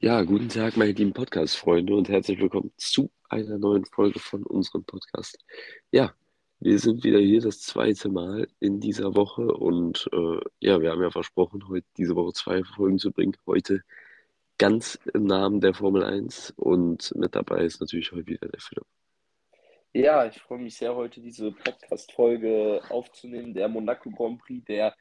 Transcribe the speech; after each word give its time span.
Ja, 0.00 0.22
guten 0.22 0.48
Tag, 0.48 0.76
meine 0.76 0.90
lieben 0.90 1.12
Podcast-Freunde 1.12 1.94
und 1.94 2.08
herzlich 2.08 2.40
willkommen 2.40 2.72
zu 2.78 3.12
einer 3.28 3.58
neuen 3.58 3.84
Folge 3.84 4.18
von 4.18 4.42
unserem 4.42 4.82
Podcast. 4.82 5.38
Ja, 5.92 6.12
wir 6.58 6.80
sind 6.80 7.04
wieder 7.04 7.20
hier 7.20 7.40
das 7.42 7.60
zweite 7.60 8.08
Mal 8.08 8.48
in 8.58 8.80
dieser 8.80 9.14
Woche 9.14 9.46
und 9.46 10.08
äh, 10.12 10.40
ja, 10.58 10.80
wir 10.80 10.90
haben 10.90 11.02
ja 11.02 11.12
versprochen, 11.12 11.68
heute 11.68 11.86
diese 11.96 12.16
Woche 12.16 12.32
zwei 12.32 12.64
Folgen 12.64 12.98
zu 12.98 13.12
bringen. 13.12 13.36
Heute 13.46 13.84
ganz 14.58 14.98
im 15.14 15.26
Namen 15.26 15.60
der 15.60 15.74
Formel 15.74 16.02
1 16.02 16.54
und 16.56 17.14
mit 17.14 17.36
dabei 17.36 17.64
ist 17.64 17.80
natürlich 17.80 18.10
heute 18.10 18.26
wieder 18.26 18.48
der 18.48 18.60
Philipp. 18.60 18.86
Ja, 19.98 20.24
ich 20.26 20.38
freue 20.40 20.60
mich 20.60 20.76
sehr, 20.76 20.94
heute 20.94 21.20
diese 21.20 21.50
Podcast-Folge 21.50 22.82
aufzunehmen. 22.88 23.52
Der 23.52 23.66
Monaco 23.66 24.08
Grand 24.10 24.38
Prix, 24.38 24.64
der 24.64 24.94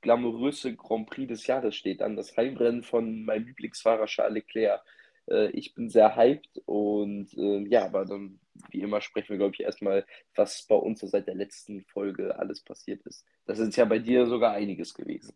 glamouröse 0.00 0.74
Grand 0.74 1.08
Prix 1.08 1.28
des 1.28 1.46
Jahres 1.46 1.76
steht 1.76 2.02
an. 2.02 2.16
Das 2.16 2.36
Heimrennen 2.36 2.82
von 2.82 3.24
meinem 3.24 3.46
Lieblingsfahrer 3.46 4.06
Charles 4.06 4.34
Leclerc. 4.34 4.82
Äh, 5.30 5.50
ich 5.50 5.76
bin 5.76 5.88
sehr 5.88 6.16
hyped 6.16 6.60
und 6.66 7.32
äh, 7.34 7.64
ja, 7.68 7.84
aber 7.84 8.06
dann, 8.06 8.40
wie 8.70 8.80
immer, 8.80 9.00
sprechen 9.00 9.28
wir, 9.28 9.36
glaube 9.36 9.54
ich, 9.54 9.60
erstmal, 9.60 10.04
was 10.34 10.66
bei 10.68 10.74
uns 10.74 10.98
so 10.98 11.06
seit 11.06 11.28
der 11.28 11.36
letzten 11.36 11.82
Folge 11.84 12.36
alles 12.36 12.60
passiert 12.60 13.06
ist. 13.06 13.24
Das 13.46 13.60
ist 13.60 13.76
ja 13.76 13.84
bei 13.84 14.00
dir 14.00 14.26
sogar 14.26 14.50
einiges 14.54 14.94
gewesen. 14.94 15.32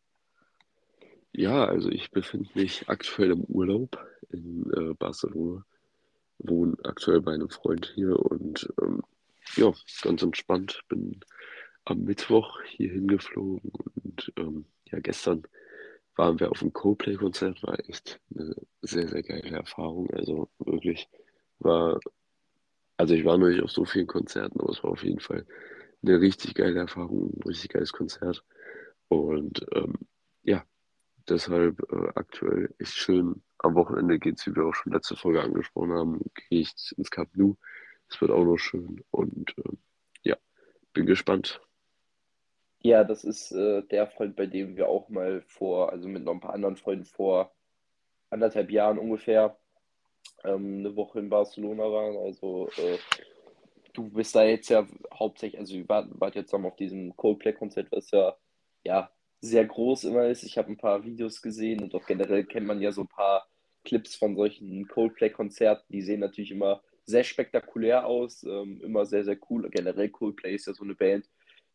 Ja, 1.30 1.67
also 1.67 1.89
ich 1.89 2.11
befinde 2.11 2.51
mich 2.55 2.89
aktuell 2.89 3.30
im 3.30 3.45
Urlaub 3.45 4.05
in 4.30 4.69
äh, 4.77 4.95
Barcelona, 4.95 5.65
wohne 6.38 6.77
aktuell 6.84 7.20
bei 7.20 7.33
einem 7.33 7.51
Freund 7.51 7.92
hier 7.95 8.19
und 8.19 8.69
ähm, 8.80 9.02
ja, 9.56 9.73
ganz 10.02 10.23
entspannt. 10.23 10.83
Bin 10.88 11.20
am 11.84 12.05
Mittwoch 12.05 12.61
hier 12.64 12.91
hingeflogen 12.91 13.73
und 14.03 14.33
ähm, 14.36 14.66
ja, 14.91 15.00
gestern 15.00 15.42
waren 16.16 16.41
wir 16.41 16.50
auf 16.50 16.59
dem 16.59 16.72
Coldplay-Konzert, 16.72 17.62
war 17.62 17.78
echt 17.89 18.20
eine 18.34 18.55
sehr, 18.83 19.09
sehr 19.09 19.22
geile 19.22 19.56
Erfahrung. 19.56 20.11
Also 20.11 20.48
wirklich 20.59 21.09
war, 21.61 22.00
also 22.97 23.14
ich 23.14 23.25
war 23.25 23.39
noch 23.39 23.48
nicht 23.48 23.62
auf 23.62 23.70
so 23.70 23.84
vielen 23.84 24.09
Konzerten, 24.09 24.61
aber 24.61 24.70
es 24.70 24.83
war 24.83 24.91
auf 24.91 25.05
jeden 25.05 25.20
Fall 25.20 25.47
eine 26.03 26.20
richtig 26.20 26.55
geile 26.55 26.81
Erfahrung, 26.81 27.33
ein 27.34 27.42
richtig 27.42 27.70
geiles 27.70 27.92
Konzert. 27.92 28.44
Und 29.09 29.64
ähm, 29.75 29.94
ja, 30.42 30.64
deshalb 31.29 31.81
äh, 31.93 32.09
aktuell 32.15 32.75
echt 32.79 32.95
schön. 32.95 33.43
Am 33.59 33.75
Wochenende 33.75 34.19
geht 34.19 34.39
es, 34.39 34.47
wie 34.47 34.55
wir 34.55 34.67
auch 34.67 34.75
schon 34.75 34.93
letzte 34.93 35.17
Folge 35.17 35.43
angesprochen 35.43 35.93
haben, 35.93 36.21
gehe 36.48 36.61
ich 36.61 36.75
ins 36.97 37.11
Camp 37.11 37.31
Nou. 37.34 37.57
Es 38.09 38.21
wird 38.21 38.31
auch 38.31 38.45
noch 38.45 38.59
schön 38.59 39.05
und 39.11 39.55
äh, 39.59 39.77
ja, 40.23 40.37
bin 40.93 41.06
gespannt. 41.06 41.61
Ja, 42.81 43.05
das 43.05 43.25
ist 43.25 43.53
äh, 43.53 43.83
der 43.83 44.06
Freund, 44.06 44.37
bei 44.37 44.47
dem 44.47 44.77
wir 44.77 44.89
auch 44.89 45.09
mal 45.09 45.43
vor, 45.43 45.91
also 45.93 46.09
mit 46.09 46.25
noch 46.25 46.33
ein 46.33 46.41
paar 46.41 46.55
anderen 46.55 46.77
Freunden 46.77 47.05
vor 47.05 47.53
anderthalb 48.31 48.71
Jahren 48.71 48.99
ungefähr 48.99 49.59
ähm, 50.45 50.79
eine 50.79 50.97
Woche 50.97 51.19
in 51.19 51.29
Barcelona 51.29 51.84
waren. 51.84 52.17
Also 52.17 52.69
äh, 52.77 52.99
du 53.95 54.09
bist 54.11 54.34
da 54.34 54.45
jetzt 54.45 54.69
ja 54.69 54.87
hauptsächlich, 55.12 55.59
also 55.59 55.75
wir 55.75 55.89
waren, 55.89 56.21
waren 56.21 56.33
jetzt 56.34 56.51
zusammen 56.51 56.67
auf 56.67 56.77
diesem 56.77 57.17
Coldplay-Konzert, 57.17 57.91
was 57.91 58.11
ja, 58.12 58.37
ja 58.84 59.11
sehr 59.41 59.64
groß 59.64 60.05
immer 60.05 60.27
ist. 60.27 60.42
Ich 60.42 60.58
habe 60.58 60.70
ein 60.70 60.77
paar 60.77 61.05
Videos 61.05 61.42
gesehen 61.42 61.83
und 61.83 61.94
auch 61.94 62.06
generell 62.06 62.44
kennt 62.44 62.67
man 62.67 62.81
ja 62.81 62.92
so 62.92 63.03
ein 63.03 63.08
paar 63.08 63.48
Clips 63.84 64.17
von 64.17 64.36
solchen 64.36 64.86
Coldplay-Konzerten. 64.89 65.86
Die 65.92 66.03
sehen 66.03 66.20
natürlich 66.20 66.50
immer 66.50 66.83
sehr 67.05 67.25
spektakulär 67.25 68.06
aus, 68.06 68.42
ähm, 68.44 68.81
immer 68.83 69.06
sehr, 69.06 69.25
sehr 69.25 69.39
cool. 69.48 69.69
Generell 69.70 70.11
Coldplay 70.11 70.55
ist 70.55 70.66
ja 70.66 70.75
so 70.75 70.84
eine 70.84 70.94
Band, 70.94 71.28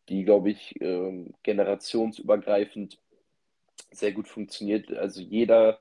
die, 0.10 0.26
glaube 0.26 0.52
ich, 0.52 0.76
ähm, 0.82 1.34
generationsübergreifend 1.44 3.00
sehr 3.92 4.12
gut 4.12 4.28
funktioniert. 4.28 4.92
Also 4.94 5.22
jeder 5.22 5.80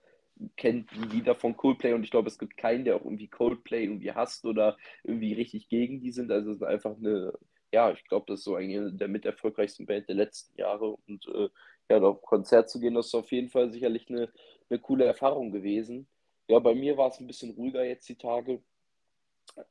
kennt 0.56 0.90
die 0.92 1.16
Lieder 1.16 1.34
von 1.34 1.56
Coldplay 1.56 1.92
und 1.92 2.04
ich 2.04 2.10
glaube, 2.10 2.28
es 2.28 2.38
gibt 2.38 2.56
keinen, 2.56 2.84
der 2.84 2.96
auch 2.96 3.04
irgendwie 3.04 3.28
Coldplay 3.28 3.84
irgendwie 3.84 4.12
hasst 4.12 4.44
oder 4.44 4.76
irgendwie 5.04 5.34
richtig 5.34 5.68
gegen 5.68 6.00
die 6.00 6.12
sind. 6.12 6.30
Also 6.30 6.50
es 6.50 6.56
ist 6.56 6.62
einfach 6.62 6.96
eine, 6.96 7.32
ja, 7.72 7.90
ich 7.92 8.04
glaube, 8.04 8.26
das 8.28 8.40
ist 8.40 8.44
so 8.44 8.54
eine 8.54 8.92
der 8.92 9.08
mit 9.08 9.24
erfolgreichsten 9.26 9.86
Band 9.86 10.08
der 10.08 10.16
letzten 10.16 10.58
Jahre 10.58 10.96
und 11.06 11.26
äh, 11.28 11.48
ja, 11.92 12.02
auf 12.02 12.22
Konzert 12.22 12.70
zu 12.70 12.80
gehen, 12.80 12.94
das 12.94 13.06
ist 13.06 13.14
auf 13.14 13.30
jeden 13.30 13.48
Fall 13.48 13.70
sicherlich 13.70 14.08
eine, 14.08 14.30
eine 14.70 14.78
coole 14.78 15.04
Erfahrung 15.04 15.50
gewesen. 15.52 16.08
Ja, 16.48 16.58
bei 16.58 16.74
mir 16.74 16.96
war 16.96 17.08
es 17.08 17.20
ein 17.20 17.26
bisschen 17.26 17.52
ruhiger 17.52 17.84
jetzt 17.84 18.08
die 18.08 18.16
Tage. 18.16 18.62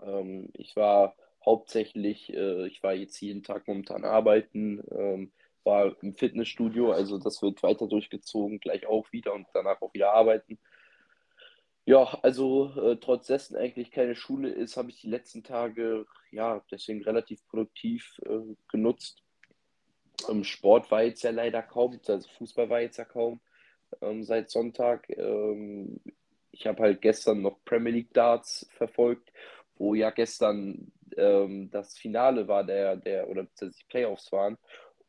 Ähm, 0.02 0.50
ich 0.54 0.76
war 0.76 1.16
hauptsächlich, 1.46 2.34
äh, 2.34 2.68
ich 2.68 2.84
war 2.84 2.94
jetzt 2.94 3.20
jeden 3.22 3.44
Tag 3.44 3.68
momentan 3.68 4.06
arbeiten, 4.06 4.84
ähm, 4.92 5.32
war 5.64 5.96
im 6.02 6.16
Fitnessstudio, 6.16 6.92
also 6.92 7.18
das 7.18 7.42
wird 7.42 7.62
weiter 7.64 7.88
durchgezogen, 7.88 8.60
gleich 8.60 8.88
auch 8.88 9.12
wieder 9.12 9.34
und 9.34 9.48
danach 9.54 9.82
auch 9.82 9.94
wieder 9.94 10.14
arbeiten. 10.14 10.60
Ja, 11.86 12.20
also 12.22 12.72
äh, 12.80 12.98
trotz 12.98 13.28
dessen 13.28 13.56
eigentlich 13.56 13.92
keine 13.92 14.16
Schule 14.16 14.50
ist, 14.50 14.78
habe 14.78 14.92
ich 14.92 15.02
die 15.02 15.10
letzten 15.10 15.44
Tage 15.44 16.06
ja 16.32 16.64
deswegen 16.72 17.04
relativ 17.04 17.46
produktiv 17.48 18.20
äh, 18.26 18.56
genutzt. 18.70 19.24
Ähm, 20.30 20.44
Sport 20.44 20.92
war 20.92 21.04
jetzt 21.04 21.24
ja 21.24 21.32
leider 21.32 21.62
kaum, 21.62 22.00
also 22.08 22.28
Fußball 22.38 22.70
war 22.70 22.82
jetzt 22.82 22.98
ja 22.98 23.06
kaum 23.06 23.40
ähm, 24.02 24.24
seit 24.24 24.50
Sonntag. 24.50 25.10
Ähm, 25.10 26.00
ich 26.52 26.68
habe 26.68 26.84
halt 26.84 27.02
gestern 27.02 27.42
noch 27.42 27.64
Premier 27.66 27.94
League 27.94 28.14
Darts 28.14 28.68
verfolgt, 28.78 29.32
wo 29.76 29.94
ja 29.96 30.10
gestern 30.12 30.92
ähm, 31.18 31.70
das 31.72 31.98
Finale 31.98 32.48
war, 32.48 32.64
der, 32.64 32.96
der, 32.98 33.30
oder 33.30 33.48
die 33.62 33.72
Playoffs 33.90 34.32
waren. 34.32 34.58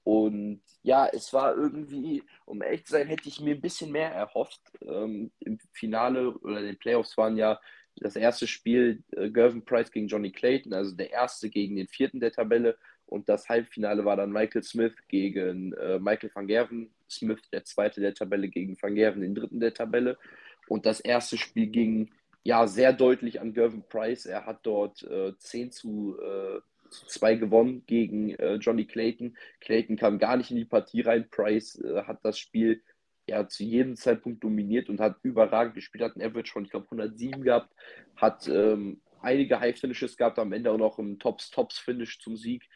Und 0.05 0.63
ja, 0.83 1.07
es 1.07 1.33
war 1.33 1.57
irgendwie, 1.57 2.23
um 2.45 2.63
ehrlich 2.63 2.85
zu 2.87 2.93
sein, 2.93 3.07
hätte 3.07 3.29
ich 3.29 3.41
mir 3.41 3.55
ein 3.55 3.61
bisschen 3.61 3.93
mehr 3.93 4.11
erhofft. 4.11 4.61
Ähm, 4.81 5.31
Im 5.41 5.59
Finale 5.73 6.31
oder 6.39 6.61
den 6.61 6.79
Playoffs 6.79 7.17
waren 7.17 7.37
ja 7.37 7.61
das 7.97 8.17
erste 8.17 8.47
Spiel 8.47 9.03
äh, 9.13 9.31
Gervin 9.31 9.65
Price 9.65 9.93
gegen 9.93 10.09
Johnny 10.09 10.33
Clayton, 10.33 10.73
also 10.73 10.97
der 10.97 11.11
erste 11.11 11.51
gegen 11.51 11.77
den 11.77 11.89
vierten 11.89 12.21
der 12.21 12.33
Tabelle. 12.33 12.79
Und 13.13 13.29
das 13.29 13.49
Halbfinale 13.49 14.05
war 14.05 14.17
dann 14.17 14.33
Michael 14.33 14.63
Smith 14.63 14.95
gegen 15.09 15.73
äh, 15.75 15.99
Michael 15.99 16.31
van 16.35 16.47
Gerven. 16.47 16.91
Smith, 17.09 17.41
der 17.53 17.65
zweite 17.65 18.01
der 18.01 18.15
Tabelle, 18.15 18.49
gegen 18.49 18.81
van 18.81 18.95
Gerven, 18.95 19.21
den 19.21 19.35
dritten 19.35 19.61
der 19.61 19.75
Tabelle. 19.75 20.19
Und 20.67 20.87
das 20.87 21.01
erste 21.01 21.37
Spiel 21.37 21.67
ging 21.67 22.11
ja 22.43 22.67
sehr 22.67 22.93
deutlich 22.93 23.41
an 23.41 23.53
Gervin 23.53 23.85
Price. 23.89 24.27
Er 24.27 24.47
hat 24.47 24.61
dort 24.63 25.03
äh, 25.03 25.37
10 25.37 25.73
zu, 25.73 26.17
äh, 26.21 26.61
zu 26.89 27.07
2 27.07 27.35
gewonnen 27.37 27.83
gegen 27.87 28.31
äh, 28.31 28.55
Johnny 28.55 28.87
Clayton. 28.87 29.37
Clayton 29.61 29.97
kam 29.97 30.19
gar 30.19 30.37
nicht 30.37 30.51
in 30.51 30.57
die 30.57 30.65
Partie 30.65 31.03
rein. 31.03 31.29
Price 31.31 31.79
äh, 31.81 32.03
hat 32.05 32.25
das 32.25 32.39
Spiel 32.39 32.83
ja 33.29 33.47
zu 33.47 33.63
jedem 33.63 33.97
Zeitpunkt 33.97 34.43
dominiert 34.43 34.89
und 34.89 35.01
hat 35.01 35.17
überragend 35.23 35.75
gespielt, 35.75 36.03
hat 36.03 36.17
ein 36.17 36.23
Average 36.23 36.53
von, 36.53 36.65
ich 36.65 36.71
glaube, 36.71 36.87
107 36.87 37.43
gehabt, 37.43 37.73
hat 38.17 38.49
ähm, 38.49 39.01
einige 39.21 39.61
High-Finishes 39.61 40.17
gehabt, 40.17 40.39
am 40.39 40.53
Ende 40.53 40.71
auch 40.73 40.79
noch 40.79 40.99
ein 40.99 41.19
Tops-Tops-Finish 41.19 42.19
zum 42.21 42.37
Sieg. 42.37 42.69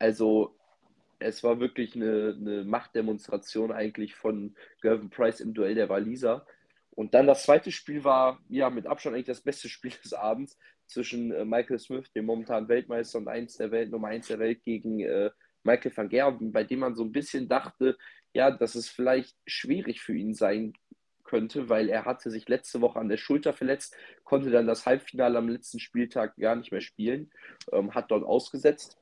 Also 0.00 0.56
es 1.20 1.44
war 1.44 1.60
wirklich 1.60 1.94
eine, 1.94 2.36
eine 2.40 2.64
Machtdemonstration 2.64 3.70
eigentlich 3.70 4.14
von 4.14 4.56
Gervin 4.80 5.10
Price 5.10 5.40
im 5.40 5.54
Duell 5.54 5.74
der 5.74 5.88
Waliser. 5.88 6.46
Und 6.90 7.14
dann 7.14 7.26
das 7.26 7.44
zweite 7.44 7.70
Spiel 7.70 8.02
war 8.02 8.40
ja 8.48 8.70
mit 8.70 8.86
Abstand 8.86 9.14
eigentlich 9.14 9.26
das 9.26 9.42
beste 9.42 9.68
Spiel 9.68 9.92
des 10.02 10.14
Abends 10.14 10.58
zwischen 10.86 11.30
äh, 11.30 11.44
Michael 11.44 11.78
Smith, 11.78 12.10
dem 12.12 12.24
momentanen 12.24 12.68
Weltmeister 12.68 13.18
und 13.18 13.28
eins 13.28 13.58
der 13.58 13.70
Welt, 13.70 13.90
Nummer 13.90 14.08
1 14.08 14.26
der 14.28 14.38
Welt, 14.40 14.64
gegen 14.64 15.00
äh, 15.00 15.30
Michael 15.62 15.96
van 15.96 16.08
Gerwen, 16.08 16.50
bei 16.50 16.64
dem 16.64 16.80
man 16.80 16.96
so 16.96 17.04
ein 17.04 17.12
bisschen 17.12 17.46
dachte, 17.46 17.96
ja, 18.32 18.50
dass 18.50 18.74
es 18.74 18.88
vielleicht 18.88 19.36
schwierig 19.46 20.00
für 20.00 20.14
ihn 20.14 20.34
sein 20.34 20.72
könnte, 21.22 21.68
weil 21.68 21.90
er 21.90 22.06
hatte 22.06 22.30
sich 22.30 22.48
letzte 22.48 22.80
Woche 22.80 22.98
an 22.98 23.08
der 23.08 23.18
Schulter 23.18 23.52
verletzt, 23.52 23.94
konnte 24.24 24.50
dann 24.50 24.66
das 24.66 24.86
Halbfinale 24.86 25.38
am 25.38 25.48
letzten 25.48 25.78
Spieltag 25.78 26.36
gar 26.36 26.56
nicht 26.56 26.72
mehr 26.72 26.80
spielen, 26.80 27.30
ähm, 27.72 27.94
hat 27.94 28.10
dort 28.10 28.24
ausgesetzt 28.24 29.00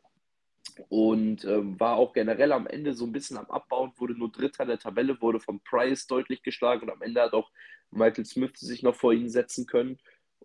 und 0.89 1.45
ähm, 1.45 1.79
war 1.81 1.97
auch 1.97 2.13
generell 2.13 2.53
am 2.53 2.67
Ende 2.67 2.95
so 2.95 3.05
ein 3.05 3.13
bisschen 3.13 3.37
am 3.37 3.51
Abbauen, 3.51 3.93
wurde 3.97 4.15
nur 4.15 4.31
Dritter 4.31 4.67
der 4.67 4.79
Tabelle, 4.79 5.21
wurde 5.21 5.41
von 5.41 5.61
Price 5.61 6.07
deutlich 6.07 6.43
geschlagen 6.43 6.83
und 6.83 6.91
am 6.91 7.03
Ende 7.03 7.21
hat 7.23 7.33
auch 7.33 7.51
Michael 7.91 8.25
Smith 8.25 8.53
sich 8.59 8.83
noch 8.83 8.95
vor 8.95 9.13
ihn 9.13 9.31
setzen 9.31 9.67
können. 9.67 9.99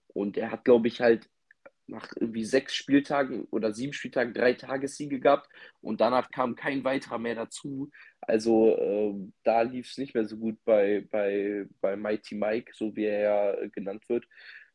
Und 0.07 0.37
er 0.37 0.51
hat, 0.51 0.65
glaube 0.65 0.87
ich, 0.87 1.01
halt 1.01 1.29
nach 1.87 2.11
irgendwie 2.15 2.45
sechs 2.45 2.75
Spieltagen 2.75 3.45
oder 3.51 3.73
sieben 3.73 3.93
Spieltagen 3.93 4.33
drei 4.33 4.53
Tagessiege 4.53 5.19
gehabt 5.19 5.49
und 5.81 5.99
danach 6.01 6.31
kam 6.31 6.55
kein 6.55 6.83
weiterer 6.83 7.19
mehr 7.19 7.35
dazu. 7.35 7.89
Also 8.21 8.77
äh, 8.77 9.13
da 9.43 9.63
lief 9.63 9.89
es 9.89 9.97
nicht 9.97 10.15
mehr 10.15 10.25
so 10.25 10.37
gut 10.37 10.57
bei, 10.63 11.05
bei, 11.11 11.65
bei 11.81 11.95
Mighty 11.95 12.35
Mike, 12.35 12.71
so 12.73 12.95
wie 12.95 13.05
er 13.05 13.19
ja 13.19 13.67
genannt 13.69 14.07
wird. 14.07 14.25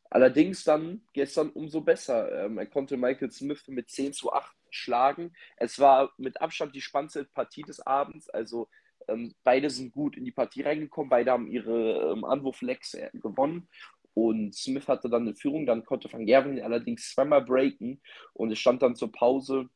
Allerdings 0.09 0.63
dann 0.63 1.01
gestern 1.13 1.49
umso 1.49 1.81
besser. 1.81 2.45
Ähm, 2.45 2.57
er 2.57 2.65
konnte 2.65 2.97
Michael 2.97 3.31
Smith 3.31 3.67
mit 3.67 3.89
10 3.89 4.13
zu 4.13 4.33
8 4.33 4.55
schlagen. 4.71 5.33
Es 5.57 5.79
war 5.79 6.11
mit 6.17 6.41
Abstand 6.41 6.75
die 6.75 6.81
spannendste 6.81 7.25
Partie 7.25 7.61
des 7.63 7.79
Abends. 7.85 8.29
Also 8.29 8.69
ähm, 9.07 9.33
beide 9.43 9.69
sind 9.69 9.91
gut 9.91 10.17
in 10.17 10.25
die 10.25 10.31
Partie 10.31 10.61
reingekommen, 10.61 11.09
beide 11.09 11.31
haben 11.31 11.47
ihre 11.47 12.11
ähm, 12.11 12.23
Anwurflegs 12.23 12.93
äh, 12.95 13.09
gewonnen. 13.13 13.67
Und 14.13 14.55
Smith 14.55 14.87
hatte 14.87 15.09
dann 15.09 15.21
eine 15.21 15.35
Führung, 15.35 15.65
dann 15.65 15.85
konnte 15.85 16.11
Van 16.11 16.25
Gerven 16.25 16.59
allerdings 16.61 17.13
zweimal 17.13 17.43
breaken 17.43 18.01
und 18.33 18.51
es 18.51 18.59
stand 18.59 18.81
dann 18.81 18.95
zur 18.95 19.11
Pause 19.11 19.69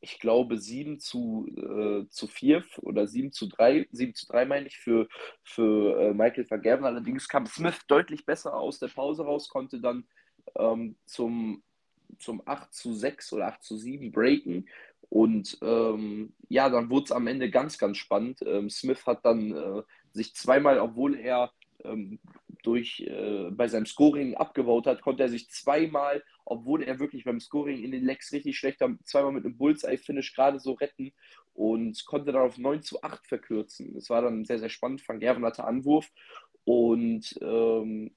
ich 0.00 0.18
glaube, 0.18 0.58
7 0.58 1.00
zu, 1.00 1.48
äh, 1.56 2.08
zu 2.08 2.26
4 2.26 2.64
oder 2.82 3.06
7 3.06 3.32
zu 3.32 3.46
3, 3.46 3.88
7 3.90 4.14
zu 4.14 4.26
3 4.26 4.44
meine 4.44 4.66
ich, 4.66 4.78
für, 4.78 5.08
für 5.42 6.00
äh, 6.00 6.14
Michael 6.14 6.48
van 6.48 6.62
Gerven. 6.62 6.84
Allerdings 6.84 7.28
kam 7.28 7.46
Smith 7.46 7.80
deutlich 7.88 8.24
besser 8.24 8.54
aus 8.54 8.78
der 8.78 8.88
Pause 8.88 9.24
raus, 9.24 9.48
konnte 9.48 9.80
dann 9.80 10.06
ähm, 10.56 10.96
zum, 11.04 11.62
zum 12.18 12.42
8 12.46 12.72
zu 12.72 12.92
6 12.92 13.32
oder 13.32 13.48
8 13.48 13.62
zu 13.62 13.76
7 13.76 14.12
breaken. 14.12 14.68
Und 15.10 15.58
ähm, 15.62 16.34
ja, 16.48 16.68
dann 16.68 16.90
wurde 16.90 17.04
es 17.04 17.12
am 17.12 17.26
Ende 17.26 17.50
ganz, 17.50 17.78
ganz 17.78 17.96
spannend. 17.96 18.40
Ähm, 18.46 18.70
Smith 18.70 19.06
hat 19.06 19.24
dann 19.24 19.52
äh, 19.52 19.82
sich 20.12 20.34
zweimal, 20.34 20.78
obwohl 20.78 21.16
er 21.16 21.52
ähm, 21.84 22.18
durch, 22.62 23.00
äh, 23.00 23.50
bei 23.50 23.68
seinem 23.68 23.86
Scoring 23.86 24.34
abgebaut 24.34 24.86
hat, 24.86 25.00
konnte 25.00 25.22
er 25.22 25.28
sich 25.28 25.50
zweimal, 25.50 26.22
obwohl 26.50 26.82
er 26.82 26.98
wirklich 26.98 27.24
beim 27.24 27.40
Scoring 27.40 27.82
in 27.82 27.90
den 27.90 28.04
Legs 28.04 28.32
richtig 28.32 28.58
schlecht 28.58 28.80
war, 28.80 28.96
zweimal 29.04 29.32
mit 29.32 29.44
einem 29.44 29.56
Bullseye-Finish 29.56 30.34
gerade 30.34 30.58
so 30.58 30.72
retten 30.72 31.12
und 31.54 32.06
konnte 32.06 32.32
dann 32.32 32.42
auf 32.42 32.56
9 32.56 32.82
zu 32.82 33.02
8 33.02 33.26
verkürzen. 33.26 33.94
Das 33.94 34.08
war 34.08 34.22
dann 34.22 34.44
sehr, 34.44 34.58
sehr 34.58 34.70
spannend. 34.70 35.06
Van 35.06 35.20
Gerven 35.20 35.44
hatte 35.44 35.64
Anwurf 35.64 36.10
und 36.64 37.38
ähm, 37.42 38.12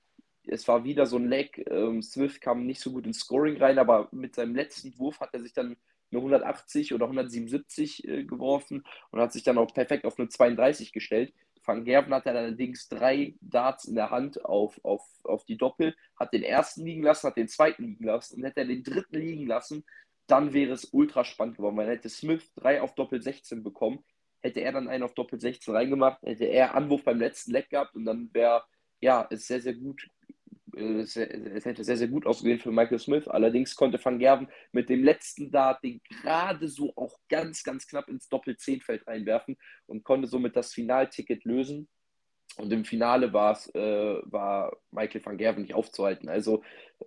es 0.48 0.68
war 0.68 0.86
wieder 0.86 1.06
so 1.06 1.18
ein 1.18 1.28
Leg. 1.28 1.66
Ähm, 1.70 2.02
Swift 2.02 2.42
kam 2.42 2.66
nicht 2.66 2.80
so 2.80 2.92
gut 2.92 3.06
ins 3.06 3.20
Scoring 3.20 3.58
rein, 3.58 3.78
aber 3.78 4.08
mit 4.12 4.36
seinem 4.36 4.56
letzten 4.56 4.98
Wurf 4.98 5.20
hat 5.20 5.34
er 5.34 5.42
sich 5.42 5.54
dann 5.54 5.76
eine 6.12 6.20
180 6.20 6.94
oder 6.94 7.06
177 7.06 8.08
äh, 8.08 8.24
geworfen 8.24 8.86
und 9.12 9.20
hat 9.20 9.34
sich 9.34 9.44
dann 9.44 9.58
auch 9.58 9.74
perfekt 9.74 10.06
auf 10.06 10.18
eine 10.18 10.30
32 10.30 10.94
gestellt. 10.94 11.34
Van 11.64 11.86
Gerven 11.86 12.14
hatte 12.14 12.32
allerdings 12.32 12.90
drei 12.90 13.36
Darts 13.42 13.86
in 13.86 13.96
der 13.96 14.10
Hand 14.10 14.44
auf, 14.46 14.80
auf, 14.84 15.04
auf 15.24 15.46
die 15.46 15.58
Doppel, 15.58 15.96
hat 16.16 16.34
den 16.34 16.44
ersten 16.44 16.86
liegen 16.86 17.04
lassen, 17.04 17.28
hat 17.28 17.38
den 17.38 17.48
zweiten 17.48 17.84
liegen 17.84 18.06
lassen 18.06 18.38
und 18.38 18.44
hätte 18.44 18.62
er 18.62 18.68
den 18.68 18.84
dritten 18.84 19.18
liegen 19.18 19.48
lassen, 19.48 19.86
dann 20.28 20.54
wäre 20.54 20.74
es 20.74 20.86
ultra 20.92 21.24
spannend 21.24 21.58
geworden, 21.58 21.78
weil 21.78 21.90
hätte 21.90 22.10
Smith 22.10 22.52
drei 22.56 22.82
auf 22.82 22.96
Doppel 22.96 23.22
16 23.22 23.64
bekommen, 23.64 24.04
hätte 24.40 24.62
er 24.62 24.72
dann 24.72 24.88
einen 24.88 25.04
auf 25.04 25.14
Doppel 25.14 25.40
16 25.40 25.74
reingemacht, 25.74 26.22
hätte 26.24 26.46
er 26.46 26.74
Anwurf 26.74 27.04
beim 27.04 27.20
letzten 27.20 27.52
Leck 27.52 27.70
gehabt 27.70 27.96
und 27.96 28.06
dann 28.06 28.30
wäre 28.34 28.64
ja, 29.02 29.28
es 29.30 29.48
sehr, 29.48 29.62
sehr 29.62 29.74
gut 29.74 30.08
es, 30.76 31.16
es, 31.16 31.66
hätte 31.66 31.84
sehr, 31.84 31.98
sehr 31.98 32.08
gut 32.08 32.26
ausgesehen 32.26 32.60
für 32.60 32.72
Michael 32.72 33.00
Smith. 33.00 33.28
Allerdings 33.28 33.76
konnte 33.76 34.04
Van 34.04 34.20
Gerven 34.20 34.48
mit 34.72 34.90
dem 34.90 35.04
letzten 35.04 35.52
Dart 35.52 35.84
den 35.84 36.02
gerade 36.04 36.68
so 36.68 36.94
auch 36.96 37.18
ganz, 37.30 37.64
ganz 37.64 37.88
knapp 37.88 38.10
ins 38.10 38.30
Doppel-10-Feld 38.30 39.08
reinwerfen 39.08 39.58
und 39.88 40.04
konnte 40.04 40.28
somit 40.28 40.56
das 40.56 40.74
Finalticket 40.74 41.44
lösen. 41.46 41.88
Und 42.58 42.72
im 42.74 42.84
Finale 42.84 43.28
äh, 43.28 43.32
war 43.32 44.78
Michael 44.92 45.26
van 45.26 45.38
Gerven 45.38 45.64
nicht 45.64 45.74
aufzuhalten. 45.74 46.28
Also 46.28 46.64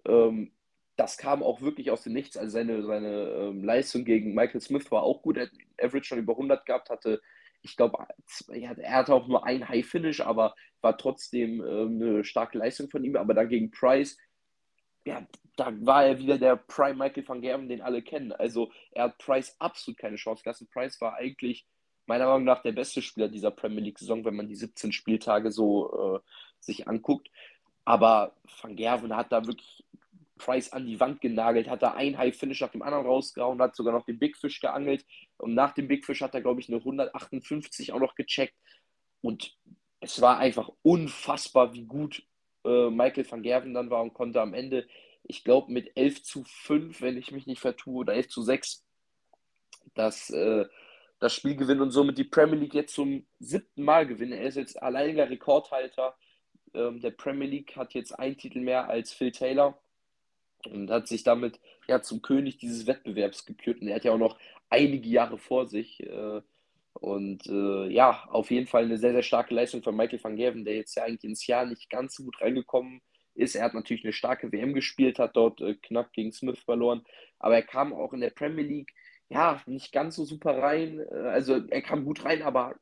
ähm, 0.07 0.53
das 0.97 1.19
kam 1.19 1.43
auch 1.43 1.61
wirklich 1.61 1.91
aus 1.91 2.03
dem 2.03 2.13
Nichts. 2.13 2.37
Also 2.37 2.53
seine, 2.53 2.83
seine 2.85 3.29
ähm, 3.29 3.65
Leistung 3.65 4.05
gegen 4.05 4.35
Michael 4.35 4.61
Smith 4.61 4.91
war 4.91 5.03
auch 5.03 5.23
gut. 5.23 5.37
Er 5.37 5.45
hat 5.45 5.53
Average 5.81 6.07
schon 6.07 6.19
über 6.19 6.35
100 6.35 6.65
gehabt, 6.65 6.89
hatte 6.89 7.21
ich 7.65 7.77
glaube, 7.77 8.07
er 8.51 8.93
hatte 8.93 9.15
auch 9.15 9.27
nur 9.27 9.45
ein 9.47 9.67
High-Finish, 9.69 10.21
aber 10.21 10.55
war 10.83 10.99
trotzdem 10.99 11.65
äh, 11.65 11.87
eine 11.87 12.25
starke 12.25 12.59
Leistung 12.59 12.91
von 12.91 13.03
ihm. 13.03 13.17
Aber 13.17 13.33
dann 13.33 13.49
gegen 13.49 13.71
Price, 13.71 14.19
ja, 15.07 15.27
da 15.57 15.73
war 15.81 16.05
er 16.05 16.19
wieder 16.19 16.39
der 16.39 16.57
Prime 16.57 16.97
Michael 16.97 17.27
van 17.27 17.41
Gerven, 17.41 17.69
den 17.69 17.81
alle 17.81 18.03
kennen. 18.03 18.33
Also 18.33 18.71
er 18.93 19.05
hat 19.05 19.19
Price 19.19 19.57
absolut 19.59 19.99
keine 19.99 20.17
Chance 20.17 20.43
gelassen. 20.43 20.69
Price 20.71 21.01
war 21.01 21.15
eigentlich 21.15 21.67
meiner 22.07 22.27
Meinung 22.27 22.45
nach 22.45 22.63
der 22.63 22.73
beste 22.73 23.01
Spieler 23.01 23.29
dieser 23.29 23.51
Premier 23.51 23.81
League-Saison, 23.81 24.27
wenn 24.27 24.37
man 24.37 24.49
die 24.49 24.57
17 24.57 24.93
Spieltage 24.93 25.51
so 25.51 26.17
äh, 26.17 26.21
sich 26.61 26.87
anguckt. 26.87 27.31
Aber 27.87 28.37
Van 28.61 28.77
Gerven 28.77 29.17
hat 29.17 29.33
da 29.33 29.47
wirklich 29.47 29.85
Price 30.39 30.73
an 30.73 30.87
die 30.87 30.99
Wand 31.01 31.21
genagelt, 31.21 31.69
hat 31.69 31.83
da 31.83 31.93
ein 31.93 32.19
High 32.19 32.37
Finish 32.37 32.61
nach 32.61 32.71
dem 32.71 32.83
anderen 32.83 33.07
rausgehauen, 33.07 33.61
hat 33.61 33.77
sogar 33.77 33.93
noch 33.93 34.05
den 34.05 34.19
Big 34.19 34.37
Fish 34.37 34.61
geangelt. 34.61 35.05
Und 35.37 35.55
nach 35.55 35.73
dem 35.73 35.89
Big 35.89 36.05
Fish 36.05 36.23
hat 36.23 36.35
er, 36.35 36.41
glaube 36.41 36.61
ich, 36.61 36.69
eine 36.69 36.79
158 36.79 37.93
auch 37.93 38.01
noch 38.01 38.15
gecheckt. 38.15 38.55
Und 39.21 39.57
es 40.01 40.21
war 40.21 40.39
einfach 40.39 40.71
unfassbar, 40.83 41.73
wie 41.73 41.85
gut 41.85 42.23
äh, 42.65 42.91
Michael 42.91 43.31
van 43.31 43.43
Gerven 43.43 43.75
dann 43.75 43.91
war 43.91 44.03
und 44.03 44.15
konnte 44.15 44.41
am 44.41 44.55
Ende, 44.55 44.87
ich 45.23 45.45
glaube, 45.45 45.73
mit 45.73 45.97
11 45.97 46.23
zu 46.23 46.45
5, 46.45 47.01
wenn 47.01 47.17
ich 47.17 47.31
mich 47.31 47.47
nicht 47.47 47.61
vertue, 47.61 48.01
oder 48.01 48.15
11 48.15 48.29
zu 48.29 48.43
6, 48.43 48.85
das, 49.95 50.31
äh, 50.31 50.67
das 51.21 51.35
Spiel 51.35 51.57
gewinnen 51.57 51.81
und 51.81 51.93
somit 51.93 52.19
die 52.19 52.25
Premier 52.25 52.59
League 52.59 52.75
jetzt 52.75 52.95
zum 52.95 53.25
siebten 53.39 53.85
Mal 53.85 54.07
gewinnen. 54.07 54.33
Er 54.33 54.49
ist 54.49 54.57
jetzt 54.57 54.83
alleiniger 54.83 55.31
Rekordhalter. 55.31 56.17
Ähm, 56.75 57.01
der 57.01 57.13
Premier 57.13 57.49
League, 57.49 57.77
hat 57.77 57.95
jetzt 57.95 58.13
einen 58.19 58.37
Titel 58.37 58.61
mehr 58.61 58.89
als 58.89 59.13
Phil 59.13 59.31
Taylor 59.31 59.79
und 60.67 60.91
hat 60.91 61.09
sich 61.09 61.23
damit 61.23 61.61
ja 61.89 62.03
zum 62.03 62.23
König 62.23 62.59
dieses 62.59 62.87
Wettbewerbs 62.87 63.47
gekürt. 63.47 63.81
Und 63.81 63.89
er 63.89 63.97
hat 63.97 64.05
ja 64.05 64.13
auch 64.13 64.19
noch 64.19 64.39
einige 64.71 65.09
Jahre 65.09 65.39
vor 65.39 65.67
sich. 65.67 66.01
Äh, 66.01 66.41
und 66.95 67.47
äh, 67.49 67.89
ja, 67.89 68.25
auf 68.31 68.51
jeden 68.51 68.67
Fall 68.67 68.85
eine 68.85 68.99
sehr, 68.99 69.13
sehr 69.13 69.23
starke 69.23 69.55
Leistung 69.55 69.83
von 69.83 69.97
Michael 69.97 70.23
van 70.23 70.37
Gerven, 70.37 70.65
der 70.65 70.77
jetzt 70.77 70.97
ja 70.97 71.05
eigentlich 71.05 71.25
ins 71.25 71.47
Jahr 71.47 71.67
nicht 71.67 71.91
ganz 71.91 72.15
so 72.15 72.25
gut 72.25 72.41
reingekommen 72.41 73.03
ist. 73.35 73.57
Er 73.57 73.65
hat 73.65 73.75
natürlich 73.75 74.05
eine 74.05 74.13
starke 74.13 74.53
WM 74.53 74.75
gespielt, 74.75 75.19
hat 75.19 75.37
dort 75.37 75.61
äh, 75.61 75.75
knapp 75.75 76.13
gegen 76.13 76.33
Smith 76.33 76.61
verloren, 76.61 77.05
aber 77.39 77.57
er 77.57 77.63
kam 77.63 77.93
auch 77.93 78.13
in 78.13 78.21
der 78.21 78.31
Premier 78.31 78.65
League 78.65 78.93
ja, 79.31 79.61
nicht 79.67 79.91
ganz 79.91 80.17
so 80.17 80.25
super 80.25 80.59
rein. 80.59 81.01
Äh, 81.01 81.15
also 81.15 81.61
er 81.69 81.83
kam 81.83 82.05
gut 82.05 82.25
rein, 82.25 82.43
aber 82.43 82.77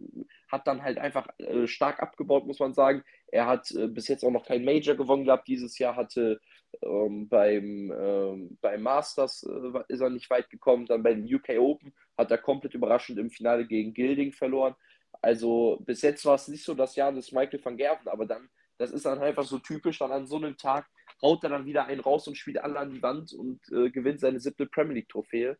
hat 0.50 0.67
dann 0.67 0.82
halt 0.82 0.99
einfach 0.99 1.26
äh, 1.38 1.67
stark 1.67 2.02
abgebaut, 2.02 2.46
muss 2.46 2.58
man 2.58 2.75
sagen. 2.75 3.02
Er 3.28 3.46
hat 3.46 3.73
bis 3.88 4.08
jetzt 4.08 4.25
auch 4.25 4.31
noch 4.31 4.44
kein 4.44 4.62
Major 4.62 4.94
gewonnen 4.94 5.25
gehabt. 5.25 5.49
Dieses 5.49 5.78
Jahr 5.78 5.96
hatte 5.96 6.38
ähm, 6.82 7.28
beim, 7.28 7.92
ähm, 7.92 8.58
beim 8.60 8.82
Masters 8.82 9.42
äh, 9.44 9.82
ist 9.88 10.00
er 10.00 10.10
nicht 10.10 10.30
weit 10.30 10.50
gekommen. 10.50 10.86
Dann 10.86 11.02
bei 11.02 11.14
den 11.14 11.32
UK 11.32 11.58
Open 11.58 11.92
hat 12.16 12.30
er 12.30 12.38
komplett 12.38 12.74
überraschend 12.74 13.19
im 13.19 13.30
Finale 13.30 13.66
gegen 13.66 13.94
Gilding 13.94 14.32
verloren. 14.32 14.74
Also 15.20 15.78
bis 15.84 16.02
jetzt 16.02 16.24
war 16.24 16.34
es 16.34 16.48
nicht 16.48 16.64
so 16.64 16.74
das 16.74 16.96
Jahr 16.96 17.12
des 17.12 17.32
Michael 17.32 17.64
van 17.64 17.76
Gerven, 17.76 18.08
aber 18.08 18.26
dann, 18.26 18.48
das 18.78 18.90
ist 18.90 19.06
dann 19.06 19.20
einfach 19.20 19.44
so 19.44 19.58
typisch, 19.58 19.98
dann 19.98 20.10
an 20.10 20.26
so 20.26 20.36
einem 20.36 20.56
Tag 20.56 20.88
haut 21.20 21.44
er 21.44 21.50
dann 21.50 21.66
wieder 21.66 21.86
einen 21.86 22.00
raus 22.00 22.26
und 22.26 22.36
spielt 22.36 22.58
alle 22.58 22.78
an 22.78 22.90
die 22.90 23.02
Wand 23.02 23.32
und 23.32 23.60
äh, 23.70 23.90
gewinnt 23.90 24.20
seine 24.20 24.40
siebte 24.40 24.66
Premier 24.66 24.94
League 24.94 25.08
Trophäe 25.08 25.56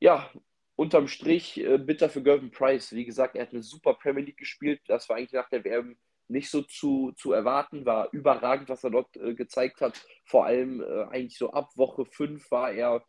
ja, 0.00 0.30
unterm 0.76 1.08
Strich 1.08 1.58
äh, 1.58 1.78
bitter 1.78 2.08
für 2.08 2.22
Gervin 2.22 2.50
Price. 2.50 2.92
Wie 2.92 3.04
gesagt, 3.04 3.36
er 3.36 3.42
hat 3.42 3.52
eine 3.52 3.62
super 3.62 3.94
Premier 3.94 4.24
League 4.24 4.38
gespielt. 4.38 4.80
Das 4.88 5.08
war 5.08 5.16
eigentlich 5.16 5.32
nach 5.32 5.48
der 5.50 5.64
WM 5.64 5.96
nicht 6.30 6.50
so 6.50 6.62
zu, 6.62 7.12
zu 7.16 7.32
erwarten. 7.32 7.84
War 7.84 8.08
überragend, 8.12 8.68
was 8.68 8.84
er 8.84 8.90
dort 8.90 9.16
äh, 9.16 9.34
gezeigt 9.34 9.80
hat. 9.80 10.00
Vor 10.24 10.46
allem 10.46 10.80
äh, 10.80 11.04
eigentlich 11.10 11.36
so 11.36 11.52
ab 11.52 11.70
Woche 11.76 12.04
5 12.04 12.50
war 12.50 12.72
er, 12.72 13.04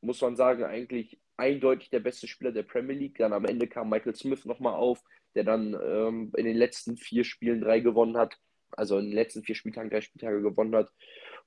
muss 0.00 0.20
man 0.20 0.36
sagen, 0.36 0.64
eigentlich 0.64 1.18
eindeutig 1.36 1.90
der 1.90 2.00
beste 2.00 2.28
Spieler 2.28 2.52
der 2.52 2.62
Premier 2.62 2.96
League. 2.96 3.18
Dann 3.18 3.32
am 3.32 3.44
Ende 3.46 3.66
kam 3.66 3.88
Michael 3.88 4.14
Smith 4.14 4.44
nochmal 4.44 4.74
auf, 4.74 5.02
der 5.34 5.44
dann 5.44 5.74
ähm, 5.74 6.32
in 6.36 6.44
den 6.44 6.56
letzten 6.56 6.96
vier 6.96 7.24
Spielen 7.24 7.62
drei 7.62 7.80
gewonnen 7.80 8.16
hat. 8.16 8.36
Also 8.70 8.98
in 8.98 9.06
den 9.06 9.14
letzten 9.14 9.42
vier 9.42 9.54
Spieltagen 9.54 9.90
drei 9.90 10.00
Spieltage 10.00 10.42
gewonnen 10.42 10.74
hat. 10.74 10.90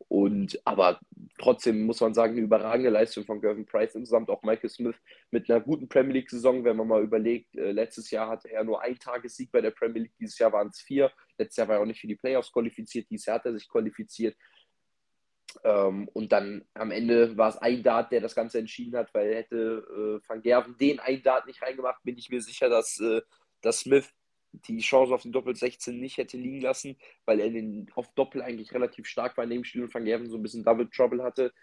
Und 0.09 0.59
aber 0.63 0.99
trotzdem 1.37 1.85
muss 1.85 1.99
man 1.99 2.13
sagen, 2.13 2.33
eine 2.33 2.41
überragende 2.41 2.89
Leistung 2.89 3.25
von 3.25 3.41
Gervin 3.41 3.65
Price 3.65 3.95
insgesamt, 3.95 4.29
auch 4.29 4.41
Michael 4.43 4.69
Smith 4.69 4.95
mit 5.31 5.49
einer 5.49 5.59
guten 5.59 5.89
Premier 5.89 6.13
League-Saison, 6.13 6.63
wenn 6.63 6.77
man 6.77 6.87
mal 6.87 7.03
überlegt, 7.03 7.55
äh, 7.55 7.71
letztes 7.71 8.09
Jahr 8.11 8.29
hatte 8.29 8.49
er 8.49 8.63
nur 8.63 8.81
einen 8.81 8.99
Tagessieg 8.99 9.51
bei 9.51 9.61
der 9.61 9.71
Premier 9.71 10.03
League, 10.03 10.15
dieses 10.19 10.37
Jahr 10.37 10.53
waren 10.53 10.69
es 10.69 10.79
vier. 10.79 11.11
Letztes 11.37 11.57
Jahr 11.57 11.67
war 11.67 11.75
er 11.75 11.81
auch 11.81 11.85
nicht 11.85 11.99
für 11.99 12.07
die 12.07 12.15
Playoffs 12.15 12.51
qualifiziert, 12.51 13.09
dieses 13.09 13.25
Jahr 13.25 13.35
hat 13.35 13.45
er 13.45 13.53
sich 13.53 13.67
qualifiziert. 13.67 14.35
Ähm, 15.63 16.09
und 16.13 16.31
dann 16.31 16.65
am 16.73 16.91
Ende 16.91 17.35
war 17.37 17.49
es 17.49 17.57
ein 17.57 17.83
Dart, 17.83 18.11
der 18.11 18.21
das 18.21 18.35
Ganze 18.35 18.59
entschieden 18.59 18.97
hat, 18.97 19.13
weil 19.13 19.33
hätte 19.35 20.21
äh, 20.23 20.27
Van 20.27 20.41
Gerven 20.41 20.77
den 20.77 20.99
einen 20.99 21.23
Dart 21.23 21.47
nicht 21.47 21.61
reingemacht, 21.61 22.03
bin 22.03 22.17
ich 22.17 22.29
mir 22.29 22.41
sicher, 22.41 22.69
dass, 22.69 22.99
äh, 22.99 23.21
dass 23.61 23.79
Smith 23.79 24.11
die 24.67 24.79
Chance 24.79 25.13
auf 25.13 25.23
den 25.23 25.31
Doppel 25.31 25.55
16 25.55 25.99
nicht 25.99 26.17
hätte 26.17 26.37
liegen 26.37 26.61
lassen, 26.61 26.97
weil 27.25 27.39
er 27.39 27.49
den, 27.49 27.89
auf 27.95 28.07
Doppel 28.15 28.41
eigentlich 28.41 28.73
relativ 28.73 29.07
stark 29.07 29.37
war 29.37 29.43
in 29.43 29.49
dem 29.49 29.63
Spiel 29.63 29.83
und 29.83 29.93
Van 29.93 30.05
Gerven 30.05 30.29
so 30.29 30.37
ein 30.37 30.43
bisschen 30.43 30.63
Double 30.63 30.89
Trouble 30.89 31.23
hatte. 31.23 31.53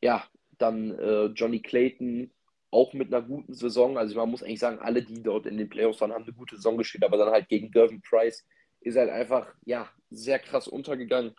Ja, 0.00 0.24
dann 0.58 0.98
äh, 0.98 1.26
Johnny 1.26 1.60
Clayton 1.60 2.30
auch 2.70 2.92
mit 2.94 3.12
einer 3.12 3.24
guten 3.24 3.54
Saison. 3.54 3.98
Also 3.98 4.16
man 4.16 4.30
muss 4.30 4.42
eigentlich 4.42 4.60
sagen, 4.60 4.78
alle, 4.78 5.02
die 5.02 5.22
dort 5.22 5.46
in 5.46 5.58
den 5.58 5.68
Playoffs 5.68 6.00
waren, 6.00 6.12
haben 6.12 6.24
eine 6.24 6.32
gute 6.32 6.56
Saison 6.56 6.76
gespielt, 6.78 7.04
aber 7.04 7.18
dann 7.18 7.30
halt 7.30 7.48
gegen 7.48 7.70
Gervin 7.70 8.00
Price 8.02 8.46
ist 8.80 8.96
halt 8.96 9.10
einfach, 9.10 9.52
ja, 9.64 9.88
sehr 10.10 10.38
krass 10.38 10.68
untergegangen. 10.68 11.34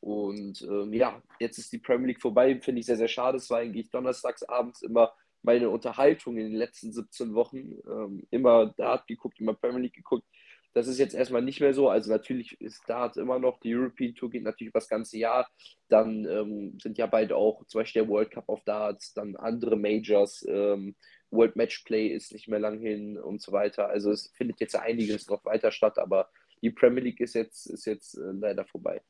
Und 0.00 0.62
ähm, 0.62 0.92
ja, 0.94 1.22
jetzt 1.38 1.58
ist 1.58 1.72
die 1.72 1.78
Premier 1.78 2.08
League 2.08 2.20
vorbei, 2.20 2.58
finde 2.60 2.80
ich 2.80 2.86
sehr, 2.86 2.96
sehr 2.96 3.08
schade. 3.08 3.36
Es 3.36 3.50
war 3.50 3.58
eigentlich 3.58 3.90
donnerstags 3.90 4.42
abends 4.42 4.82
immer 4.82 5.12
meine 5.42 5.70
Unterhaltung 5.70 6.36
in 6.36 6.50
den 6.50 6.56
letzten 6.56 6.92
17 6.92 7.34
Wochen. 7.34 7.78
Ähm, 7.88 8.26
immer 8.30 8.74
Dart 8.76 9.06
geguckt, 9.06 9.40
immer 9.40 9.54
Premier 9.54 9.80
League 9.80 9.94
geguckt. 9.94 10.24
Das 10.72 10.86
ist 10.86 10.98
jetzt 10.98 11.14
erstmal 11.14 11.42
nicht 11.42 11.60
mehr 11.60 11.74
so. 11.74 11.88
Also 11.88 12.10
natürlich 12.10 12.60
ist 12.60 12.82
Dart 12.88 13.16
immer 13.16 13.38
noch, 13.38 13.58
die 13.58 13.74
European 13.74 14.14
Tour 14.14 14.30
geht 14.30 14.44
natürlich 14.44 14.70
über 14.70 14.78
das 14.78 14.88
ganze 14.88 15.18
Jahr. 15.18 15.48
Dann 15.88 16.24
ähm, 16.26 16.78
sind 16.80 16.96
ja 16.96 17.06
bald 17.06 17.32
auch 17.32 17.64
zum 17.66 17.80
Beispiel 17.80 18.02
der 18.02 18.08
World 18.10 18.30
Cup 18.30 18.48
of 18.48 18.62
Darts, 18.64 19.12
dann 19.12 19.34
andere 19.36 19.76
Majors, 19.76 20.46
ähm, 20.48 20.94
World 21.30 21.56
Match 21.56 21.82
Play 21.84 22.08
ist 22.08 22.32
nicht 22.32 22.48
mehr 22.48 22.58
lang 22.58 22.80
hin 22.80 23.18
und 23.18 23.40
so 23.42 23.52
weiter. 23.52 23.88
Also 23.88 24.10
es 24.10 24.32
findet 24.36 24.60
jetzt 24.60 24.76
einiges 24.76 25.28
noch 25.28 25.44
weiter 25.44 25.72
statt, 25.72 25.98
aber 25.98 26.28
die 26.62 26.70
Premier 26.70 27.02
League 27.02 27.20
ist 27.20 27.34
jetzt, 27.34 27.66
ist 27.66 27.86
jetzt 27.86 28.16
äh, 28.16 28.32
leider 28.32 28.64
vorbei. 28.64 29.00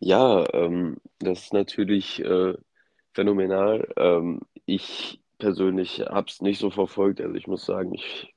Ja, 0.00 0.46
ähm, 0.52 0.98
das 1.18 1.44
ist 1.44 1.52
natürlich 1.54 2.22
äh, 2.22 2.54
phänomenal. 3.14 3.88
Ähm, 3.96 4.40
ich 4.66 5.20
persönlich 5.38 6.00
habe 6.00 6.26
es 6.28 6.42
nicht 6.42 6.58
so 6.58 6.70
verfolgt. 6.70 7.20
Also 7.20 7.34
ich 7.34 7.46
muss 7.46 7.64
sagen, 7.64 7.94
ich 7.94 8.34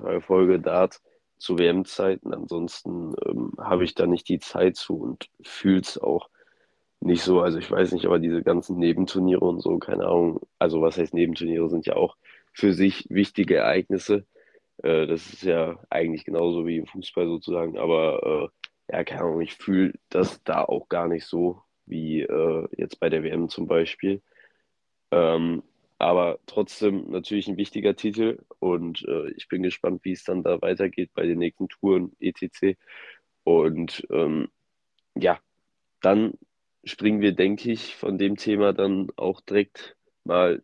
verfolge 0.00 0.60
Dart 0.60 1.00
zu 1.38 1.58
WM-Zeiten. 1.58 2.34
Ansonsten 2.34 3.14
ähm, 3.26 3.52
habe 3.58 3.84
ich 3.84 3.94
da 3.94 4.06
nicht 4.06 4.28
die 4.28 4.38
Zeit 4.38 4.76
zu 4.76 4.96
und 4.96 5.28
fühle 5.42 5.80
es 5.80 5.98
auch 5.98 6.28
nicht 7.00 7.22
so. 7.22 7.40
Also 7.40 7.58
ich 7.58 7.70
weiß 7.70 7.92
nicht, 7.92 8.06
aber 8.06 8.18
diese 8.18 8.42
ganzen 8.42 8.78
Nebenturniere 8.78 9.44
und 9.44 9.60
so, 9.60 9.78
keine 9.78 10.06
Ahnung. 10.06 10.40
Also 10.58 10.80
was 10.82 10.98
heißt 10.98 11.14
Nebenturniere 11.14 11.68
sind 11.68 11.86
ja 11.86 11.96
auch 11.96 12.16
für 12.52 12.72
sich 12.72 13.06
wichtige 13.10 13.56
Ereignisse. 13.56 14.26
Äh, 14.82 15.06
das 15.06 15.32
ist 15.32 15.42
ja 15.42 15.78
eigentlich 15.90 16.24
genauso 16.24 16.66
wie 16.66 16.78
im 16.78 16.86
Fußball 16.86 17.26
sozusagen. 17.26 17.78
Aber 17.78 18.50
äh, 18.90 18.94
ja, 18.96 19.04
keine 19.04 19.22
Ahnung, 19.22 19.40
ich 19.40 19.54
fühle 19.54 19.94
das 20.08 20.42
da 20.44 20.62
auch 20.64 20.88
gar 20.88 21.08
nicht 21.08 21.26
so 21.26 21.62
wie 21.86 22.22
äh, 22.22 22.68
jetzt 22.76 23.00
bei 23.00 23.08
der 23.08 23.22
WM 23.22 23.48
zum 23.48 23.66
Beispiel. 23.66 24.22
Ähm, 25.10 25.62
aber 25.98 26.38
trotzdem 26.46 27.10
natürlich 27.10 27.48
ein 27.48 27.56
wichtiger 27.56 27.96
Titel 27.96 28.38
und 28.58 29.04
äh, 29.08 29.30
ich 29.30 29.48
bin 29.48 29.62
gespannt, 29.62 30.04
wie 30.04 30.12
es 30.12 30.24
dann 30.24 30.42
da 30.42 30.60
weitergeht 30.60 31.10
bei 31.14 31.26
den 31.26 31.38
nächsten 31.38 31.68
Touren 31.68 32.12
etc. 32.20 32.76
Und 33.44 34.06
ähm, 34.10 34.48
ja, 35.14 35.38
dann 36.02 36.34
springen 36.84 37.20
wir, 37.20 37.32
denke 37.32 37.72
ich, 37.72 37.96
von 37.96 38.18
dem 38.18 38.36
Thema 38.36 38.72
dann 38.72 39.08
auch 39.16 39.40
direkt 39.40 39.96
mal, 40.24 40.62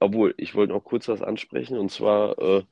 obwohl 0.00 0.34
ich 0.36 0.54
wollte 0.54 0.72
noch 0.72 0.84
kurz 0.84 1.08
was 1.08 1.22
ansprechen 1.22 1.78
und 1.78 1.90
zwar 1.90 2.38
äh, 2.38 2.64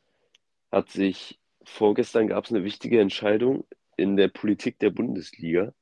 hat 0.73 0.91
sich 0.91 1.39
vorgestern 1.65 2.29
gab 2.29 2.45
es 2.45 2.53
eine 2.53 2.65
wichtige 2.65 3.01
Entscheidung 3.01 3.67
in 3.97 4.17
der 4.17 4.29
Politik 4.29 4.79
der 4.79 4.91
Bundesliga. 4.91 5.75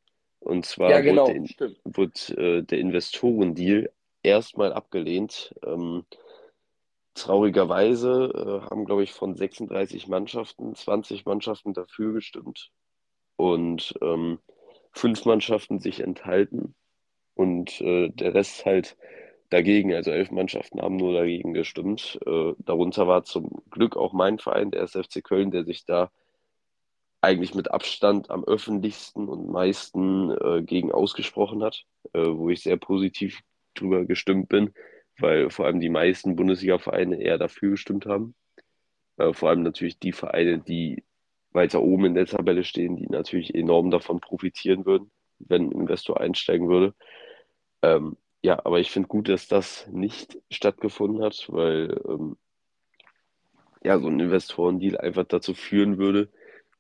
Und 0.47 0.65
zwar 0.65 0.91
Ja, 0.93 1.01
genau, 1.01 1.29
wurde, 1.29 1.49
stimmt. 1.49 1.81
wurde 1.85 2.59
äh, 2.59 2.63
der 2.63 2.79
Investorendeal 2.79 3.91
erstmal 4.23 4.73
abgelehnt. 4.73 5.53
Ähm, 5.65 6.05
traurigerweise 7.15 8.31
äh, 8.35 8.71
haben, 8.71 8.85
glaube 8.85 9.03
ich, 9.03 9.13
von 9.13 9.35
36 9.35 10.07
Mannschaften 10.07 10.75
20 10.75 11.25
Mannschaften 11.25 11.73
dafür 11.73 12.13
gestimmt 12.13 12.71
und 13.37 13.95
ähm, 14.03 14.39
fünf 14.93 15.25
Mannschaften 15.25 15.81
sich 15.81 16.01
enthalten 16.01 16.75
und 17.35 17.81
äh, 17.81 18.11
der 18.11 18.35
Rest 18.35 18.65
halt 18.65 18.97
dagegen. 19.51 19.95
Also 19.95 20.13
elf 20.13 20.31
Mannschaften 20.31 20.81
haben 20.81 20.97
nur 20.97 21.13
dagegen 21.13 21.55
gestimmt. 21.55 22.21
Äh, 22.25 22.53
darunter 22.59 23.09
war 23.09 23.25
zum 23.25 23.63
Glück 23.71 23.97
auch 23.97 24.13
mein 24.13 24.39
Verein, 24.39 24.71
der 24.71 24.83
SFC 24.83 25.23
Köln, 25.25 25.51
der 25.51 25.65
sich 25.65 25.85
da 25.85 26.11
eigentlich 27.21 27.55
mit 27.55 27.71
Abstand 27.71 28.31
am 28.31 28.45
öffentlichsten 28.45 29.29
und 29.29 29.51
meisten 29.51 30.31
äh, 30.31 30.63
gegen 30.63 30.93
ausgesprochen 30.93 31.63
hat, 31.63 31.85
äh, 32.13 32.21
wo 32.21 32.51
ich 32.51 32.63
sehr 32.63 32.77
positiv 32.77 33.41
drüber 33.75 34.05
gestimmt 34.05 34.49
bin, 34.49 34.73
weil 35.19 35.51
vor 35.51 35.67
allem 35.67 35.81
die 35.81 35.89
meisten 35.89 36.37
Bundesliga-Vereine 36.37 37.21
eher 37.21 37.39
dafür 37.39 37.71
gestimmt 37.71 38.07
haben. 38.07 38.35
Äh, 39.17 39.33
vor 39.33 39.49
allem 39.49 39.63
natürlich 39.63 39.99
die 39.99 40.13
Vereine, 40.13 40.59
die 40.59 41.05
weiter 41.53 41.83
oben 41.83 42.07
in 42.07 42.15
der 42.15 42.27
Tabelle 42.27 42.65
stehen, 42.65 42.97
die 42.97 43.09
natürlich 43.09 43.55
enorm 43.55 43.91
davon 43.91 44.21
profitieren 44.21 44.85
würden, 44.85 45.11
wenn 45.39 45.69
ein 45.69 45.73
Investor 45.73 46.21
einsteigen 46.21 46.69
würde. 46.69 46.95
Ähm, 47.83 48.17
ja, 48.43 48.61
aber 48.65 48.79
ich 48.79 48.91
finde 48.91 49.09
gut, 49.09 49.29
dass 49.29 49.49
das 49.49 49.89
nicht 49.89 50.39
stattgefunden 50.51 51.25
hat, 51.25 51.47
weil 51.49 52.01
ähm, 52.09 52.37
ja, 53.83 53.99
so 53.99 54.09
ein 54.09 54.21
Investorendeal 54.21 54.99
einfach 54.99 55.25
dazu 55.25 55.55
führen 55.55 55.99
würde, 55.99 56.29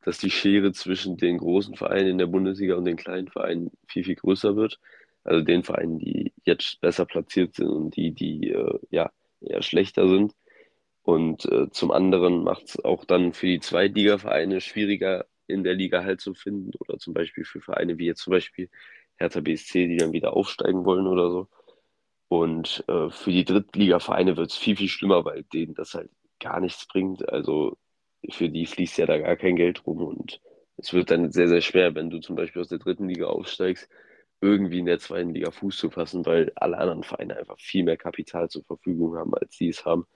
dass 0.06 0.18
die 0.18 0.30
Schere 0.30 0.72
zwischen 0.72 1.16
den 1.16 1.38
großen 1.38 1.74
Vereinen 1.74 2.10
in 2.10 2.18
der 2.18 2.28
Bundesliga 2.28 2.76
und 2.76 2.84
den 2.84 2.96
kleinen 2.96 3.26
Vereinen 3.26 3.72
viel, 3.88 4.04
viel 4.04 4.14
größer 4.14 4.54
wird. 4.54 4.78
Also 5.24 5.44
den 5.44 5.64
Vereinen, 5.64 5.98
die 5.98 6.32
jetzt 6.44 6.80
besser 6.80 7.06
platziert 7.06 7.56
sind 7.56 7.68
und 7.68 7.96
die, 7.96 8.12
die 8.12 8.50
äh, 8.52 8.78
ja 8.90 9.10
eher 9.40 9.62
schlechter 9.62 10.08
sind. 10.08 10.32
Und 11.02 11.44
äh, 11.46 11.70
zum 11.70 11.90
anderen 11.90 12.44
macht 12.44 12.66
es 12.68 12.84
auch 12.84 13.04
dann 13.04 13.32
für 13.32 13.46
die 13.48 13.58
Zweitligavereine 13.58 14.60
schwieriger, 14.60 15.26
in 15.48 15.64
der 15.64 15.74
Liga 15.74 16.04
halt 16.04 16.20
zu 16.20 16.34
finden. 16.34 16.70
Oder 16.78 16.98
zum 16.98 17.12
Beispiel 17.12 17.44
für 17.44 17.60
Vereine 17.60 17.98
wie 17.98 18.06
jetzt 18.06 18.22
zum 18.22 18.32
Beispiel 18.32 18.70
Hertha 19.16 19.40
BSC, 19.40 19.88
die 19.88 19.96
dann 19.96 20.12
wieder 20.12 20.34
aufsteigen 20.34 20.84
wollen 20.84 21.08
oder 21.08 21.30
so. 21.32 21.48
Und 22.28 22.84
äh, 22.86 23.10
für 23.10 23.32
die 23.32 23.44
Drittligavereine 23.44 24.36
wird 24.36 24.52
es 24.52 24.56
viel, 24.56 24.76
viel 24.76 24.88
schlimmer, 24.88 25.24
weil 25.24 25.42
denen 25.42 25.74
das 25.74 25.94
halt 25.94 26.10
gar 26.38 26.60
nichts 26.60 26.86
bringt. 26.86 27.28
Also 27.28 27.76
für 28.30 28.48
die 28.48 28.66
fließt 28.66 28.98
ja 28.98 29.06
da 29.06 29.18
gar 29.18 29.36
kein 29.36 29.56
Geld 29.56 29.86
rum 29.86 30.02
und 30.02 30.40
es 30.76 30.92
wird 30.92 31.10
dann 31.10 31.32
sehr, 31.32 31.48
sehr 31.48 31.60
schwer, 31.62 31.94
wenn 31.94 32.10
du 32.10 32.20
zum 32.20 32.36
Beispiel 32.36 32.60
aus 32.60 32.68
der 32.68 32.78
dritten 32.78 33.08
Liga 33.08 33.26
aufsteigst, 33.26 33.88
irgendwie 34.40 34.80
in 34.80 34.86
der 34.86 34.98
zweiten 34.98 35.32
Liga 35.32 35.50
Fuß 35.50 35.76
zu 35.78 35.90
fassen, 35.90 36.26
weil 36.26 36.52
alle 36.56 36.78
anderen 36.78 37.02
Vereine 37.02 37.36
einfach 37.36 37.58
viel 37.58 37.84
mehr 37.84 37.96
Kapital 37.96 38.50
zur 38.50 38.64
Verfügung 38.64 39.16
haben, 39.16 39.34
als 39.34 39.56
sie 39.56 39.68
es 39.68 39.84
haben. 39.84 40.06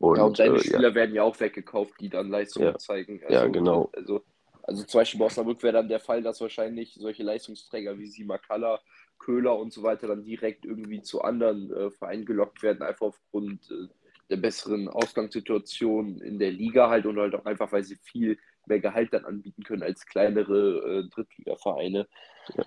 Ja, 0.00 0.06
und 0.06 0.20
Und 0.20 0.38
deine 0.38 0.54
äh, 0.54 0.56
ja, 0.56 0.62
Spieler 0.62 0.94
werden 0.94 1.14
ja 1.14 1.22
auch 1.22 1.38
weggekauft, 1.38 1.94
die 2.00 2.08
dann 2.08 2.28
Leistungen 2.28 2.68
ja, 2.68 2.78
zeigen. 2.78 3.20
ja, 3.28 3.40
Also, 3.40 3.52
genau. 3.52 3.90
also, 3.94 4.24
also 4.62 4.84
zum 4.84 5.00
Beispiel 5.00 5.18
bei 5.20 5.26
Osnabrück 5.26 5.62
wäre 5.62 5.74
dann 5.74 5.88
der 5.88 6.00
Fall, 6.00 6.22
dass 6.22 6.40
wahrscheinlich 6.40 6.94
solche 6.94 7.22
Leistungsträger 7.22 7.98
wie 7.98 8.06
Simakala, 8.06 8.80
Köhler 9.18 9.58
und 9.58 9.72
so 9.72 9.82
weiter 9.82 10.06
dann 10.06 10.24
direkt 10.24 10.64
irgendwie 10.64 11.02
zu 11.02 11.22
anderen 11.22 11.72
äh, 11.72 11.90
Vereinen 11.90 12.24
gelockt 12.24 12.62
werden, 12.62 12.82
einfach 12.82 13.08
aufgrund 13.08 13.70
äh, 13.70 13.88
der 14.30 14.36
besseren 14.36 14.88
Ausgangssituation 14.88 16.20
in 16.20 16.38
der 16.38 16.50
Liga 16.52 16.90
halt 16.90 17.06
und 17.06 17.18
halt 17.18 17.34
auch 17.34 17.46
einfach, 17.46 17.72
weil 17.72 17.84
sie 17.84 17.96
viel 17.96 18.38
mehr 18.66 18.80
Gehalt 18.80 19.12
dann 19.14 19.24
anbieten 19.24 19.62
können 19.64 19.82
als 19.82 20.06
kleinere 20.06 21.04
äh, 21.06 21.08
Drittligavereine. 21.08 22.08
Ja, 22.56 22.64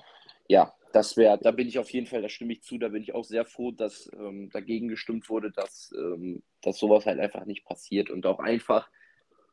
Ja, 0.47 0.73
das 0.91 1.15
wäre, 1.17 1.39
da 1.41 1.51
bin 1.51 1.67
ich 1.67 1.79
auf 1.79 1.89
jeden 1.91 2.07
Fall, 2.07 2.21
da 2.21 2.29
stimme 2.29 2.53
ich 2.53 2.63
zu, 2.63 2.77
da 2.77 2.89
bin 2.89 3.03
ich 3.03 3.13
auch 3.15 3.23
sehr 3.23 3.45
froh, 3.45 3.71
dass 3.71 4.09
ähm, 4.13 4.49
dagegen 4.51 4.89
gestimmt 4.89 5.29
wurde, 5.29 5.51
dass, 5.51 5.93
ähm, 5.97 6.43
dass 6.61 6.77
sowas 6.79 7.05
halt 7.05 7.19
einfach 7.19 7.45
nicht 7.45 7.65
passiert 7.65 8.09
und 8.09 8.25
auch 8.25 8.39
einfach, 8.39 8.89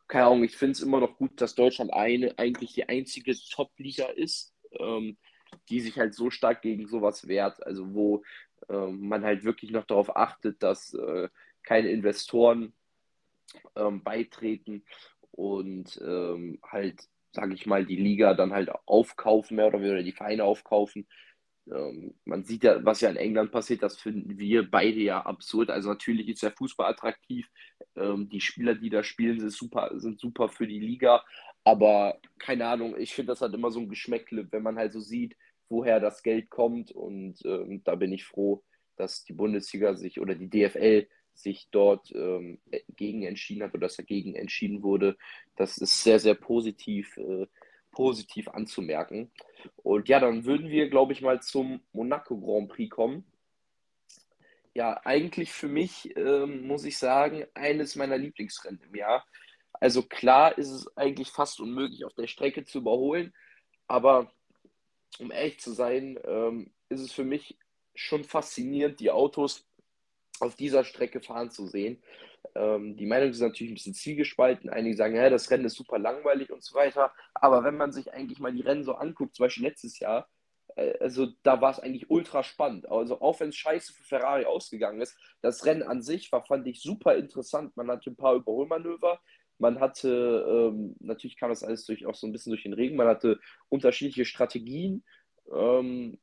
keine 0.09 0.27
Ahnung, 0.27 0.45
ich 0.45 0.57
finde 0.57 0.73
es 0.73 0.83
immer 0.83 1.01
noch 1.01 1.17
gut, 1.19 1.41
dass 1.41 1.55
Deutschland 1.55 1.93
eine, 1.93 2.39
eigentlich 2.39 2.73
die 2.75 2.89
einzige 2.89 3.35
Top-Liga 3.53 4.07
ist, 4.07 4.55
ähm, 4.79 5.19
die 5.69 5.81
sich 5.81 5.99
halt 5.99 6.15
so 6.15 6.31
stark 6.31 6.63
gegen 6.63 6.89
sowas 6.89 7.29
wehrt, 7.29 7.65
also 7.65 7.95
wo 7.95 8.23
ähm, 8.69 9.09
man 9.09 9.25
halt 9.25 9.45
wirklich 9.45 9.71
noch 9.71 9.85
darauf 9.87 10.17
achtet, 10.17 10.63
dass 10.63 10.95
äh, 10.95 11.29
keine 11.69 11.91
Investoren 11.91 12.73
ähm, 13.77 14.03
beitreten 14.03 14.85
und 15.33 16.01
ähm, 16.03 16.59
halt, 16.67 17.03
sage 17.33 17.53
ich 17.53 17.67
mal, 17.67 17.85
die 17.85 17.97
Liga 17.97 18.33
dann 18.33 18.55
halt 18.55 18.71
aufkaufen, 18.87 19.57
mehr 19.57 19.67
oder 19.67 19.81
weniger 19.81 20.03
die 20.03 20.13
Vereine 20.13 20.45
aufkaufen. 20.45 21.07
Ähm, 21.71 22.15
man 22.25 22.45
sieht 22.45 22.65
ja, 22.65 22.83
was 22.87 23.03
ja 23.03 23.11
in 23.11 23.17
England 23.17 23.53
passiert, 23.53 23.83
das 23.83 23.99
finden 23.99 24.39
wir 24.39 24.71
beide 24.71 25.01
ja 25.01 25.21
absurd. 25.21 25.69
Also 25.69 25.91
natürlich 25.91 26.29
ist 26.29 26.43
der 26.43 26.53
Fußball 26.53 26.91
attraktiv. 26.91 27.47
Ähm, 27.97 28.31
die 28.31 28.41
Spieler, 28.41 28.75
die 28.75 28.89
da 28.89 29.03
spielen, 29.03 29.39
sind 29.39 29.53
super, 29.53 29.91
sind 29.97 30.19
super 30.19 30.49
für 30.49 30.67
die 30.67 30.81
Liga. 30.81 31.23
Aber 31.65 32.19
keine 32.39 32.67
Ahnung, 32.67 32.97
ich 32.99 33.15
finde 33.15 33.33
das 33.33 33.43
halt 33.43 33.53
immer 33.53 33.71
so 33.71 33.81
ein 33.81 33.91
Geschmäckle, 33.91 34.51
wenn 34.53 34.63
man 34.63 34.79
halt 34.79 34.95
so 34.95 35.01
sieht, 35.01 35.37
woher 35.69 36.01
das 36.01 36.23
Geld 36.23 36.49
kommt. 36.49 36.93
Und 36.93 37.45
ähm, 37.45 37.83
da 37.85 37.95
bin 37.95 38.11
ich 38.15 38.25
froh, 38.25 38.65
dass 38.97 39.25
die 39.25 39.35
Bundesliga 39.35 39.95
sich 39.95 40.19
oder 40.19 40.35
die 40.35 40.49
DFL 40.49 41.07
sich 41.39 41.69
dort 41.71 42.11
ähm, 42.15 42.61
gegen 42.97 43.23
entschieden 43.23 43.63
hat 43.63 43.75
oder 43.75 43.87
dass 43.87 43.97
dagegen 43.97 44.35
entschieden 44.35 44.83
wurde. 44.83 45.17
Das 45.57 45.79
ist 45.79 46.03
sehr, 46.03 46.19
sehr 46.19 46.35
positiv, 46.35 47.17
äh, 47.17 47.47
positiv 47.93 48.49
anzumerken. 48.49 49.31
Und 49.77 50.09
ja, 50.09 50.21
dann 50.21 50.45
würden 50.45 50.69
wir, 50.69 50.91
glaube 50.91 51.13
ich, 51.13 51.23
mal 51.23 51.41
zum 51.41 51.81
Monaco 51.93 52.39
Grand 52.39 52.69
Prix 52.69 52.91
kommen. 52.91 53.25
Ja, 54.75 55.01
eigentlich 55.05 55.53
für 55.53 55.69
mich, 55.69 56.17
ähm, 56.17 56.67
muss 56.67 56.85
ich 56.85 56.99
sagen, 56.99 57.47
eines 57.55 57.97
meiner 57.97 58.19
Lieblingsrennen 58.19 58.81
im 58.83 58.95
Jahr. 58.95 59.27
Also 59.73 60.03
klar 60.03 60.59
ist 60.59 60.71
es 60.71 60.97
eigentlich 60.97 61.29
fast 61.29 61.61
unmöglich, 61.61 62.05
auf 62.05 62.15
der 62.15 62.27
Strecke 62.27 62.65
zu 62.65 62.79
überholen, 62.79 63.33
aber 63.87 64.33
um 65.21 65.31
ehrlich 65.31 65.59
zu 65.61 65.73
sein, 65.73 66.19
ähm, 66.25 66.73
ist 66.89 67.01
es 67.01 67.13
für 67.13 67.25
mich 67.25 67.57
schon 67.95 68.25
faszinierend, 68.25 69.01
die 69.01 69.11
Autos 69.11 69.68
auf 70.43 70.57
dieser 70.57 70.85
Strecke 70.85 71.21
fahren 71.21 71.51
zu 71.51 71.67
sehen. 71.67 72.03
Ähm, 72.55 72.97
die 72.97 73.07
Meinungen 73.07 73.33
sind 73.33 73.49
natürlich 73.49 73.73
ein 73.73 73.75
bisschen 73.75 73.95
zwiegespalten. 73.95 74.71
Einige 74.71 74.97
sagen, 74.97 75.17
ja, 75.17 75.31
das 75.31 75.51
Rennen 75.51 75.65
ist 75.65 75.77
super 75.77 75.99
langweilig 75.99 76.51
und 76.51 76.63
so 76.63 76.75
weiter. 76.75 77.13
Aber 77.35 77.65
wenn 77.65 77.77
man 77.77 77.93
sich 77.93 78.13
eigentlich 78.13 78.39
mal 78.39 78.53
die 78.53 78.63
Rennen 78.63 78.85
so 78.85 78.95
anguckt, 78.95 79.37
zum 79.37 79.45
Beispiel 79.45 79.65
letztes 79.65 79.99
Jahr, 79.99 80.29
äh, 80.77 80.95
also 81.01 81.29
da 81.43 81.61
war 81.61 81.71
es 81.71 81.81
eigentlich 81.81 82.11
ultra 82.11 82.43
spannend. 82.43 82.89
Also 82.91 83.21
auch 83.21 83.41
wenn 83.41 83.51
es 83.51 83.57
scheiße 83.57 83.93
für 83.93 84.05
Ferrari 84.05 84.45
ausgegangen 84.45 85.01
ist, 85.01 85.17
das 85.43 85.65
Rennen 85.67 85.83
an 85.83 86.03
sich 86.03 86.31
war, 86.33 86.45
fand 86.45 86.67
ich 86.67 86.81
super 86.81 87.17
interessant. 87.17 87.77
Man 87.77 87.91
hatte 87.91 88.11
ein 88.11 88.17
paar 88.17 88.35
Überholmanöver. 88.35 89.21
Man 89.59 89.81
hatte, 89.81 90.71
ähm, 90.73 90.95
natürlich 91.01 91.37
kam 91.37 91.51
das 91.51 91.65
alles 91.65 91.85
durch, 91.85 92.07
auch 92.07 92.15
so 92.15 92.27
ein 92.27 92.33
bisschen 92.33 92.53
durch 92.53 92.63
den 92.63 92.75
Regen. 92.75 92.97
Man 92.97 93.09
hatte 93.09 93.41
unterschiedliche 93.69 94.25
Strategien. 94.25 95.05
Ähm, 95.53 96.19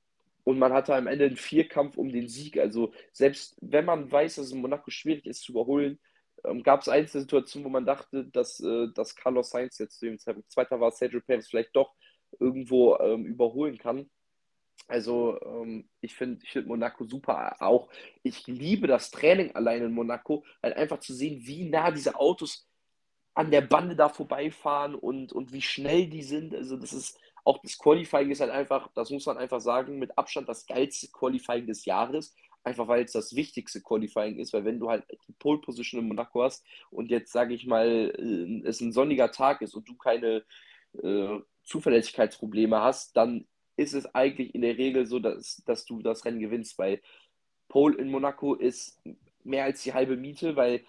und 0.46 0.60
man 0.60 0.72
hatte 0.72 0.96
am 0.96 1.08
Ende 1.08 1.26
einen 1.26 1.36
Vierkampf 1.36 1.98
um 1.98 2.12
den 2.12 2.30
Sieg. 2.30 2.58
Also 2.58 2.94
selbst 3.12 3.58
wenn 3.62 3.84
man 3.84 4.10
weiß, 4.10 4.36
dass 4.36 4.46
es 4.46 4.52
in 4.54 4.62
Monaco 4.62 4.92
schwierig 4.92 5.26
ist 5.26 5.42
zu 5.42 5.52
überholen, 5.52 6.00
ähm, 6.46 6.64
gab 6.64 6.82
es 6.82 6.88
einzelne 6.88 7.24
Situationen, 7.24 7.66
wo 7.66 7.70
man 7.70 7.86
dachte, 7.86 8.26
dass, 8.26 8.60
äh, 8.60 8.88
dass 8.94 9.16
Carlos 9.16 9.50
Sainz 9.50 9.80
jetzt 9.80 10.00
zu 10.00 10.06
dem 10.06 10.20
Zeitpunkt 10.20 10.52
Zweiter 10.52 10.80
war, 10.80 10.92
Sergio 10.92 11.20
Perez 11.20 11.48
vielleicht 11.48 11.76
doch 11.76 11.96
irgendwo 12.40 12.98
ähm, 12.98 13.26
überholen 13.26 13.78
kann. 13.80 14.10
Also 14.88 15.40
ähm, 15.42 15.90
ich 16.02 16.14
finde 16.16 16.40
ich 16.44 16.52
find 16.52 16.68
Monaco 16.68 17.06
super. 17.06 17.56
Auch 17.60 17.90
ich 18.22 18.46
liebe 18.46 18.86
das 18.86 19.10
Training 19.10 19.56
allein 19.56 19.82
in 19.82 19.94
Monaco, 19.94 20.46
halt 20.62 20.78
einfach 20.78 21.00
zu 21.00 21.14
sehen, 21.14 21.42
wie 21.44 21.68
nah 21.68 21.90
diese 21.90 22.16
Autos 22.16 22.68
an 23.34 23.50
der 23.50 23.62
Bande 23.62 23.96
da 23.96 24.10
vorbeifahren 24.10 24.94
und, 24.96 25.34
und 25.34 25.52
wie 25.52 25.62
schnell 25.62 26.08
die 26.08 26.24
sind. 26.24 26.54
Also 26.54 26.78
das 26.78 26.94
ist 26.94 27.20
auch 27.46 27.60
das 27.60 27.78
Qualifying 27.78 28.32
ist 28.32 28.42
halt 28.42 28.52
einfach, 28.52 28.90
das 28.96 29.12
muss 29.12 29.26
man 29.26 29.38
einfach 29.38 29.62
sagen, 29.62 30.00
mit 30.00 30.18
Abstand 30.18 30.50
das 30.50 30.66
geilste 30.66 31.08
Qualifying 31.08 31.68
des 31.68 31.86
Jahres. 31.86 32.36
Einfach 32.64 32.88
weil 32.88 33.04
es 33.04 33.12
das 33.12 33.36
wichtigste 33.36 33.82
Qualifying 33.82 34.40
ist, 34.40 34.52
weil 34.52 34.66
wenn 34.66 34.80
du 34.80 34.90
halt 34.90 35.06
die 35.28 35.34
Pole 35.34 35.60
Position 35.60 36.02
in 36.02 36.08
Monaco 36.08 36.42
hast 36.42 36.66
und 36.90 37.12
jetzt 37.12 37.32
sage 37.32 37.54
ich 37.54 37.68
mal, 37.68 38.12
äh, 38.18 38.68
es 38.68 38.82
ein 38.82 38.92
sonniger 38.92 39.32
Tag 39.32 39.62
ist 39.62 39.76
und 39.76 39.88
du 39.88 39.96
keine 39.96 40.44
äh, 41.04 41.40
Zuverlässigkeitsprobleme 41.64 42.82
hast, 42.82 43.16
dann 43.16 43.48
ist 43.78 43.94
es 43.94 44.08
eigentlich 44.16 44.56
in 44.56 44.62
der 44.62 44.80
Regel 44.80 45.06
so, 45.06 45.20
dass, 45.20 45.62
dass 45.68 45.86
du 45.86 46.02
das 46.02 46.26
Rennen 46.26 46.40
gewinnst, 46.40 46.80
weil 46.80 47.02
Pole 47.68 47.98
in 47.98 48.10
Monaco 48.10 48.56
ist 48.56 49.00
mehr 49.44 49.66
als 49.66 49.84
die 49.84 49.94
halbe 49.94 50.18
Miete, 50.18 50.56
weil 50.56 50.84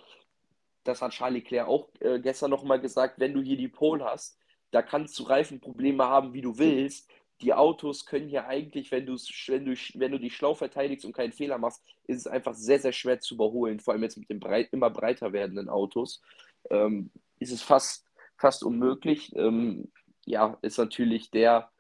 das 0.85 1.03
hat 1.03 1.13
Charlie 1.13 1.41
Leclerc 1.41 1.69
auch 1.69 1.91
äh, 2.01 2.19
gestern 2.21 2.51
nochmal 2.51 2.81
gesagt, 2.81 3.19
wenn 3.19 3.35
du 3.35 3.43
hier 3.43 3.59
die 3.59 3.69
Pole 3.69 4.03
hast, 4.03 4.39
da 4.77 4.83
kannst 4.83 5.19
du 5.19 5.23
Reifenprobleme 5.23 6.05
haben, 6.05 6.35
wie 6.35 6.43
du 6.43 6.59
willst. 6.59 7.11
Die 7.41 7.55
Autos 7.55 8.05
können 8.05 8.29
hier 8.29 8.47
eigentlich, 8.47 8.91
wenn, 8.91 9.07
wenn, 9.07 9.65
du, 9.65 9.75
wenn 9.95 10.13
du 10.13 10.21
dich 10.21 10.37
schlau 10.37 10.53
verteidigst 10.53 11.07
und 11.07 11.15
keinen 11.15 11.33
Fehler 11.33 11.57
machst, 11.57 11.83
ist 12.07 12.19
es 12.19 12.27
einfach 12.27 12.53
sehr, 12.53 12.79
sehr 12.79 12.93
schwer 12.93 13.19
zu 13.19 13.37
überholen, 13.37 13.81
vor 13.81 13.95
allem 13.95 14.03
jetzt 14.03 14.19
mit 14.19 14.29
den 14.29 14.39
breit, 14.39 14.69
immer 14.73 14.91
breiter 14.91 15.33
werdenden 15.33 15.71
Autos. 15.71 16.21
Ähm, 16.69 17.11
ist 17.39 17.53
es 17.53 17.63
fast, 17.63 18.05
fast 18.37 18.63
unmöglich. 18.63 19.35
Ähm, 19.35 19.91
ja, 20.27 20.59
ist 20.61 20.77
natürlich 20.77 21.31
der, 21.31 21.71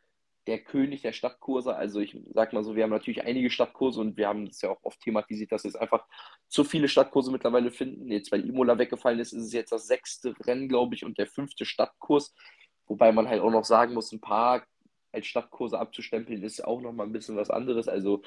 der 0.47 0.61
König 0.61 1.03
der 1.03 1.13
Stadtkurse. 1.13 1.75
Also 1.75 2.01
ich 2.01 2.17
sag 2.33 2.53
mal 2.53 2.65
so, 2.65 2.77
wir 2.77 2.85
haben 2.85 2.91
natürlich 2.91 3.25
einige 3.25 3.51
Stadtkurse 3.51 4.01
und 4.01 4.17
wir 4.17 4.29
haben 4.29 4.47
es 4.47 4.63
ja 4.63 4.71
auch 4.71 4.83
oft 4.83 5.01
thematisiert, 5.01 5.53
dass 5.53 5.65
jetzt 5.65 5.79
einfach 5.79 6.07
zu 6.49 6.65
viele 6.65 6.89
Stadtkurse 6.89 7.31
mittlerweile 7.31 7.71
finden. 7.71 8.11
Jetzt, 8.11 8.33
weil 8.33 8.49
Imola 8.49 8.79
weggefallen 8.79 9.19
ist, 9.19 9.33
ist 9.33 9.47
es 9.47 9.53
jetzt 9.53 9.73
das 9.73 9.87
sechste 9.87 10.35
Rennen, 10.47 10.69
glaube 10.69 10.95
ich, 10.95 11.05
und 11.05 11.19
der 11.19 11.27
fünfte 11.27 11.65
Stadtkurs. 11.65 12.35
Wobei 12.87 13.13
man 13.13 13.29
halt 13.29 13.41
auch 13.41 13.51
noch 13.51 13.65
sagen 13.65 13.95
muss, 13.95 14.13
ein 14.13 14.21
paar 14.21 14.63
als 15.13 15.27
Stadtkurse 15.27 15.79
abzustempeln, 15.79 16.43
ist 16.43 16.65
auch 16.65 16.81
noch 16.81 16.93
mal 16.93 17.05
ein 17.05 17.13
bisschen 17.13 17.37
was 17.37 17.51
anderes. 17.51 17.89
Also 17.89 18.23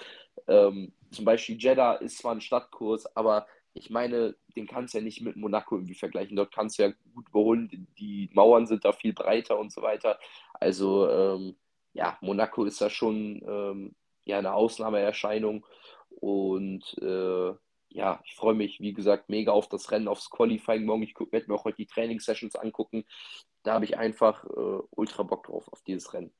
ähm, 0.48 0.92
zum 1.12 1.26
Beispiel 1.26 1.58
Jeddah 1.58 1.94
ist 1.94 2.18
zwar 2.18 2.34
ein 2.34 2.42
Stadtkurs, 2.42 3.16
aber 3.16 3.46
ich 3.74 3.90
meine, 3.90 4.36
den 4.56 4.68
kannst 4.68 4.94
du 4.94 4.98
ja 4.98 5.04
nicht 5.04 5.22
mit 5.22 5.36
Monaco 5.36 5.76
irgendwie 5.76 5.94
vergleichen. 5.96 6.36
Dort 6.36 6.54
kannst 6.54 6.80
du 6.80 6.84
ja 6.84 6.94
gut 7.14 7.30
überholen. 7.30 7.88
Die 8.00 8.30
Mauern 8.34 8.66
sind 8.66 8.84
da 8.84 8.92
viel 8.92 9.14
breiter 9.14 9.60
und 9.60 9.72
so 9.72 9.82
weiter. 9.82 10.20
Also 10.54 11.10
ähm, 11.10 11.56
ja, 11.94 12.18
Monaco 12.22 12.66
ist 12.66 12.82
da 12.82 12.90
schon 12.90 13.42
ähm, 13.48 13.96
ja, 14.26 14.40
eine 14.40 14.54
Ausnahmeerscheinung. 14.54 15.66
Und 16.10 16.98
äh, 17.02 17.54
ja, 17.90 18.22
ich 18.24 18.36
freue 18.36 18.54
mich, 18.54 18.80
wie 18.80 18.94
gesagt, 18.94 19.30
mega 19.30 19.52
auf 19.52 19.68
das 19.68 19.92
Rennen, 19.92 20.08
aufs 20.08 20.30
Qualifying 20.30 20.86
morgen. 20.86 21.04
Ich 21.04 21.16
werde 21.32 21.48
mir 21.48 21.56
auch 21.56 21.66
heute 21.66 21.78
die 21.78 21.88
Trainingssessions 21.88 22.56
angucken. 22.56 23.06
Da 23.64 23.74
habe 23.74 23.86
ich 23.86 23.98
einfach 23.98 24.46
äh, 24.46 24.82
ultra 24.92 25.24
Bock 25.24 25.48
drauf, 25.48 25.68
auf 25.72 25.82
dieses 25.82 26.14
Rennen. 26.14 26.32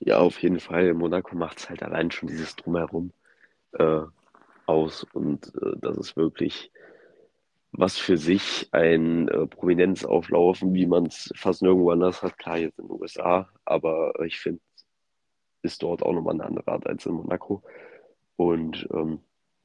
Ja, 0.00 0.18
auf 0.18 0.42
jeden 0.42 0.60
Fall. 0.60 0.92
Monaco 0.94 1.36
macht 1.36 1.58
es 1.58 1.70
halt 1.70 1.82
allein 1.82 2.10
schon 2.10 2.28
dieses 2.28 2.56
Drumherum 2.56 3.12
äh, 3.72 4.02
aus. 4.66 5.04
Und 5.12 5.54
äh, 5.54 5.76
das 5.76 5.96
ist 5.96 6.16
wirklich 6.16 6.72
was 7.76 7.96
für 7.96 8.16
sich 8.16 8.68
ein 8.72 9.28
äh, 9.28 9.46
Prominenzauflaufen, 9.46 10.74
wie 10.74 10.86
man 10.86 11.06
es 11.06 11.32
fast 11.36 11.62
nirgendwo 11.62 11.90
anders 11.90 12.22
hat. 12.22 12.38
Klar, 12.38 12.58
jetzt 12.58 12.78
in 12.78 12.86
den 12.86 13.00
USA, 13.00 13.48
aber 13.64 14.12
ich 14.24 14.38
finde, 14.38 14.60
ist 15.62 15.82
dort 15.82 16.02
auch 16.02 16.12
nochmal 16.12 16.34
eine 16.34 16.44
andere 16.44 16.68
Art 16.68 16.86
als 16.86 17.06
in 17.06 17.14
Monaco. 17.14 17.62
Und 18.36 18.86
ähm, 18.92 19.20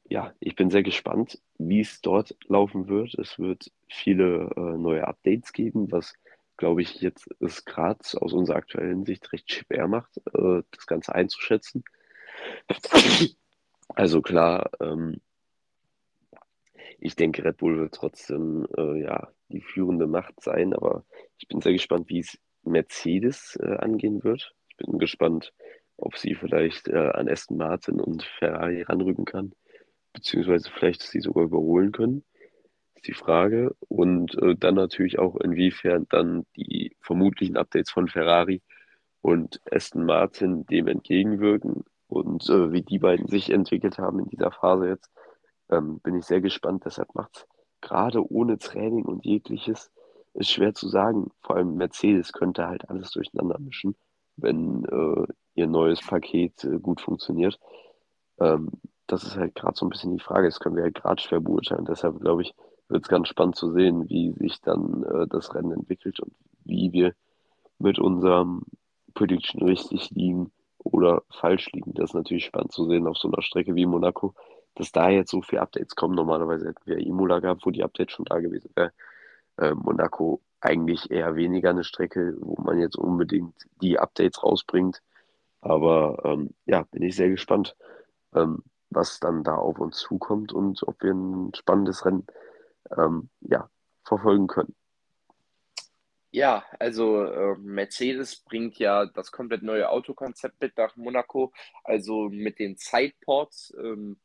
ja, 0.09 0.33
ich 0.39 0.55
bin 0.55 0.71
sehr 0.71 0.83
gespannt, 0.83 1.39
wie 1.59 1.81
es 1.81 2.01
dort 2.01 2.35
laufen 2.47 2.87
wird. 2.87 3.13
Es 3.19 3.37
wird 3.37 3.71
viele 3.87 4.49
äh, 4.55 4.77
neue 4.77 5.07
Updates 5.07 5.53
geben, 5.53 5.91
was, 5.91 6.15
glaube 6.57 6.81
ich, 6.81 6.99
jetzt 6.99 7.29
es 7.39 7.63
gerade 7.63 7.99
aus 8.19 8.33
unserer 8.33 8.57
aktuellen 8.57 9.05
Sicht 9.05 9.31
recht 9.31 9.51
schwer 9.51 9.87
macht, 9.87 10.17
äh, 10.33 10.63
das 10.71 10.87
Ganze 10.87 11.13
einzuschätzen. 11.15 11.83
Also 13.95 14.21
klar, 14.21 14.69
ähm, 14.81 15.19
ich 16.99 17.15
denke, 17.15 17.43
Red 17.43 17.57
Bull 17.57 17.79
wird 17.79 17.95
trotzdem 17.95 18.67
äh, 18.77 19.01
ja, 19.01 19.29
die 19.49 19.61
führende 19.61 20.05
Macht 20.05 20.41
sein, 20.41 20.73
aber 20.73 21.05
ich 21.39 21.47
bin 21.47 21.59
sehr 21.59 21.73
gespannt, 21.73 22.07
wie 22.07 22.19
es 22.19 22.37
Mercedes 22.63 23.57
äh, 23.61 23.77
angehen 23.77 24.23
wird. 24.23 24.53
Ich 24.69 24.77
bin 24.77 24.99
gespannt, 24.99 25.53
ob 25.97 26.17
sie 26.17 26.35
vielleicht 26.35 26.87
äh, 26.87 26.97
an 26.97 27.27
Aston 27.27 27.57
Martin 27.57 27.99
und 27.99 28.23
Ferrari 28.23 28.83
ranrücken 28.83 29.25
kann 29.25 29.53
beziehungsweise 30.19 30.69
vielleicht 30.69 31.01
sie 31.01 31.21
sogar 31.21 31.45
überholen 31.45 31.91
können, 31.91 32.23
ist 32.95 33.07
die 33.07 33.13
Frage. 33.13 33.75
Und 33.87 34.37
äh, 34.37 34.55
dann 34.55 34.75
natürlich 34.75 35.17
auch, 35.17 35.35
inwiefern 35.37 36.07
dann 36.09 36.45
die 36.55 36.95
vermutlichen 36.99 37.57
Updates 37.57 37.89
von 37.91 38.07
Ferrari 38.07 38.61
und 39.21 39.61
Aston 39.71 40.05
Martin 40.05 40.65
dem 40.65 40.87
entgegenwirken 40.87 41.83
und 42.07 42.49
äh, 42.49 42.71
wie 42.71 42.81
die 42.81 42.99
beiden 42.99 43.27
sich 43.27 43.49
entwickelt 43.49 43.97
haben 43.97 44.19
in 44.19 44.29
dieser 44.29 44.51
Phase 44.51 44.89
jetzt, 44.89 45.09
ähm, 45.69 45.99
bin 45.99 46.17
ich 46.17 46.25
sehr 46.25 46.41
gespannt. 46.41 46.83
Deshalb 46.85 47.15
macht 47.15 47.37
es 47.37 47.47
gerade 47.81 48.29
ohne 48.29 48.57
Training 48.57 49.05
und 49.05 49.25
jegliches 49.25 49.91
ist 50.33 50.51
schwer 50.51 50.73
zu 50.73 50.87
sagen. 50.87 51.31
Vor 51.41 51.55
allem 51.55 51.75
Mercedes 51.75 52.33
könnte 52.33 52.67
halt 52.67 52.89
alles 52.89 53.11
durcheinander 53.11 53.59
mischen, 53.59 53.95
wenn 54.35 54.85
äh, 54.85 55.33
ihr 55.55 55.67
neues 55.67 56.01
Paket 56.01 56.63
äh, 56.65 56.79
gut 56.79 57.01
funktioniert. 57.01 57.59
Ähm, 58.39 58.69
das 59.11 59.23
ist 59.23 59.37
halt 59.37 59.55
gerade 59.55 59.75
so 59.75 59.85
ein 59.85 59.89
bisschen 59.89 60.11
die 60.11 60.23
Frage. 60.23 60.47
Das 60.47 60.59
können 60.59 60.75
wir 60.75 60.83
halt 60.83 60.95
gerade 60.95 61.21
schwer 61.21 61.39
beurteilen. 61.39 61.85
Deshalb 61.85 62.19
glaube 62.19 62.43
ich, 62.43 62.53
wird 62.87 63.03
es 63.03 63.09
ganz 63.09 63.27
spannend 63.27 63.55
zu 63.55 63.71
sehen, 63.71 64.07
wie 64.09 64.31
sich 64.33 64.61
dann 64.61 65.03
äh, 65.03 65.27
das 65.27 65.53
Rennen 65.53 65.71
entwickelt 65.71 66.19
und 66.19 66.33
wie 66.63 66.91
wir 66.91 67.13
mit 67.79 67.99
unserem 67.99 68.63
Prediction 69.13 69.63
richtig 69.63 70.11
liegen 70.11 70.51
oder 70.77 71.23
falsch 71.31 71.71
liegen. 71.71 71.93
Das 71.93 72.11
ist 72.11 72.13
natürlich 72.13 72.45
spannend 72.45 72.71
zu 72.71 72.85
sehen 72.85 73.07
auf 73.07 73.17
so 73.17 73.27
einer 73.31 73.41
Strecke 73.41 73.75
wie 73.75 73.85
Monaco, 73.85 74.35
dass 74.75 74.91
da 74.91 75.09
jetzt 75.09 75.31
so 75.31 75.41
viele 75.41 75.61
Updates 75.61 75.95
kommen. 75.95 76.15
Normalerweise 76.15 76.67
hätten 76.67 76.85
wir 76.85 76.97
Imola 76.97 77.39
gehabt, 77.39 77.65
wo 77.65 77.71
die 77.71 77.83
Updates 77.83 78.13
schon 78.13 78.25
da 78.25 78.39
gewesen 78.39 78.71
wären. 78.75 78.91
Äh, 79.57 79.73
Monaco 79.73 80.41
eigentlich 80.61 81.09
eher 81.09 81.35
weniger 81.35 81.71
eine 81.71 81.83
Strecke, 81.83 82.35
wo 82.39 82.61
man 82.61 82.79
jetzt 82.79 82.97
unbedingt 82.97 83.55
die 83.81 83.97
Updates 83.97 84.43
rausbringt. 84.43 85.01
Aber 85.61 86.21
ähm, 86.25 86.51
ja, 86.65 86.83
bin 86.91 87.03
ich 87.03 87.15
sehr 87.15 87.29
gespannt. 87.29 87.75
Ähm, 88.33 88.63
was 88.89 89.19
dann 89.19 89.43
da 89.43 89.55
auf 89.55 89.79
uns 89.79 89.97
zukommt 89.97 90.53
und 90.53 90.81
ob 90.87 91.01
wir 91.03 91.11
ein 91.11 91.53
spannendes 91.55 92.05
Rennen 92.05 92.25
ähm, 92.97 93.29
ja, 93.41 93.69
verfolgen 94.03 94.47
können. 94.47 94.75
Ja, 96.31 96.63
also 96.77 97.23
äh, 97.23 97.55
Mercedes 97.57 98.43
bringt 98.43 98.77
ja 98.77 99.07
das 99.07 99.31
komplett 99.31 99.63
neue 99.63 99.89
Autokonzept 99.89 100.61
mit 100.61 100.77
nach 100.77 100.95
Monaco, 100.95 101.51
also 101.83 102.29
mit 102.29 102.59
den 102.59 102.75
Sideports. 102.77 103.73
Ähm, 103.79 104.19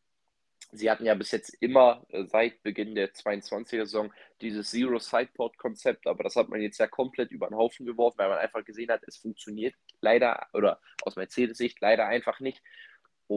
sie 0.72 0.90
hatten 0.90 1.06
ja 1.06 1.14
bis 1.14 1.30
jetzt 1.30 1.56
immer 1.60 2.04
äh, 2.10 2.24
seit 2.26 2.62
Beginn 2.62 2.94
der 2.94 3.14
22er-Saison 3.14 4.12
dieses 4.42 4.70
Zero 4.70 4.98
Sideport-Konzept, 4.98 6.06
aber 6.06 6.24
das 6.24 6.36
hat 6.36 6.50
man 6.50 6.60
jetzt 6.60 6.78
ja 6.78 6.86
komplett 6.86 7.30
über 7.30 7.48
den 7.48 7.56
Haufen 7.56 7.86
geworfen, 7.86 8.18
weil 8.18 8.28
man 8.28 8.38
einfach 8.38 8.64
gesehen 8.64 8.90
hat, 8.90 9.02
es 9.06 9.16
funktioniert 9.16 9.74
leider 10.02 10.46
oder 10.52 10.80
aus 11.02 11.16
Mercedes-Sicht 11.16 11.80
leider 11.80 12.06
einfach 12.06 12.38
nicht. 12.40 12.62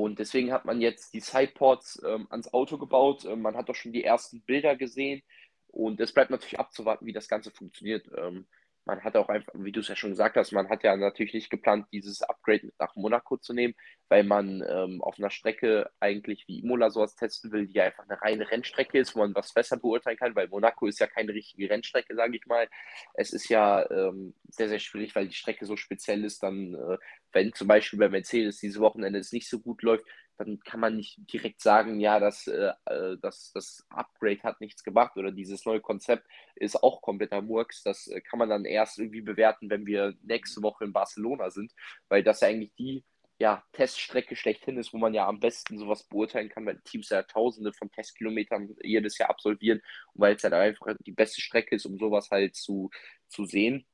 Und 0.04 0.20
deswegen 0.20 0.52
hat 0.52 0.66
man 0.66 0.80
jetzt 0.80 1.14
die 1.14 1.20
Sideports 1.22 2.02
ähm, 2.06 2.28
ans 2.30 2.54
Auto 2.54 2.78
gebaut. 2.78 3.26
Ähm, 3.26 3.42
man 3.42 3.58
hat 3.58 3.68
doch 3.68 3.76
schon 3.76 3.94
die 3.94 4.04
ersten 4.04 4.42
Bilder 4.42 4.76
gesehen. 4.76 5.24
Und 5.68 6.00
es 6.00 6.14
bleibt 6.14 6.30
natürlich 6.30 6.60
abzuwarten, 6.60 7.08
wie 7.08 7.14
das 7.14 7.28
Ganze 7.28 7.52
funktioniert. 7.52 8.08
Ähm, 8.16 8.46
man 8.88 9.04
hat 9.04 9.18
auch 9.18 9.28
einfach, 9.28 9.54
wie 9.56 9.72
du 9.74 9.82
es 9.82 9.90
ja 9.90 9.96
schon 9.96 10.12
gesagt 10.12 10.38
hast, 10.38 10.54
man 10.54 10.70
hat 10.70 10.84
ja 10.84 10.96
natürlich 10.96 11.34
nicht 11.34 11.50
geplant, 11.50 11.88
dieses 11.92 12.22
Upgrade 12.22 12.72
nach 12.80 12.96
Monaco 12.96 13.36
zu 13.36 13.54
nehmen, 13.54 13.76
weil 14.08 14.24
man 14.24 14.64
ähm, 14.68 15.02
auf 15.02 15.20
einer 15.20 15.30
Strecke 15.30 15.92
eigentlich 16.00 16.48
wie 16.48 16.60
Imola 16.60 16.90
sowas 16.90 17.16
testen 17.16 17.52
will, 17.52 17.68
die 17.68 17.82
einfach 17.82 18.06
eine 18.08 18.22
reine 18.22 18.50
Rennstrecke 18.50 18.98
ist, 18.98 19.14
wo 19.14 19.20
man 19.20 19.36
was 19.36 19.54
besser 19.54 19.78
beurteilen 19.78 20.18
kann, 20.18 20.36
weil 20.36 20.48
Monaco 20.48 20.88
ist 20.88 21.00
ja 21.00 21.08
keine 21.08 21.34
richtige 21.34 21.70
Rennstrecke, 21.70 22.16
sage 22.16 22.38
ich 22.38 22.46
mal. 22.46 22.70
Es 23.14 23.34
ist 23.34 23.50
ja 23.50 23.90
ähm, 23.92 24.34
sehr, 24.50 24.70
sehr 24.70 24.80
schwierig, 24.80 25.14
weil 25.16 25.28
die 25.28 25.36
Strecke 25.36 25.66
so 25.66 25.76
speziell 25.76 26.24
ist, 26.24 26.42
dann, 26.42 26.74
äh, 26.74 26.98
wenn 27.32 27.54
zum 27.54 27.68
Beispiel 27.68 28.00
bei 28.00 28.10
Mercedes 28.10 28.60
dieses 28.60 28.80
Wochenende 28.80 29.20
es 29.20 29.32
nicht 29.32 29.50
so 29.50 29.60
gut 29.60 29.82
läuft, 29.82 30.06
dann 30.38 30.60
kann 30.60 30.80
man 30.80 30.96
nicht 30.96 31.18
direkt 31.34 31.62
sagen, 31.62 32.00
ja, 32.00 32.20
das, 32.20 32.48
äh, 32.48 32.72
äh, 32.86 33.18
das, 33.22 33.52
das 33.54 33.86
Upgrade 33.90 34.44
hat 34.44 34.62
nichts 34.62 34.84
gemacht 34.84 35.18
oder 35.18 35.32
dieses 35.32 35.66
neue 35.66 35.82
Konzept 35.82 36.28
ist 36.56 36.82
auch 36.84 37.02
kompletter 37.02 37.42
Murks. 37.42 37.84
Das 37.84 38.08
äh, 38.08 38.22
kann 38.22 38.40
man 38.40 38.50
dann 38.50 38.66
erst 38.66 39.00
irgendwie 39.00 39.22
bewerten, 39.22 39.70
wenn 39.70 39.86
wir 39.86 40.14
nächste 40.22 40.62
Woche 40.62 40.86
in 40.86 40.94
Barcelona 40.94 41.50
sind, 41.50 41.74
weil 42.08 42.24
das 42.24 42.42
ja 42.42 42.50
eigentlich 42.50 42.74
die 42.76 43.04
ja, 43.40 43.64
Teststrecke 43.74 44.36
schlechthin 44.36 44.78
ist, 44.78 44.94
wo 44.94 44.98
man 44.98 45.14
ja 45.14 45.28
am 45.28 45.40
besten 45.40 45.78
sowas 45.78 46.04
beurteilen 46.04 46.50
kann, 46.50 46.66
weil 46.66 46.82
Teams 46.82 47.10
ja 47.10 47.22
tausende 47.24 47.72
von 47.72 47.92
Testkilometern 47.92 48.76
jedes 48.82 49.18
Jahr 49.18 49.30
absolvieren 49.30 49.80
und 50.14 50.22
weil 50.22 50.36
es 50.36 50.44
halt 50.44 50.54
einfach 50.54 50.96
die 51.06 51.12
beste 51.12 51.42
Strecke 51.42 51.76
ist, 51.76 51.86
um 51.86 51.98
sowas 51.98 52.30
halt 52.32 52.56
zu, 52.56 52.90
zu 53.28 53.46
sehen. 53.46 53.86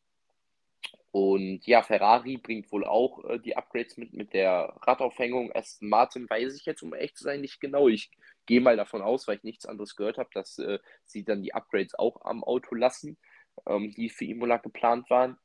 Und 1.13 1.67
ja, 1.67 1.83
Ferrari 1.83 2.37
bringt 2.37 2.71
wohl 2.71 2.83
auch 2.83 3.23
äh, 3.25 3.37
die 3.37 3.55
Upgrades 3.55 3.97
mit, 3.97 4.13
mit 4.13 4.33
der 4.33 4.73
Radaufhängung. 4.81 5.51
Aston 5.53 5.87
Martin 5.87 6.27
weiß 6.27 6.55
ich 6.55 6.65
jetzt, 6.65 6.81
um 6.81 6.95
echt 6.95 7.17
zu 7.17 7.25
sein, 7.25 7.39
nicht 7.39 7.61
genau. 7.61 7.87
Ich 7.87 8.09
gehe 8.47 8.61
mal 8.61 8.77
davon 8.77 9.03
aus, 9.03 9.27
weil 9.27 9.37
ich 9.37 9.43
nichts 9.43 9.67
anderes 9.67 9.95
gehört 9.95 10.17
habe, 10.17 10.31
dass 10.33 10.57
äh, 10.57 10.79
sie 11.05 11.23
dann 11.23 11.43
die 11.43 11.53
Upgrades 11.53 11.93
auch 11.93 12.25
am 12.25 12.43
Auto 12.43 12.73
lassen, 12.73 13.19
ähm, 13.67 13.93
die 13.95 14.09
für 14.09 14.25
Imola 14.25 14.57
geplant 14.57 15.07
waren. 15.11 15.37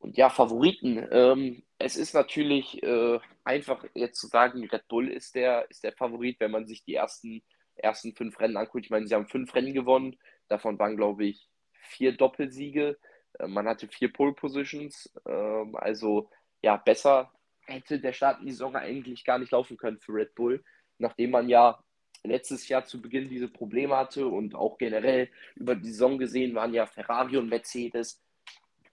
Und 0.00 0.16
ja, 0.16 0.28
Favoriten. 0.28 1.06
Ähm, 1.12 1.62
es 1.78 1.96
ist 1.96 2.12
natürlich 2.12 2.82
äh, 2.82 3.20
einfach 3.44 3.84
jetzt 3.94 4.18
zu 4.18 4.26
sagen, 4.26 4.64
Red 4.64 4.88
Bull 4.88 5.08
ist 5.08 5.36
der, 5.36 5.70
ist 5.70 5.84
der 5.84 5.92
Favorit, 5.92 6.40
wenn 6.40 6.50
man 6.50 6.66
sich 6.66 6.82
die 6.82 6.94
ersten, 6.94 7.44
ersten 7.76 8.12
fünf 8.16 8.40
Rennen 8.40 8.56
anguckt. 8.56 8.86
Ich 8.86 8.90
meine, 8.90 9.06
sie 9.06 9.14
haben 9.14 9.28
fünf 9.28 9.54
Rennen 9.54 9.72
gewonnen. 9.72 10.18
Davon 10.48 10.80
waren, 10.80 10.96
glaube 10.96 11.26
ich, 11.26 11.48
vier 11.74 12.10
Doppelsiege. 12.16 12.98
Äh, 13.38 13.46
man 13.46 13.66
hatte 13.68 13.88
vier 13.88 14.12
Pole 14.12 14.32
Positions, 14.32 15.12
ähm, 15.26 15.76
also 15.76 16.30
ja, 16.62 16.76
besser 16.76 17.30
hätte 17.66 17.98
der 17.98 18.12
Start 18.12 18.40
in 18.40 18.46
die 18.46 18.52
Saison 18.52 18.76
eigentlich 18.76 19.24
gar 19.24 19.38
nicht 19.38 19.52
laufen 19.52 19.76
können 19.76 19.98
für 19.98 20.14
Red 20.14 20.34
Bull, 20.34 20.62
nachdem 20.98 21.30
man 21.30 21.48
ja 21.48 21.78
letztes 22.22 22.68
Jahr 22.68 22.84
zu 22.84 23.00
Beginn 23.00 23.28
diese 23.28 23.48
Probleme 23.48 23.96
hatte 23.96 24.26
und 24.26 24.54
auch 24.54 24.78
generell 24.78 25.28
über 25.56 25.74
die 25.74 25.90
Saison 25.90 26.18
gesehen 26.18 26.54
waren 26.54 26.72
ja 26.72 26.86
Ferrari 26.86 27.36
und 27.36 27.48
Mercedes, 27.48 28.22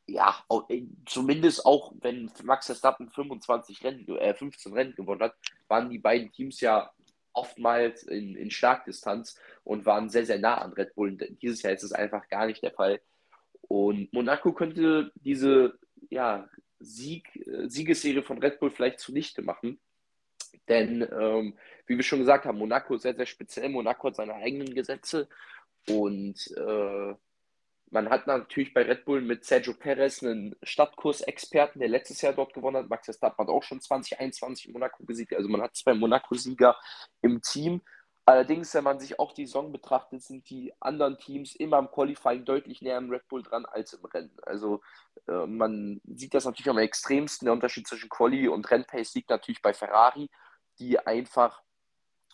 ja, 0.08 0.36
äh, 0.70 0.84
zumindest 1.06 1.66
auch 1.66 1.94
wenn 2.02 2.30
Max 2.44 2.66
Verstappen 2.66 3.10
25 3.10 3.84
Rennen, 3.84 4.08
äh, 4.18 4.34
15 4.34 4.74
Rennen 4.74 4.96
gewonnen 4.96 5.22
hat, 5.22 5.36
waren 5.68 5.90
die 5.90 6.00
beiden 6.00 6.32
Teams 6.32 6.60
ja 6.60 6.92
oftmals 7.34 8.04
in, 8.04 8.36
in 8.36 8.52
Starkdistanz 8.52 9.40
und 9.64 9.86
waren 9.86 10.10
sehr, 10.10 10.26
sehr 10.26 10.40
nah 10.40 10.58
an 10.58 10.74
Red 10.74 10.96
Bull. 10.96 11.16
Dieses 11.42 11.62
Jahr 11.62 11.74
ist 11.74 11.84
es 11.84 11.94
einfach 11.94 12.28
gar 12.28 12.46
nicht 12.46 12.62
der 12.62 12.74
Fall. 12.74 13.00
Und 13.72 14.12
Monaco 14.12 14.52
könnte 14.52 15.14
diese 15.16 15.80
ja, 16.10 16.50
Sieg, 16.80 17.34
äh, 17.48 17.70
Siegesserie 17.70 18.22
von 18.22 18.38
Red 18.40 18.60
Bull 18.60 18.70
vielleicht 18.70 19.00
zunichte 19.00 19.42
machen. 19.42 19.80
Denn, 20.68 21.08
ähm, 21.10 21.58
wie 21.88 21.96
wir 21.96 22.04
schon 22.04 22.20
gesagt 22.20 22.44
haben, 22.44 22.58
Monaco 22.58 22.96
ist 22.96 23.04
sehr, 23.04 23.16
sehr 23.16 23.26
speziell. 23.26 23.70
Monaco 23.70 24.10
hat 24.10 24.18
seine 24.18 24.34
eigenen 24.34 24.76
Gesetze. 24.76 25.30
Und 25.88 26.54
äh, 26.58 27.14
man 27.92 28.10
hat 28.10 28.28
natürlich 28.28 28.74
bei 28.74 28.82
Red 28.82 29.06
Bull 29.06 29.22
mit 29.22 29.46
Sergio 29.46 29.74
Perez 29.74 30.22
einen 30.22 30.54
Stadtkursexperten, 30.64 31.80
der 31.80 31.88
letztes 31.88 32.22
Jahr 32.22 32.34
dort 32.34 32.54
gewonnen 32.54 32.76
hat. 32.76 32.90
Max 32.90 33.06
Verstappen 33.06 33.38
hat 33.38 33.48
auch 33.48 33.64
schon 33.64 33.80
2021 33.80 34.68
in 34.68 34.74
Monaco 34.74 35.06
gesiegt. 35.06 35.34
Also 35.34 35.48
man 35.48 35.62
hat 35.62 35.78
zwei 35.78 35.94
Monaco-Sieger 35.94 36.76
im 37.22 37.42
Team. 37.42 37.82
Allerdings, 38.26 38.74
wenn 38.76 38.84
man 38.84 39.00
sich 39.00 39.20
auch 39.20 39.34
die 39.34 39.46
Saison 39.46 39.72
betrachtet, 39.72 40.22
sind 40.22 40.50
die 40.50 40.74
anderen 40.80 41.18
Teams 41.18 41.56
immer 41.56 41.80
im 41.80 41.90
Qualifying 41.90 42.46
deutlich 42.46 42.82
näher 42.82 42.98
am 42.98 43.10
Red 43.10 43.28
Bull 43.28 43.42
dran 43.42 43.66
als 43.66 43.94
im 43.94 44.06
Rennen. 44.06 44.38
Also 44.44 44.82
äh, 45.28 45.48
man 45.48 46.02
sieht 46.06 46.34
das 46.34 46.46
natürlich 46.46 46.70
am 46.70 46.78
extremsten. 46.78 47.46
Der 47.46 47.54
Unterschied 47.54 47.88
zwischen 47.88 48.10
Quali 48.10 48.48
und 48.48 48.70
Rennpace 48.70 49.16
liegt 49.16 49.30
natürlich 49.32 49.62
bei 49.62 49.74
Ferrari, 49.74 50.30
die 50.78 51.00
einfach 51.00 51.62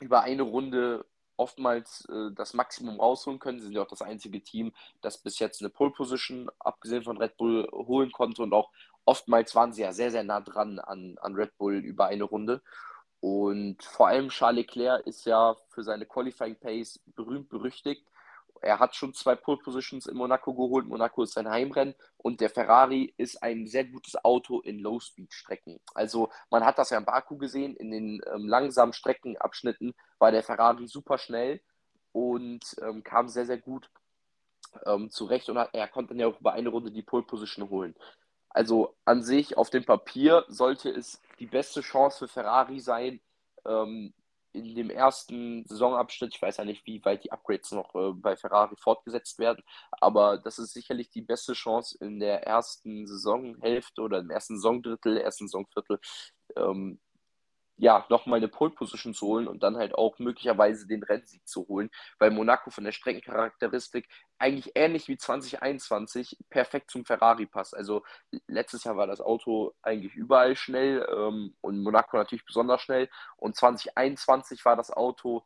über 0.02 0.22
eine 0.22 0.44
Runde 0.44 1.06
oftmals 1.38 2.06
äh, 2.10 2.32
das 2.34 2.54
Maximum 2.54 3.00
rausholen 3.00 3.40
können. 3.40 3.60
Sie 3.60 3.66
sind 3.66 3.76
ja 3.76 3.84
auch 3.84 3.88
das 3.88 4.02
einzige 4.02 4.44
Team, 4.44 4.74
das 5.02 5.18
bis 5.18 5.40
jetzt 5.40 5.62
eine 5.62 5.70
Pole 5.70 5.92
Position, 5.92 6.50
abgesehen 6.60 7.04
von 7.04 7.18
Red 7.18 7.38
Bull, 7.38 7.68
holen 7.72 8.12
konnte. 8.12 8.42
Und 8.44 8.54
auch 8.54 8.72
oftmals 9.06 9.56
waren 9.56 9.72
sie 9.72 9.84
ja 9.84 9.94
sehr, 9.94 10.12
sehr 10.12 10.24
nah 10.24 10.42
dran 10.42 10.80
an, 10.80 11.18
an 11.22 11.36
Red 11.36 11.58
Bull 11.58 11.76
über 11.76 12.08
eine 12.08 12.26
Runde. 12.26 12.62
Und 13.20 13.84
vor 13.84 14.08
allem 14.08 14.30
Charles 14.30 14.66
Leclerc 14.66 15.06
ist 15.08 15.26
ja 15.26 15.56
für 15.70 15.84
seine 15.84 16.06
Qualifying 16.06 16.56
Pace 16.56 17.00
berühmt 17.16 17.50
berüchtigt. 17.50 18.06
Er 18.62 18.80
hat 18.80 18.96
schon 18.96 19.14
zwei 19.14 19.36
Pole 19.36 19.58
Positions 19.58 20.08
in 20.08 20.18
Monaco 20.18 20.54
geholt. 20.54 20.88
Monaco 20.88 21.24
ist 21.24 21.34
sein 21.34 21.50
Heimrennen 21.50 21.96
und 22.18 22.42
der 22.42 22.50
Ferrari 22.50 23.14
ist 23.18 23.42
ein 23.44 23.68
sehr 23.68 23.86
gutes 23.86 24.24
Auto 24.24 24.62
in 24.62 24.80
Low-Speed-Strecken. 24.80 25.80
Also 25.94 26.30
man 26.50 26.66
hat 26.66 26.78
das 26.78 26.90
ja 26.90 26.98
in 26.98 27.06
Baku 27.06 27.38
gesehen, 27.38 27.76
in 27.76 27.92
den 27.92 28.22
ähm, 28.34 28.48
langsamen 28.48 28.94
Streckenabschnitten 28.94 29.94
war 30.20 30.32
der 30.32 30.44
Ferrari 30.44 30.88
super 30.88 31.18
schnell 31.18 31.62
und 32.12 32.76
ähm, 32.82 33.04
kam 33.04 33.30
sehr, 33.30 33.46
sehr 33.46 33.60
gut 33.60 33.90
ähm, 34.86 35.10
zurecht 35.10 35.50
und 35.50 35.58
hat, 35.58 35.70
er 35.74 35.88
konnte 35.88 36.10
dann 36.10 36.20
ja 36.20 36.28
auch 36.28 36.40
über 36.40 36.54
eine 36.54 36.70
Runde 36.70 36.92
die 36.92 37.04
Pole 37.04 37.24
Position 37.24 37.70
holen. 37.70 37.96
Also 38.50 38.96
an 39.06 39.22
sich 39.22 39.58
auf 39.58 39.70
dem 39.70 39.86
Papier 39.86 40.46
sollte 40.48 40.90
es 40.90 41.22
die 41.40 41.48
beste 41.48 41.82
Chance 41.82 42.20
für 42.20 42.28
Ferrari 42.28 42.80
sein, 42.80 43.22
ähm, 43.66 44.14
in 44.54 44.76
dem 44.76 44.90
ersten 44.90 45.66
Saisonabschnitt, 45.68 46.34
ich 46.34 46.42
weiß 46.42 46.58
ja 46.58 46.66
nicht, 46.66 46.86
wie 46.86 47.04
weit 47.06 47.24
die 47.24 47.32
Upgrades 47.32 47.72
noch 47.72 47.94
äh, 47.96 48.14
bei 48.14 48.36
Ferrari 48.36 48.76
fortgesetzt 48.78 49.40
werden, 49.40 49.64
aber 49.92 50.38
das 50.38 50.58
ist 50.58 50.74
sicherlich 50.74 51.10
die 51.10 51.22
beste 51.22 51.54
Chance 51.54 51.98
in 52.00 52.20
der 52.20 52.44
ersten 52.44 53.06
Saisonhälfte 53.08 54.02
oder 54.02 54.20
im 54.20 54.30
ersten 54.30 54.56
Saisondrittel, 54.56 55.18
ersten 55.18 55.48
Saisonviertel, 55.48 56.00
ähm, 56.56 57.00
ja, 57.78 58.06
nochmal 58.10 58.38
eine 58.38 58.48
Pole 58.48 58.72
Position 58.72 59.14
zu 59.14 59.28
holen 59.28 59.48
und 59.48 59.62
dann 59.62 59.78
halt 59.78 59.94
auch 59.94 60.18
möglicherweise 60.20 60.88
den 60.88 61.04
Rennsieg 61.04 61.48
zu 61.48 61.68
holen, 61.68 61.90
weil 62.18 62.32
Monaco 62.32 62.72
von 62.72 62.84
der 62.84 62.92
Streckencharakteristik 62.92 64.08
eigentlich 64.40 64.72
ähnlich 64.76 65.08
wie 65.08 65.18
2021 65.18 66.38
perfekt 66.50 66.90
zum 66.90 67.06
Ferrari 67.06 67.46
passt. 67.46 67.76
Also 67.76 68.04
letztes 68.48 68.84
Jahr 68.84 68.98
war 68.98 69.08
das 69.08 69.22
Auto 69.22 69.74
eigentlich 69.84 70.16
überall 70.16 70.56
schnell 70.56 71.08
ähm, 71.16 71.56
und 71.62 71.84
Monaco 71.84 72.18
natürlich 72.18 72.46
besonders 72.46 72.82
schnell 72.82 73.10
und 73.38 73.56
2021 73.56 74.66
war 74.66 74.76
das 74.76 74.92
Auto 74.92 75.46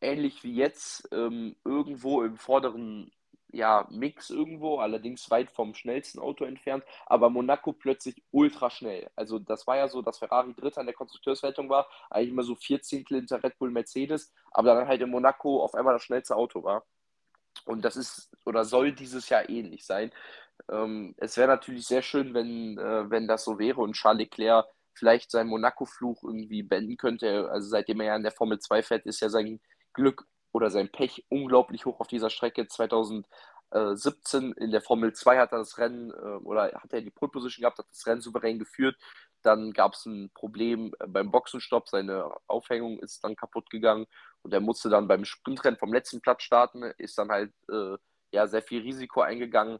ähnlich 0.00 0.44
wie 0.44 0.54
jetzt 0.54 1.08
ähm, 1.12 1.56
irgendwo 1.64 2.22
im 2.22 2.36
vorderen 2.36 3.10
ja, 3.52 3.86
Mix 3.90 4.30
irgendwo, 4.30 4.78
allerdings 4.78 5.30
weit 5.30 5.50
vom 5.50 5.74
schnellsten 5.74 6.18
Auto 6.18 6.44
entfernt, 6.44 6.84
aber 7.06 7.30
Monaco 7.30 7.72
plötzlich 7.72 8.22
ultra 8.30 8.70
schnell. 8.70 9.10
Also 9.16 9.38
das 9.38 9.66
war 9.66 9.76
ja 9.76 9.88
so, 9.88 10.02
dass 10.02 10.18
Ferrari 10.18 10.54
Dritter 10.54 10.80
in 10.80 10.86
der 10.86 10.96
Konstrukteurswertung 10.96 11.68
war, 11.68 11.88
eigentlich 12.10 12.30
immer 12.30 12.42
so 12.42 12.54
14 12.54 13.04
hinter 13.06 13.42
Red 13.42 13.58
Bull 13.58 13.70
Mercedes, 13.70 14.32
aber 14.50 14.74
dann 14.74 14.88
halt 14.88 15.00
in 15.00 15.10
Monaco 15.10 15.62
auf 15.62 15.74
einmal 15.74 15.94
das 15.94 16.02
schnellste 16.02 16.36
Auto 16.36 16.64
war. 16.64 16.84
Und 17.64 17.84
das 17.84 17.96
ist 17.96 18.30
oder 18.44 18.64
soll 18.64 18.92
dieses 18.92 19.28
Jahr 19.28 19.48
ähnlich 19.48 19.84
sein. 19.84 20.12
Ähm, 20.70 21.14
es 21.18 21.36
wäre 21.36 21.48
natürlich 21.48 21.86
sehr 21.86 22.02
schön, 22.02 22.34
wenn, 22.34 22.78
äh, 22.78 23.10
wenn 23.10 23.28
das 23.28 23.44
so 23.44 23.58
wäre 23.58 23.80
und 23.80 23.94
Charles 23.94 24.20
Leclerc 24.20 24.66
vielleicht 24.94 25.30
seinen 25.30 25.48
Monaco-Fluch 25.50 26.22
irgendwie 26.24 26.62
beenden 26.62 26.96
könnte. 26.96 27.50
Also 27.50 27.68
seitdem 27.68 28.00
er 28.00 28.06
ja 28.06 28.16
in 28.16 28.22
der 28.22 28.32
Formel 28.32 28.58
2 28.58 28.82
fährt, 28.82 29.06
ist 29.06 29.20
ja 29.20 29.28
sein 29.28 29.60
Glück 29.92 30.26
oder 30.56 30.70
sein 30.70 30.88
Pech 30.88 31.26
unglaublich 31.28 31.84
hoch 31.84 32.00
auf 32.00 32.08
dieser 32.08 32.30
Strecke. 32.30 32.66
2017 32.66 34.52
in 34.52 34.70
der 34.70 34.80
Formel 34.80 35.12
2 35.12 35.38
hat 35.38 35.52
er 35.52 35.58
das 35.58 35.76
Rennen 35.76 36.10
äh, 36.10 36.44
oder 36.44 36.72
hat 36.72 36.92
er 36.94 37.02
die 37.02 37.10
Pole 37.10 37.30
Position 37.30 37.60
gehabt, 37.60 37.78
hat 37.78 37.90
das 37.90 38.06
Rennen 38.06 38.22
souverän 38.22 38.58
geführt. 38.58 38.96
Dann 39.42 39.72
gab 39.72 39.92
es 39.92 40.06
ein 40.06 40.30
Problem 40.32 40.94
äh, 40.98 41.06
beim 41.06 41.30
Boxenstopp, 41.30 41.90
seine 41.90 42.30
Aufhängung 42.46 42.98
ist 43.00 43.22
dann 43.22 43.36
kaputt 43.36 43.68
gegangen 43.68 44.06
und 44.40 44.54
er 44.54 44.60
musste 44.60 44.88
dann 44.88 45.08
beim 45.08 45.26
Sprintrennen 45.26 45.78
vom 45.78 45.92
letzten 45.92 46.22
Platz 46.22 46.42
starten, 46.42 46.84
ist 46.96 47.18
dann 47.18 47.28
halt 47.28 47.52
äh, 47.70 47.98
ja 48.32 48.46
sehr 48.46 48.62
viel 48.62 48.80
Risiko 48.80 49.20
eingegangen 49.20 49.78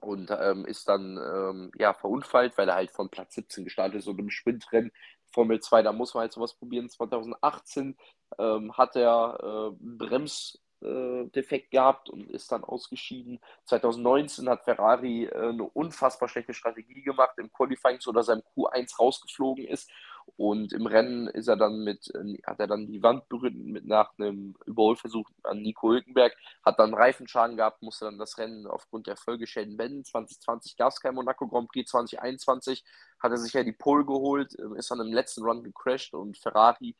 und 0.00 0.30
ähm, 0.30 0.66
ist 0.66 0.86
dann 0.86 1.16
ähm, 1.16 1.70
ja 1.78 1.94
verunfallt, 1.94 2.58
weil 2.58 2.68
er 2.68 2.74
halt 2.74 2.90
von 2.90 3.08
Platz 3.08 3.34
17 3.36 3.64
gestartet 3.64 4.00
ist 4.00 4.06
und 4.06 4.18
im 4.18 4.28
Sprintrennen 4.28 4.92
Formel 5.30 5.60
2, 5.60 5.82
da 5.82 5.92
muss 5.92 6.14
man 6.14 6.22
halt 6.22 6.32
sowas 6.32 6.54
probieren. 6.54 6.88
2018 6.88 7.96
ähm, 8.38 8.72
hat 8.76 8.96
er 8.96 9.38
äh, 9.42 9.76
Bremsdefekt 9.80 11.70
gehabt 11.70 12.10
und 12.10 12.30
ist 12.30 12.50
dann 12.52 12.64
ausgeschieden. 12.64 13.40
2019 13.64 14.48
hat 14.48 14.64
Ferrari 14.64 15.24
äh, 15.24 15.34
eine 15.34 15.64
unfassbar 15.64 16.28
schlechte 16.28 16.54
Strategie 16.54 17.02
gemacht 17.02 17.38
im 17.38 17.52
Qualifying, 17.52 18.00
so 18.00 18.12
dass 18.12 18.28
er 18.28 18.36
im 18.36 18.42
Q1 18.56 18.98
rausgeflogen 18.98 19.66
ist. 19.66 19.90
Und 20.36 20.72
im 20.72 20.86
Rennen 20.86 21.28
ist 21.28 21.48
er 21.48 21.56
dann 21.56 21.84
mit, 21.84 22.12
äh, 22.14 22.38
hat 22.46 22.60
er 22.60 22.66
dann 22.66 22.86
die 22.86 23.02
Wand 23.02 23.28
berührt 23.28 23.54
mit 23.54 23.86
nach 23.86 24.12
einem 24.18 24.54
Überholversuch 24.66 25.28
an 25.42 25.62
Nico 25.62 25.90
Hülkenberg, 25.90 26.36
hat 26.64 26.78
dann 26.78 26.94
Reifenschaden 26.94 27.56
gehabt, 27.56 27.82
musste 27.82 28.06
dann 28.06 28.18
das 28.18 28.38
Rennen 28.38 28.66
aufgrund 28.66 29.06
der 29.06 29.16
Folgeschäden 29.16 29.76
beenden. 29.76 30.04
2020 30.04 30.76
gab 30.76 30.92
es 30.92 31.00
kein 31.00 31.14
Monaco 31.14 31.48
Grand 31.48 31.68
Prix, 31.68 31.90
2021 31.90 32.84
hat 33.20 33.32
er 33.32 33.38
sich 33.38 33.52
ja 33.52 33.64
die 33.64 33.72
Pole 33.72 34.04
geholt, 34.04 34.54
ähm, 34.58 34.76
ist 34.76 34.90
dann 34.90 35.00
im 35.00 35.12
letzten 35.12 35.44
Run 35.44 35.62
gecrashed 35.62 36.14
und 36.14 36.38
Ferrari 36.38 36.96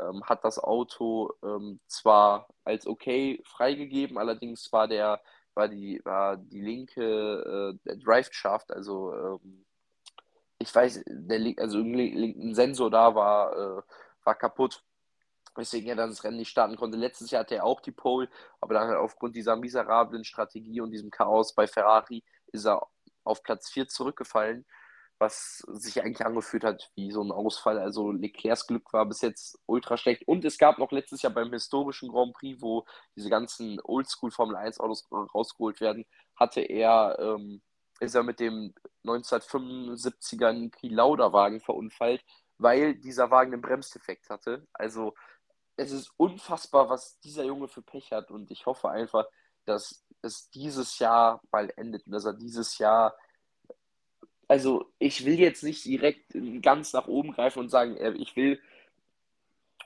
ähm, 0.00 0.22
hat 0.24 0.44
das 0.44 0.58
Auto 0.58 1.32
ähm, 1.44 1.80
zwar 1.86 2.48
als 2.64 2.86
okay 2.86 3.42
freigegeben, 3.44 4.18
allerdings 4.18 4.72
war 4.72 4.88
der 4.88 5.20
war 5.54 5.68
die 5.68 6.00
war 6.04 6.36
die 6.36 6.60
linke 6.60 7.78
äh, 7.84 7.96
Drive 7.98 8.32
Shaft, 8.32 8.72
also 8.72 9.12
ähm, 9.14 9.64
ich 10.60 10.74
weiß, 10.74 11.02
der 11.06 11.54
also 11.58 11.78
ein 11.78 12.54
Sensor 12.54 12.90
da 12.90 13.14
war 13.14 13.52
äh, 13.78 13.82
war 14.24 14.34
kaputt, 14.36 14.84
weswegen 15.56 15.88
er 15.88 15.96
dann 15.96 16.10
das 16.10 16.22
Rennen 16.24 16.36
nicht 16.36 16.50
starten 16.50 16.76
konnte. 16.76 16.98
Letztes 16.98 17.30
Jahr 17.30 17.40
hatte 17.40 17.56
er 17.56 17.64
auch 17.64 17.80
die 17.80 17.92
Pole, 17.92 18.28
aber 18.60 18.74
dann 18.74 18.88
halt 18.88 18.98
aufgrund 18.98 19.34
dieser 19.36 19.56
miserablen 19.56 20.24
Strategie 20.24 20.80
und 20.80 20.92
diesem 20.92 21.10
Chaos 21.10 21.54
bei 21.54 21.66
Ferrari 21.66 22.22
ist 22.52 22.66
er 22.66 22.86
auf 23.24 23.42
Platz 23.42 23.70
4 23.70 23.88
zurückgefallen 23.88 24.66
was 25.20 25.58
sich 25.68 26.02
eigentlich 26.02 26.26
angefühlt 26.26 26.64
hat 26.64 26.90
wie 26.96 27.12
so 27.12 27.22
ein 27.22 27.30
Ausfall. 27.30 27.78
Also 27.78 28.10
Leclercs 28.10 28.66
Glück 28.66 28.90
war 28.94 29.04
bis 29.04 29.20
jetzt 29.20 29.58
ultra 29.66 29.98
schlecht. 29.98 30.26
Und 30.26 30.44
es 30.46 30.56
gab 30.56 30.78
noch 30.78 30.92
letztes 30.92 31.20
Jahr 31.20 31.32
beim 31.32 31.52
historischen 31.52 32.08
Grand 32.08 32.32
Prix, 32.32 32.60
wo 32.62 32.86
diese 33.16 33.28
ganzen 33.28 33.78
Oldschool 33.84 34.30
Formel 34.30 34.56
1 34.56 34.80
Autos 34.80 35.06
rausgeholt 35.12 35.80
werden, 35.82 36.06
hatte 36.36 36.62
er 36.62 37.18
ähm, 37.20 37.60
ist 38.00 38.14
er 38.14 38.22
mit 38.22 38.40
dem 38.40 38.74
1975er 39.04 40.52
Niki 40.52 40.88
Lauda 40.88 41.32
Wagen 41.32 41.60
verunfallt, 41.60 42.24
weil 42.58 42.94
dieser 42.94 43.30
Wagen 43.30 43.52
einen 43.52 43.62
Bremsdefekt 43.62 44.28
hatte. 44.30 44.66
Also 44.72 45.14
es 45.76 45.92
ist 45.92 46.12
unfassbar, 46.16 46.90
was 46.90 47.18
dieser 47.20 47.44
Junge 47.44 47.68
für 47.68 47.82
Pech 47.82 48.12
hat. 48.12 48.30
Und 48.30 48.50
ich 48.50 48.66
hoffe 48.66 48.90
einfach, 48.90 49.26
dass 49.64 50.04
es 50.22 50.50
dieses 50.50 50.98
Jahr 50.98 51.40
mal 51.52 51.72
endet 51.76 52.06
und 52.06 52.12
dass 52.12 52.24
er 52.24 52.34
dieses 52.34 52.78
Jahr 52.78 53.14
also 54.48 54.92
ich 54.98 55.24
will 55.24 55.38
jetzt 55.38 55.62
nicht 55.62 55.84
direkt 55.84 56.36
ganz 56.60 56.92
nach 56.92 57.06
oben 57.06 57.30
greifen 57.30 57.60
und 57.60 57.68
sagen, 57.68 57.96
ich 58.20 58.34
will 58.34 58.60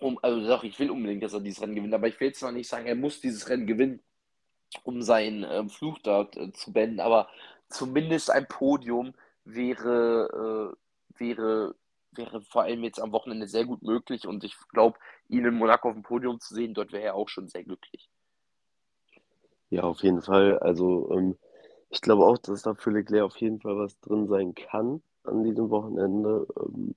um, 0.01 0.19
also 0.23 0.47
doch, 0.47 0.65
ich 0.65 0.79
will 0.79 0.91
unbedingt, 0.91 1.23
dass 1.23 1.35
er 1.35 1.41
dieses 1.41 1.63
Rennen 1.63 1.75
gewinnt, 1.75 1.95
aber 1.95 2.09
ich 2.09 2.19
will 2.19 2.33
noch 2.41 2.51
nicht 2.51 2.69
sagen, 2.69 2.87
er 2.87 2.95
muss 2.95 3.21
dieses 3.21 3.49
Rennen 3.49 3.67
gewinnen, 3.67 4.01
um 4.83 5.03
seinen 5.03 5.45
äh, 5.45 5.69
Fluch 5.69 5.99
dort 5.99 6.37
äh, 6.37 6.51
zu 6.53 6.73
beenden, 6.73 7.01
aber 7.01 7.29
zumindest 7.69 8.31
ein 8.31 8.47
Podium 8.47 9.15
wäre, 9.45 10.75
äh, 10.75 11.19
wäre, 11.19 11.75
wäre 12.13 12.41
vor 12.43 12.63
allem 12.63 12.85
jetzt 12.85 13.01
am 13.01 13.13
Wochenende 13.13 13.47
sehr 13.47 13.65
gut 13.65 13.83
möglich 13.83 14.27
und 14.27 14.45
ich 14.45 14.57
glaube, 14.73 14.99
ihn 15.29 15.45
in 15.45 15.55
Monaco 15.55 15.89
auf 15.89 15.95
dem 15.95 16.03
Podium 16.03 16.41
zu 16.41 16.55
sehen, 16.55 16.75
dort 16.75 16.93
wäre 16.93 17.05
er 17.05 17.15
auch 17.15 17.29
schon 17.29 17.49
sehr 17.49 17.65
glücklich. 17.65 18.09
Ja, 19.71 19.83
auf 19.83 20.03
jeden 20.03 20.23
Fall. 20.23 20.59
Also 20.61 21.11
ähm, 21.13 21.37
ich 21.91 22.01
glaube 22.01 22.25
auch, 22.25 22.39
dass 22.39 22.63
da 22.63 22.75
für 22.75 22.91
Leclerc 22.91 23.25
auf 23.25 23.37
jeden 23.39 23.61
Fall 23.61 23.77
was 23.77 23.99
drin 24.01 24.29
sein 24.29 24.55
kann 24.55 25.03
an 25.25 25.43
diesem 25.43 25.71
Wochenende. 25.71 26.47
Ähm, 26.61 26.95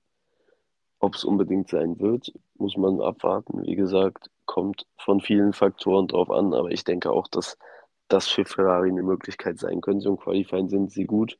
ob 1.00 1.14
es 1.14 1.24
unbedingt 1.24 1.68
sein 1.68 1.98
wird, 2.00 2.32
muss 2.56 2.76
man 2.76 3.00
abwarten. 3.00 3.62
Wie 3.62 3.76
gesagt, 3.76 4.30
kommt 4.46 4.86
von 4.96 5.20
vielen 5.20 5.52
Faktoren 5.52 6.08
drauf 6.08 6.30
an, 6.30 6.52
aber 6.54 6.70
ich 6.70 6.84
denke 6.84 7.12
auch, 7.12 7.28
dass 7.28 7.56
das 8.08 8.28
für 8.28 8.44
Ferrari 8.44 8.88
eine 8.88 9.02
Möglichkeit 9.02 9.58
sein 9.58 9.80
könnte. 9.80 10.08
Im 10.08 10.16
Qualifying 10.16 10.68
sind 10.68 10.90
sie 10.90 11.04
gut 11.04 11.38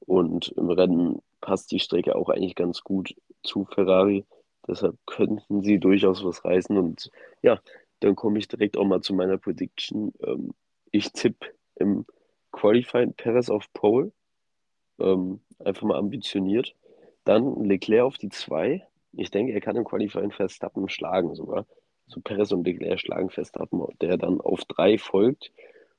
und 0.00 0.48
im 0.56 0.70
Rennen 0.70 1.22
passt 1.40 1.70
die 1.72 1.78
Strecke 1.78 2.16
auch 2.16 2.28
eigentlich 2.28 2.54
ganz 2.54 2.82
gut 2.82 3.14
zu 3.42 3.64
Ferrari. 3.64 4.24
Deshalb 4.66 4.96
könnten 5.06 5.62
sie 5.62 5.78
durchaus 5.78 6.24
was 6.24 6.44
reißen. 6.44 6.76
Und 6.76 7.10
ja, 7.42 7.60
dann 8.00 8.16
komme 8.16 8.38
ich 8.38 8.48
direkt 8.48 8.76
auch 8.76 8.84
mal 8.84 9.00
zu 9.00 9.14
meiner 9.14 9.38
Prediction. 9.38 10.12
Ähm, 10.22 10.54
ich 10.90 11.12
tippe 11.12 11.48
im 11.76 12.04
Qualifying 12.52 13.12
Perez 13.14 13.48
auf 13.48 13.72
Pole. 13.72 14.12
Ähm, 14.98 15.40
einfach 15.58 15.82
mal 15.86 15.98
ambitioniert. 15.98 16.74
Dann 17.24 17.64
Leclerc 17.64 18.04
auf 18.04 18.18
die 18.18 18.30
2 18.30 18.86
ich 19.16 19.30
denke, 19.30 19.52
er 19.52 19.60
kann 19.60 19.76
im 19.76 19.84
Qualifying 19.84 20.30
Verstappen 20.30 20.88
schlagen 20.88 21.34
sogar. 21.34 21.66
So 22.06 22.20
Perez 22.20 22.52
und 22.52 22.66
Leclerc 22.66 23.00
schlagen 23.00 23.30
Verstappen, 23.30 23.82
der 24.00 24.16
dann 24.18 24.40
auf 24.40 24.64
drei 24.64 24.98
folgt 24.98 25.50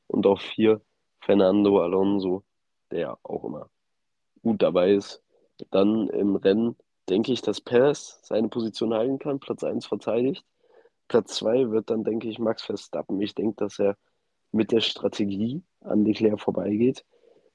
und 0.08 0.26
auf 0.26 0.42
vier 0.42 0.82
Fernando 1.20 1.82
Alonso, 1.82 2.44
der 2.92 3.18
auch 3.24 3.44
immer 3.44 3.70
gut 4.42 4.62
dabei 4.62 4.94
ist. 4.94 5.22
Dann 5.72 6.08
im 6.10 6.36
Rennen 6.36 6.76
denke 7.10 7.32
ich, 7.32 7.42
dass 7.42 7.62
Perez 7.62 8.20
seine 8.24 8.50
Position 8.50 8.94
halten 8.94 9.20
kann, 9.20 9.40
Platz 9.40 9.64
1 9.64 9.86
verteidigt. 9.86 10.46
Platz 11.08 11.36
2 11.36 11.72
wird 11.72 11.90
dann, 11.90 12.04
denke 12.04 12.28
ich, 12.28 12.40
Max 12.40 12.64
Verstappen. 12.64 13.22
Ich 13.22 13.34
denke, 13.34 13.56
dass 13.58 13.80
er 13.80 13.98
mit 14.52 14.72
der 14.72 14.82
Strategie 14.82 15.64
an 15.82 16.06
Leclerc 16.06 16.40
vorbeigeht. 16.40 17.06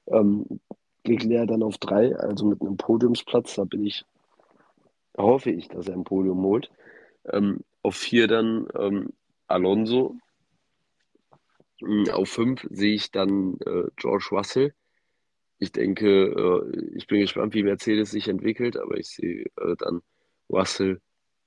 Ähm, 0.07 0.59
Leclerc 1.05 1.47
dann 1.47 1.63
auf 1.63 1.77
3, 1.77 2.15
also 2.15 2.45
mit 2.45 2.61
einem 2.61 2.77
Podiumsplatz, 2.77 3.55
da 3.55 3.63
bin 3.63 3.85
ich 3.85 4.05
hoffe 5.17 5.51
ich, 5.51 5.67
dass 5.67 5.87
er 5.87 5.95
ein 5.95 6.03
Podium 6.03 6.43
holt. 6.43 6.71
Ähm, 7.31 7.61
auf 7.81 7.95
vier 7.95 8.27
dann 8.27 8.67
ähm, 8.77 9.13
Alonso. 9.47 10.15
Ähm, 11.85 12.09
auf 12.11 12.29
fünf 12.29 12.65
sehe 12.69 12.93
ich 12.95 13.11
dann 13.11 13.57
äh, 13.65 13.89
George 13.95 14.27
Russell. 14.31 14.73
Ich 15.59 15.71
denke, 15.71 16.07
äh, 16.07 16.95
ich 16.95 17.07
bin 17.07 17.21
gespannt, 17.21 17.53
wie 17.53 17.63
Mercedes 17.63 18.11
sich 18.11 18.27
entwickelt, 18.27 18.77
aber 18.77 18.97
ich 18.97 19.09
sehe 19.09 19.45
äh, 19.57 19.75
dann 19.77 20.01
Russell 20.49 21.01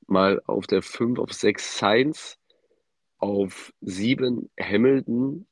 mal 0.06 0.40
auf 0.46 0.66
der 0.66 0.82
5, 0.82 1.18
auf 1.18 1.32
6 1.32 1.78
Sainz, 1.78 2.38
auf 3.18 3.72
7 3.80 4.50
Hamilton 4.60 5.46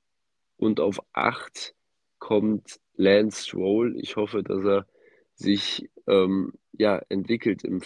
und 0.56 0.80
auf 0.80 1.00
8 1.12 1.74
kommt 2.18 2.80
Lance 2.96 3.44
Stroll. 3.44 3.96
Ich 3.98 4.16
hoffe, 4.16 4.42
dass 4.42 4.64
er 4.64 4.86
sich 5.34 5.90
ähm, 6.06 6.52
ja, 6.72 7.00
entwickelt 7.08 7.64
im, 7.64 7.82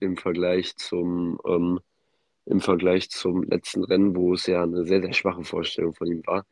im 0.00 0.16
Vergleich 0.16 0.76
zum 0.76 1.38
ähm, 1.46 1.80
im 2.46 2.60
Vergleich 2.60 3.10
zum 3.10 3.44
letzten 3.44 3.84
Rennen, 3.84 4.16
wo 4.16 4.34
es 4.34 4.46
ja 4.46 4.62
eine 4.62 4.84
sehr, 4.84 5.00
sehr 5.00 5.12
schwache 5.12 5.44
Vorstellung 5.44 5.94
von 5.94 6.08
ihm 6.08 6.22
war. 6.26 6.44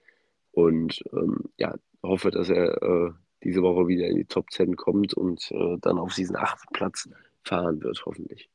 Und 0.52 1.02
ähm, 1.12 1.44
ja, 1.56 1.74
hoffe, 2.02 2.30
dass 2.30 2.48
er 2.48 2.82
äh, 2.82 3.10
diese 3.42 3.62
Woche 3.62 3.88
wieder 3.88 4.06
in 4.06 4.16
die 4.16 4.24
Top 4.24 4.50
10 4.50 4.76
kommt 4.76 5.14
und 5.14 5.50
äh, 5.50 5.76
dann 5.80 5.98
auf 5.98 6.14
diesen 6.14 6.36
achten 6.36 6.72
Platz 6.72 7.08
fahren 7.42 7.82
wird, 7.82 8.02
hoffentlich. 8.04 8.48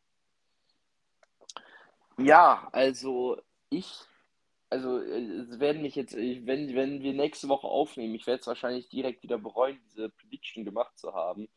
Ja, 2.17 2.69
also 2.71 3.41
ich, 3.69 3.93
also 4.69 4.99
es 4.99 5.59
werden 5.59 5.81
mich 5.81 5.95
jetzt, 5.95 6.15
wenn, 6.15 6.75
wenn 6.75 7.01
wir 7.01 7.13
nächste 7.13 7.49
Woche 7.49 7.67
aufnehmen, 7.67 8.15
ich 8.15 8.27
werde 8.27 8.41
es 8.41 8.47
wahrscheinlich 8.47 8.87
direkt 8.89 9.23
wieder 9.23 9.37
bereuen, 9.37 9.79
diese 9.85 10.09
Prediction 10.09 10.63
gemacht 10.63 10.97
zu 10.97 11.13
haben. 11.13 11.49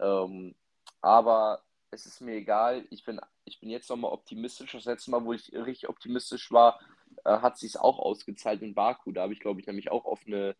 Ähm, 0.00 0.54
aber 1.00 1.62
es 1.90 2.06
ist 2.06 2.20
mir 2.20 2.34
egal. 2.34 2.86
Ich 2.90 3.04
bin, 3.04 3.20
ich 3.44 3.60
bin 3.60 3.70
jetzt 3.70 3.90
nochmal 3.90 4.12
optimistisch. 4.12 4.72
Das 4.72 4.84
letzte 4.84 5.10
Mal, 5.10 5.24
wo 5.24 5.32
ich 5.32 5.52
richtig 5.52 5.88
optimistisch 5.88 6.50
war, 6.52 6.80
äh, 7.24 7.38
hat 7.38 7.58
sich 7.58 7.78
auch 7.78 7.98
ausgezahlt 7.98 8.62
in 8.62 8.74
Baku. 8.74 9.12
Da 9.12 9.22
habe 9.22 9.32
ich, 9.32 9.40
glaube 9.40 9.60
ich, 9.60 9.66
nämlich 9.66 9.90
auch 9.90 10.04
auf 10.04 10.20
eine, 10.26 10.56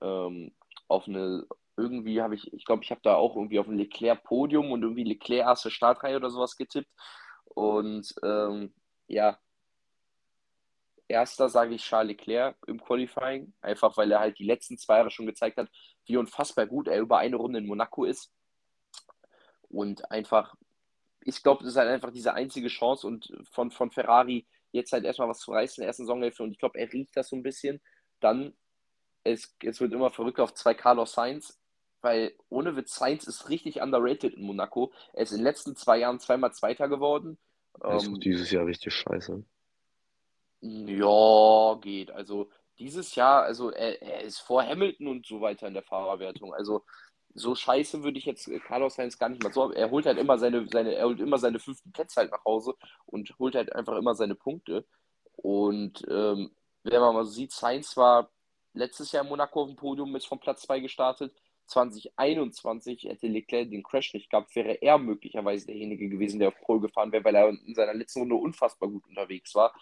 ähm, 0.00 0.52
auf 0.88 1.08
eine, 1.08 1.46
irgendwie 1.76 2.22
habe 2.22 2.34
ich, 2.34 2.52
ich 2.52 2.64
glaube, 2.64 2.84
ich 2.84 2.90
habe 2.90 3.00
da 3.02 3.14
auch 3.14 3.36
irgendwie 3.36 3.58
auf 3.58 3.68
ein 3.68 3.78
Leclerc-Podium 3.78 4.72
und 4.72 4.82
irgendwie 4.82 5.04
Leclerc 5.04 5.46
erste 5.46 5.70
Startreihe 5.70 6.16
oder 6.16 6.30
sowas 6.30 6.56
getippt. 6.56 6.90
Und 7.44 8.14
ähm, 8.22 8.74
ja, 9.08 9.38
erster 11.08 11.48
sage 11.48 11.74
ich 11.74 11.84
Charles 11.84 12.08
Leclerc 12.16 12.56
im 12.66 12.80
Qualifying, 12.80 13.52
einfach 13.60 13.96
weil 13.96 14.10
er 14.12 14.20
halt 14.20 14.38
die 14.38 14.44
letzten 14.44 14.78
zwei 14.78 14.98
Jahre 14.98 15.10
schon 15.10 15.26
gezeigt 15.26 15.58
hat, 15.58 15.70
wie 16.06 16.16
unfassbar 16.16 16.66
gut 16.66 16.88
er 16.88 17.00
über 17.00 17.18
eine 17.18 17.36
Runde 17.36 17.58
in 17.58 17.66
Monaco 17.66 18.04
ist. 18.04 18.32
Und 19.68 20.10
einfach, 20.10 20.54
ich 21.24 21.42
glaube, 21.42 21.62
das 21.62 21.72
ist 21.72 21.78
halt 21.78 21.88
einfach 21.88 22.10
diese 22.10 22.34
einzige 22.34 22.68
Chance 22.68 23.06
und 23.06 23.32
von, 23.50 23.70
von 23.70 23.90
Ferrari 23.90 24.46
jetzt 24.72 24.92
halt 24.92 25.04
erstmal 25.04 25.28
was 25.28 25.40
zu 25.40 25.52
reißen 25.52 25.76
in 25.76 25.82
der 25.82 25.88
ersten 25.88 26.04
Saisonhälfte 26.04 26.42
und 26.42 26.52
ich 26.52 26.58
glaube, 26.58 26.78
er 26.78 26.92
riecht 26.92 27.16
das 27.16 27.28
so 27.28 27.36
ein 27.36 27.42
bisschen. 27.42 27.80
Dann, 28.20 28.54
es, 29.22 29.54
es 29.62 29.80
wird 29.80 29.92
immer 29.92 30.10
verrückt 30.10 30.40
auf 30.40 30.54
zwei 30.54 30.74
Carlos 30.74 31.12
Sainz, 31.12 31.58
weil 32.02 32.34
ohne 32.50 32.76
Witz, 32.76 32.94
Sainz 32.94 33.26
ist 33.26 33.48
richtig 33.48 33.80
underrated 33.80 34.34
in 34.34 34.42
Monaco. 34.42 34.92
Er 35.14 35.22
ist 35.22 35.32
in 35.32 35.38
den 35.38 35.44
letzten 35.44 35.76
zwei 35.76 35.98
Jahren 35.98 36.20
zweimal 36.20 36.52
Zweiter 36.52 36.88
geworden. 36.88 37.38
Er 37.80 37.96
ist 37.96 38.06
ähm, 38.06 38.20
dieses 38.20 38.50
Jahr 38.50 38.66
richtig 38.66 38.92
scheiße. 38.92 39.42
Ja, 40.60 41.78
geht. 41.80 42.10
Also 42.10 42.50
dieses 42.78 43.14
Jahr, 43.14 43.42
also 43.42 43.70
er, 43.70 44.02
er 44.02 44.22
ist 44.22 44.40
vor 44.40 44.62
Hamilton 44.62 45.08
und 45.08 45.26
so 45.26 45.40
weiter 45.40 45.66
in 45.66 45.74
der 45.74 45.82
Fahrerwertung. 45.82 46.52
Also 46.52 46.84
so 47.34 47.54
scheiße 47.54 48.02
würde 48.04 48.18
ich 48.18 48.24
jetzt 48.24 48.48
Carlos 48.66 48.94
Sainz 48.94 49.18
gar 49.18 49.28
nicht 49.28 49.42
mal 49.42 49.52
so. 49.52 49.72
Er 49.72 49.90
holt 49.90 50.06
halt 50.06 50.18
immer 50.18 50.38
seine, 50.38 50.66
seine, 50.68 50.94
er 50.94 51.06
holt 51.06 51.20
immer 51.20 51.38
seine 51.38 51.58
fünften 51.58 51.92
Plätze 51.92 52.20
halt 52.20 52.30
nach 52.30 52.44
Hause 52.44 52.74
und 53.06 53.34
holt 53.38 53.56
halt 53.56 53.72
einfach 53.74 53.96
immer 53.96 54.14
seine 54.14 54.34
Punkte. 54.34 54.86
Und 55.36 56.04
ähm, 56.08 56.52
wenn 56.84 57.00
man 57.00 57.14
mal 57.14 57.26
sieht, 57.26 57.52
Sainz 57.52 57.96
war 57.96 58.30
letztes 58.72 59.12
Jahr 59.12 59.24
in 59.24 59.30
Monaco 59.30 59.62
auf 59.62 59.68
dem 59.68 59.76
Podium 59.76 60.14
ist 60.16 60.26
von 60.26 60.40
Platz 60.40 60.62
2 60.62 60.80
gestartet. 60.80 61.34
2021 61.66 63.04
hätte 63.04 63.26
Leclerc 63.26 63.70
den 63.70 63.82
Crash 63.82 64.12
nicht 64.12 64.30
gehabt, 64.30 64.54
wäre 64.54 64.82
er 64.82 64.98
möglicherweise 64.98 65.66
derjenige 65.66 66.08
gewesen, 66.08 66.38
der 66.38 66.48
auf 66.48 66.60
Pole 66.60 66.80
gefahren 66.80 67.10
wäre, 67.10 67.24
weil 67.24 67.34
er 67.34 67.48
in 67.48 67.74
seiner 67.74 67.94
letzten 67.94 68.20
Runde 68.20 68.34
unfassbar 68.34 68.88
gut 68.88 69.06
unterwegs 69.08 69.54
war. 69.54 69.74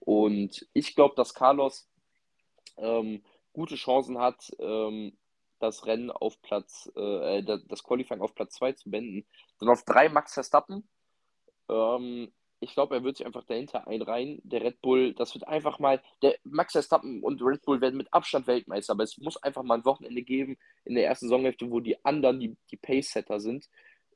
Und 0.00 0.66
ich 0.72 0.94
glaube, 0.94 1.14
dass 1.14 1.34
Carlos 1.34 1.88
ähm, 2.76 3.22
gute 3.52 3.76
Chancen 3.76 4.18
hat, 4.18 4.50
ähm, 4.58 5.17
das 5.58 5.86
Rennen 5.86 6.10
auf 6.10 6.40
Platz, 6.42 6.90
äh, 6.96 7.42
das 7.42 7.82
Qualifying 7.82 8.20
auf 8.20 8.34
Platz 8.34 8.54
2 8.54 8.72
zu 8.72 8.90
beenden. 8.90 9.26
Dann 9.58 9.68
auf 9.68 9.84
3 9.84 10.08
Max 10.08 10.34
Verstappen. 10.34 10.88
Ähm, 11.68 12.32
ich 12.60 12.74
glaube, 12.74 12.96
er 12.96 13.04
wird 13.04 13.16
sich 13.16 13.26
einfach 13.26 13.44
dahinter 13.44 13.86
einreihen. 13.86 14.40
Der 14.42 14.62
Red 14.62 14.80
Bull, 14.80 15.14
das 15.14 15.34
wird 15.34 15.46
einfach 15.46 15.78
mal, 15.78 16.02
der 16.22 16.36
Max 16.44 16.72
Verstappen 16.72 17.22
und 17.22 17.40
Red 17.40 17.62
Bull 17.62 17.80
werden 17.80 17.96
mit 17.96 18.12
Abstand 18.12 18.46
Weltmeister, 18.46 18.92
aber 18.92 19.04
es 19.04 19.16
muss 19.18 19.36
einfach 19.42 19.62
mal 19.62 19.76
ein 19.76 19.84
Wochenende 19.84 20.22
geben 20.22 20.58
in 20.84 20.94
der 20.94 21.06
ersten 21.06 21.28
Saisonhälfte, 21.28 21.70
wo 21.70 21.80
die 21.80 22.04
anderen 22.04 22.40
die, 22.40 22.56
die 22.70 22.76
Pace-Setter 22.76 23.38
sind. 23.40 23.68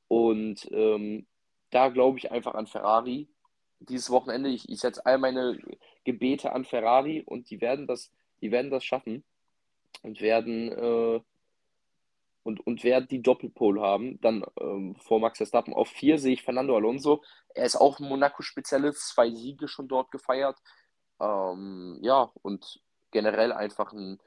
Und 0.08 0.68
ähm, 0.72 1.26
da 1.70 1.88
glaube 1.88 2.18
ich 2.18 2.30
einfach 2.30 2.54
an 2.54 2.66
Ferrari. 2.66 3.28
Dieses 3.78 4.10
Wochenende, 4.10 4.50
ich, 4.50 4.68
ich 4.68 4.80
setze 4.80 5.04
all 5.06 5.18
meine 5.18 5.58
Gebete 6.04 6.52
an 6.52 6.64
Ferrari 6.64 7.22
und 7.24 7.50
die 7.50 7.60
werden 7.60 7.86
das, 7.86 8.10
die 8.40 8.50
werden 8.50 8.70
das 8.70 8.84
schaffen 8.84 9.24
und 10.02 10.20
werden 10.20 10.72
äh, 10.72 11.20
und, 12.42 12.66
und 12.66 12.82
wer 12.82 13.00
die 13.00 13.22
Doppelpole 13.22 13.80
haben, 13.80 14.20
dann 14.20 14.44
ähm, 14.60 14.96
vor 14.96 15.20
Max 15.20 15.38
Verstappen 15.38 15.74
auf 15.74 15.88
vier 15.88 16.18
sehe 16.18 16.34
ich 16.34 16.42
Fernando 16.42 16.76
Alonso. 16.76 17.22
Er 17.54 17.64
ist 17.66 17.76
auch 17.76 18.00
ein 18.00 18.08
Monaco-Spezialist, 18.08 19.08
zwei 19.08 19.30
Siege 19.30 19.68
schon 19.68 19.88
dort 19.88 20.10
gefeiert. 20.10 20.58
Ähm, 21.20 21.98
ja, 22.02 22.32
und 22.42 22.80
generell 23.12 23.52
einfach 23.52 23.92
ein 23.92 24.18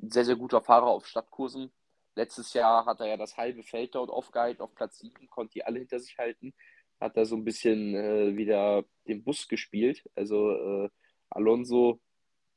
sehr, 0.00 0.24
sehr 0.24 0.36
guter 0.36 0.60
Fahrer 0.62 0.88
auf 0.88 1.06
Stadtkursen. 1.06 1.72
letztes 2.16 2.52
Jahr 2.52 2.84
hat 2.86 3.00
er 3.00 3.06
ja 3.06 3.16
das 3.16 3.36
halbe 3.36 3.62
Feld 3.62 3.94
dort 3.94 4.10
aufgehalten, 4.10 4.62
auf 4.62 4.74
Platz 4.74 4.98
7, 4.98 5.28
konnte 5.28 5.54
die 5.54 5.64
alle 5.64 5.78
hinter 5.78 6.00
sich 6.00 6.18
halten. 6.18 6.52
Hat 7.00 7.16
da 7.16 7.24
so 7.24 7.36
ein 7.36 7.44
bisschen 7.44 7.94
äh, 7.94 8.36
wieder 8.36 8.84
den 9.06 9.24
Bus 9.24 9.48
gespielt. 9.48 10.04
Also 10.14 10.84
äh, 10.84 10.90
Alonso, 11.30 12.00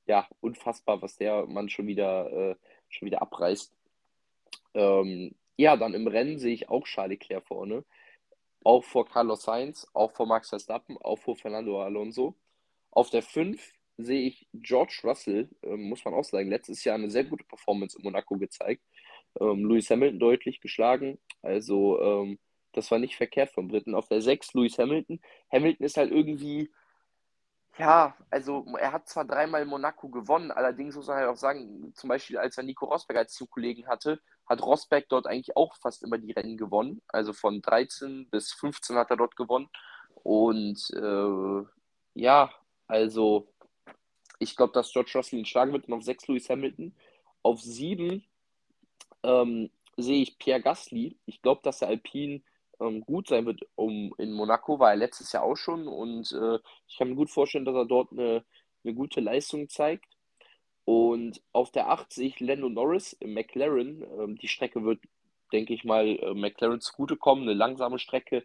ja, 0.07 0.27
unfassbar, 0.41 1.01
was 1.01 1.15
der 1.17 1.45
Mann 1.47 1.69
schon 1.69 1.87
wieder, 1.87 2.31
äh, 2.31 2.55
schon 2.89 3.05
wieder 3.07 3.21
abreißt. 3.21 3.74
Ähm, 4.75 5.35
ja, 5.57 5.77
dann 5.77 5.93
im 5.93 6.07
Rennen 6.07 6.37
sehe 6.37 6.53
ich 6.53 6.69
auch 6.69 6.85
Charles 6.85 7.11
Leclerc 7.19 7.47
vorne. 7.47 7.85
Auch 8.63 8.83
vor 8.83 9.07
Carlos 9.07 9.43
Sainz, 9.43 9.87
auch 9.93 10.11
vor 10.11 10.27
Max 10.27 10.49
Verstappen, 10.49 10.97
auch 10.99 11.17
vor 11.17 11.35
Fernando 11.37 11.81
Alonso. 11.81 12.35
Auf 12.91 13.09
der 13.09 13.23
5 13.23 13.73
sehe 13.97 14.27
ich 14.27 14.47
George 14.53 15.01
Russell, 15.03 15.49
äh, 15.63 15.75
muss 15.75 16.03
man 16.05 16.13
auch 16.13 16.23
sagen, 16.23 16.49
letztes 16.49 16.83
Jahr 16.83 16.95
eine 16.95 17.09
sehr 17.09 17.23
gute 17.23 17.45
Performance 17.45 17.97
in 17.97 18.03
Monaco 18.03 18.37
gezeigt. 18.37 18.83
Ähm, 19.39 19.65
Lewis 19.65 19.89
Hamilton 19.89 20.19
deutlich 20.19 20.61
geschlagen. 20.61 21.19
Also, 21.41 22.01
ähm, 22.01 22.39
das 22.73 22.91
war 22.91 22.99
nicht 22.99 23.15
verkehrt 23.15 23.51
von 23.51 23.67
Briten. 23.67 23.95
Auf 23.95 24.07
der 24.09 24.21
6 24.21 24.53
Lewis 24.53 24.77
Hamilton. 24.77 25.21
Hamilton 25.51 25.85
ist 25.85 25.97
halt 25.97 26.11
irgendwie, 26.11 26.69
ja, 27.77 28.15
also 28.29 28.65
er 28.79 28.91
hat 28.93 29.07
zwar 29.09 29.25
dreimal 29.25 29.65
Monaco 29.65 30.07
gewonnen, 30.09 30.51
allerdings 30.51 30.95
muss 30.95 31.07
man 31.07 31.17
halt 31.17 31.27
auch 31.27 31.37
sagen, 31.37 31.93
zum 31.93 32.07
Beispiel 32.07 32.37
als 32.37 32.57
er 32.57 32.63
Nico 32.63 32.85
Rosberg 32.85 33.17
als 33.17 33.33
Zugkollegen 33.33 33.87
hatte, 33.87 34.21
hat 34.47 34.61
Rosberg 34.61 35.07
dort 35.09 35.27
eigentlich 35.27 35.55
auch 35.57 35.75
fast 35.75 36.03
immer 36.03 36.17
die 36.17 36.31
Rennen 36.31 36.57
gewonnen. 36.57 37.01
Also 37.07 37.33
von 37.33 37.61
13 37.61 38.29
bis 38.29 38.53
15 38.53 38.95
hat 38.95 39.09
er 39.09 39.17
dort 39.17 39.35
gewonnen. 39.35 39.69
Und 40.23 40.79
äh, 40.93 41.67
ja, 42.13 42.51
also 42.87 43.47
ich 44.39 44.55
glaube, 44.55 44.73
dass 44.73 44.91
George 44.91 45.11
Russell 45.15 45.39
ihn 45.39 45.45
schlagen 45.45 45.73
wird. 45.73 45.87
Und 45.87 45.93
auf 45.93 46.03
6 46.03 46.27
Lewis 46.27 46.49
Hamilton. 46.49 46.95
Auf 47.41 47.61
7 47.61 48.23
ähm, 49.23 49.69
sehe 49.97 50.21
ich 50.21 50.37
Pierre 50.37 50.61
Gasly. 50.61 51.17
Ich 51.25 51.41
glaube, 51.41 51.61
dass 51.63 51.79
der 51.79 51.89
Alpine 51.89 52.41
ähm, 52.79 53.01
gut 53.01 53.27
sein 53.27 53.45
wird 53.45 53.61
um, 53.75 54.13
in 54.17 54.33
Monaco, 54.33 54.79
war 54.79 54.91
er 54.91 54.97
letztes 54.97 55.31
Jahr 55.31 55.43
auch 55.43 55.55
schon. 55.55 55.87
Und 55.87 56.31
äh, 56.31 56.59
ich 56.87 56.97
kann 56.97 57.09
mir 57.09 57.15
gut 57.15 57.29
vorstellen, 57.29 57.65
dass 57.65 57.75
er 57.75 57.85
dort 57.85 58.11
eine, 58.11 58.43
eine 58.83 58.93
gute 58.93 59.21
Leistung 59.21 59.69
zeigt. 59.69 60.14
Und 60.85 61.41
auf 61.51 61.71
der 61.71 61.89
8 61.89 62.13
sehe 62.13 62.27
ich 62.27 62.39
Lando 62.39 62.69
Norris 62.69 63.13
im 63.13 63.33
McLaren. 63.33 64.03
Ähm, 64.19 64.37
die 64.37 64.47
Strecke 64.47 64.83
wird, 64.83 64.99
denke 65.51 65.73
ich 65.73 65.83
mal, 65.83 66.05
äh, 66.07 66.33
McLaren 66.33 66.79
zugutekommen. 66.79 67.43
Eine 67.43 67.53
langsame 67.53 67.99
Strecke. 67.99 68.43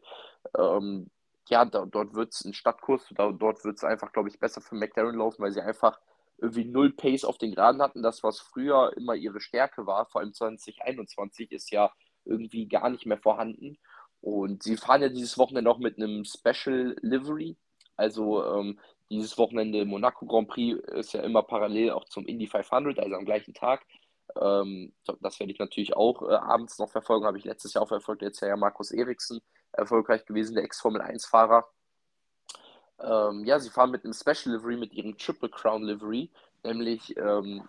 Ähm, 0.59 1.11
ja, 1.49 1.65
da, 1.65 1.85
dort 1.85 2.15
wird 2.15 2.33
es 2.33 2.45
ein 2.45 2.55
Stadtkurs, 2.55 3.07
da, 3.11 3.33
dort 3.33 3.65
wird 3.65 3.77
es 3.77 3.85
einfach, 3.85 4.13
glaube 4.13 4.29
ich, 4.29 4.39
besser 4.39 4.61
für 4.61 4.77
McLaren 4.77 5.17
laufen, 5.17 5.43
weil 5.43 5.53
sie 5.53 5.61
einfach 5.61 5.99
irgendwie 6.39 6.65
null 6.65 6.93
Pace 6.93 7.25
auf 7.25 7.39
den 7.39 7.55
Geraden 7.55 7.83
hatten. 7.83 8.03
Das, 8.03 8.23
was 8.23 8.41
früher 8.41 8.93
immer 8.97 9.15
ihre 9.15 9.41
Stärke 9.41 9.87
war, 9.87 10.07
vor 10.07 10.23
allem 10.23 10.33
2021, 10.33 11.53
ist 11.53 11.71
ja 11.71 11.93
irgendwie 12.25 12.67
gar 12.67 12.89
nicht 12.89 13.05
mehr 13.05 13.19
vorhanden. 13.19 13.79
Und 14.23 14.63
sie 14.63 14.77
fahren 14.77 15.03
ja 15.03 15.09
dieses 15.09 15.37
Wochenende 15.39 15.71
auch 15.71 15.79
mit 15.79 15.97
einem 15.97 16.25
Special 16.25 16.97
Livery. 17.03 17.57
Also 17.97 18.45
ähm, 18.45 18.79
dieses 19.11 19.37
Wochenende 19.39 19.85
Monaco 19.85 20.25
Grand 20.25 20.49
Prix 20.49 20.81
ist 20.93 21.13
ja 21.13 21.23
immer 21.23 21.43
parallel 21.43 21.91
auch 21.91 22.05
zum 22.05 22.27
Indy 22.27 22.47
500, 22.47 22.99
also 22.99 23.17
am 23.17 23.25
gleichen 23.25 23.55
Tag. 23.55 23.85
Ähm, 24.41 24.93
das 25.21 25.41
werde 25.41 25.53
ich 25.53 25.59
natürlich 25.59 25.97
auch 25.97 26.23
äh, 26.23 26.35
abends 26.35 26.79
noch 26.79 26.89
verfolgen, 26.89 27.27
habe 27.27 27.39
ich 27.39 27.45
letztes 27.45 27.75
Jahr 27.75 27.83
auch 27.83 27.89
verfolgt. 27.89 28.23
Jetzt 28.23 28.41
ja 28.41 28.57
Markus 28.57 28.93
Eriksen 28.93 29.41
erfolgreich 29.73 30.25
gewesen, 30.25 30.55
der 30.55 30.65
Ex-Formel-1-Fahrer. 30.65 31.69
Ähm, 33.01 33.45
ja, 33.45 33.59
sie 33.59 33.71
fahren 33.71 33.91
mit 33.91 34.05
einem 34.05 34.13
Special 34.13 34.55
Livery, 34.55 34.77
mit 34.77 34.93
ihrem 34.93 35.17
Triple 35.17 35.49
Crown 35.49 35.83
Livery, 35.83 36.31
nämlich 36.63 37.17
ähm, 37.17 37.69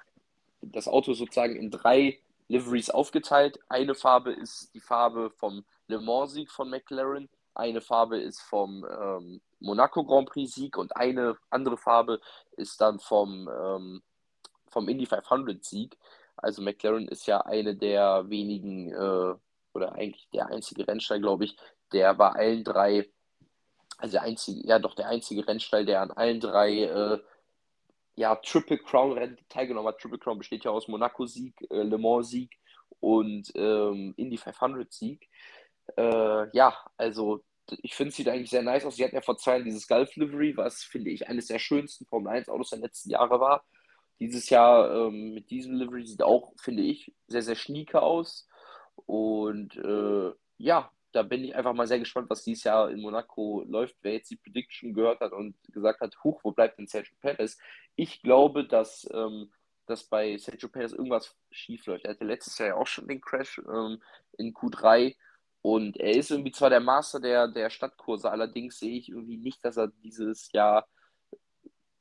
das 0.62 0.88
Auto 0.88 1.13
sozusagen 1.13 1.56
in 1.56 1.71
drei 1.71 2.19
Liveries 2.47 2.89
aufgeteilt. 2.89 3.60
Eine 3.69 3.95
Farbe 3.95 4.34
ist 4.34 4.73
die 4.73 4.82
Farbe 4.82 5.32
vom 5.32 5.63
Le 5.88 5.99
Mans-Sieg 5.99 6.51
von 6.51 6.69
McLaren, 6.69 7.30
eine 7.53 7.81
Farbe 7.81 8.17
ist 8.19 8.41
vom 8.41 8.85
ähm, 8.85 9.41
Monaco 9.59 10.03
Grand 10.05 10.29
Prix 10.29 10.53
Sieg 10.53 10.77
und 10.77 10.95
eine 10.95 11.37
andere 11.49 11.77
Farbe 11.77 12.19
ist 12.57 12.79
dann 12.81 12.99
vom, 12.99 13.49
ähm, 13.49 14.01
vom 14.67 14.87
Indy 14.87 15.05
500 15.05 15.63
Sieg. 15.63 15.97
Also 16.37 16.61
McLaren 16.61 17.07
ist 17.07 17.27
ja 17.27 17.41
eine 17.41 17.75
der 17.75 18.29
wenigen 18.29 18.91
äh, 18.91 19.35
oder 19.73 19.93
eigentlich 19.93 20.27
der 20.33 20.47
einzige 20.47 20.87
Rennstall, 20.87 21.19
glaube 21.19 21.45
ich, 21.45 21.55
der 21.91 22.13
bei 22.13 22.29
allen 22.29 22.63
drei, 22.63 23.09
also 23.97 24.13
der 24.13 24.23
einzige, 24.23 24.67
ja 24.67 24.79
doch 24.79 24.95
der 24.95 25.07
einzige 25.07 25.47
Rennstall, 25.47 25.85
der 25.85 26.01
an 26.01 26.11
allen 26.11 26.39
drei 26.39 26.83
äh, 26.83 27.19
ja, 28.15 28.35
Triple 28.35 28.77
Crown 28.79 29.13
Rennen 29.13 29.37
teilgenommen 29.49 29.87
hat. 29.87 29.99
Triple 29.99 30.19
Crown 30.19 30.37
besteht 30.37 30.65
ja 30.65 30.71
aus 30.71 30.87
Monaco-Sieg, 30.87 31.55
äh, 31.69 31.83
Le 31.83 31.97
Mans-Sieg 31.97 32.57
und 32.99 33.51
ähm, 33.55 34.13
Indy 34.17 34.37
500-Sieg. 34.37 35.27
Äh, 35.97 36.56
ja, 36.56 36.75
also 36.97 37.43
ich 37.82 37.95
finde, 37.95 38.10
es 38.10 38.15
sieht 38.15 38.27
eigentlich 38.27 38.49
sehr 38.49 38.63
nice 38.63 38.86
aus. 38.86 38.95
Sie 38.95 39.04
hatten 39.04 39.15
ja 39.15 39.21
vor 39.21 39.38
zwei 39.38 39.54
Jahren 39.54 39.65
dieses 39.65 39.88
Gulf 39.88 40.15
Livery, 40.15 40.58
was, 40.58 40.84
finde 40.84 41.12
ich, 41.12 41.27
eines 41.27 41.47
der 41.47 41.60
schönsten 41.60 42.06
Formel 42.06 42.32
1 42.34 42.49
Autos 42.49 42.71
der 42.71 42.80
letzten 42.80 43.10
Jahre 43.12 43.39
war. 43.39 43.63
Dieses 44.19 44.49
Jahr 44.49 44.93
ähm, 44.93 45.34
mit 45.34 45.49
diesem 45.49 45.75
Livery 45.75 46.06
sieht 46.06 46.21
auch, 46.21 46.54
finde 46.58 46.84
ich, 46.84 47.13
sehr, 47.27 47.41
sehr 47.41 47.56
schnieke 47.56 48.01
aus. 48.01 48.47
Und 49.06 49.75
äh, 49.77 50.32
ja, 50.58 50.91
da 51.12 51.23
bin 51.23 51.43
ich 51.43 51.56
einfach 51.56 51.73
mal 51.73 51.88
sehr 51.88 51.99
gespannt, 51.99 52.30
was 52.30 52.43
dieses 52.43 52.63
Jahr 52.63 52.89
in 52.91 53.01
Monaco 53.01 53.63
läuft. 53.67 53.95
Wer 54.01 54.13
jetzt 54.13 54.30
die 54.30 54.38
Prediction 54.38 54.93
gehört 54.93 55.19
hat 55.19 55.32
und 55.32 55.56
gesagt 55.71 56.01
hat, 56.01 56.15
huch, 56.23 56.39
wo 56.43 56.51
bleibt 56.51 56.77
denn 56.77 56.88
Sergio 56.88 57.15
Perez? 57.19 57.58
Ich 57.95 58.21
glaube, 58.21 58.65
dass, 58.67 59.10
ähm, 59.13 59.51
dass 59.88 60.04
bei 60.04 60.38
Sergio 60.38 60.69
Perez 60.69 60.93
irgendwas 60.93 61.36
schief 61.49 61.86
läuft. 61.88 62.06
Er 62.06 62.12
hatte 62.12 62.25
letztes 62.25 62.58
Jahr 62.58 62.69
ja 62.69 62.75
auch 62.75 62.88
schon 62.88 63.08
den 63.08 63.21
Crash 63.21 63.60
ähm, 63.60 64.01
in 64.38 64.54
Q3 64.54 65.15
und 65.62 65.97
er 65.97 66.15
ist 66.15 66.32
irgendwie 66.32 66.52
zwar 66.52 66.69
der 66.69 66.80
Master 66.80 67.19
der, 67.19 67.47
der 67.47 67.69
Stadtkurse, 67.69 68.32
allerdings 68.32 68.80
sehe 68.80 68.97
ich 68.97 69.10
irgendwie 69.10 69.38
nicht, 69.38 69.63
dass 69.63 69.78
er 69.78 69.88
dieses 70.04 70.52
Jahr 70.52 70.88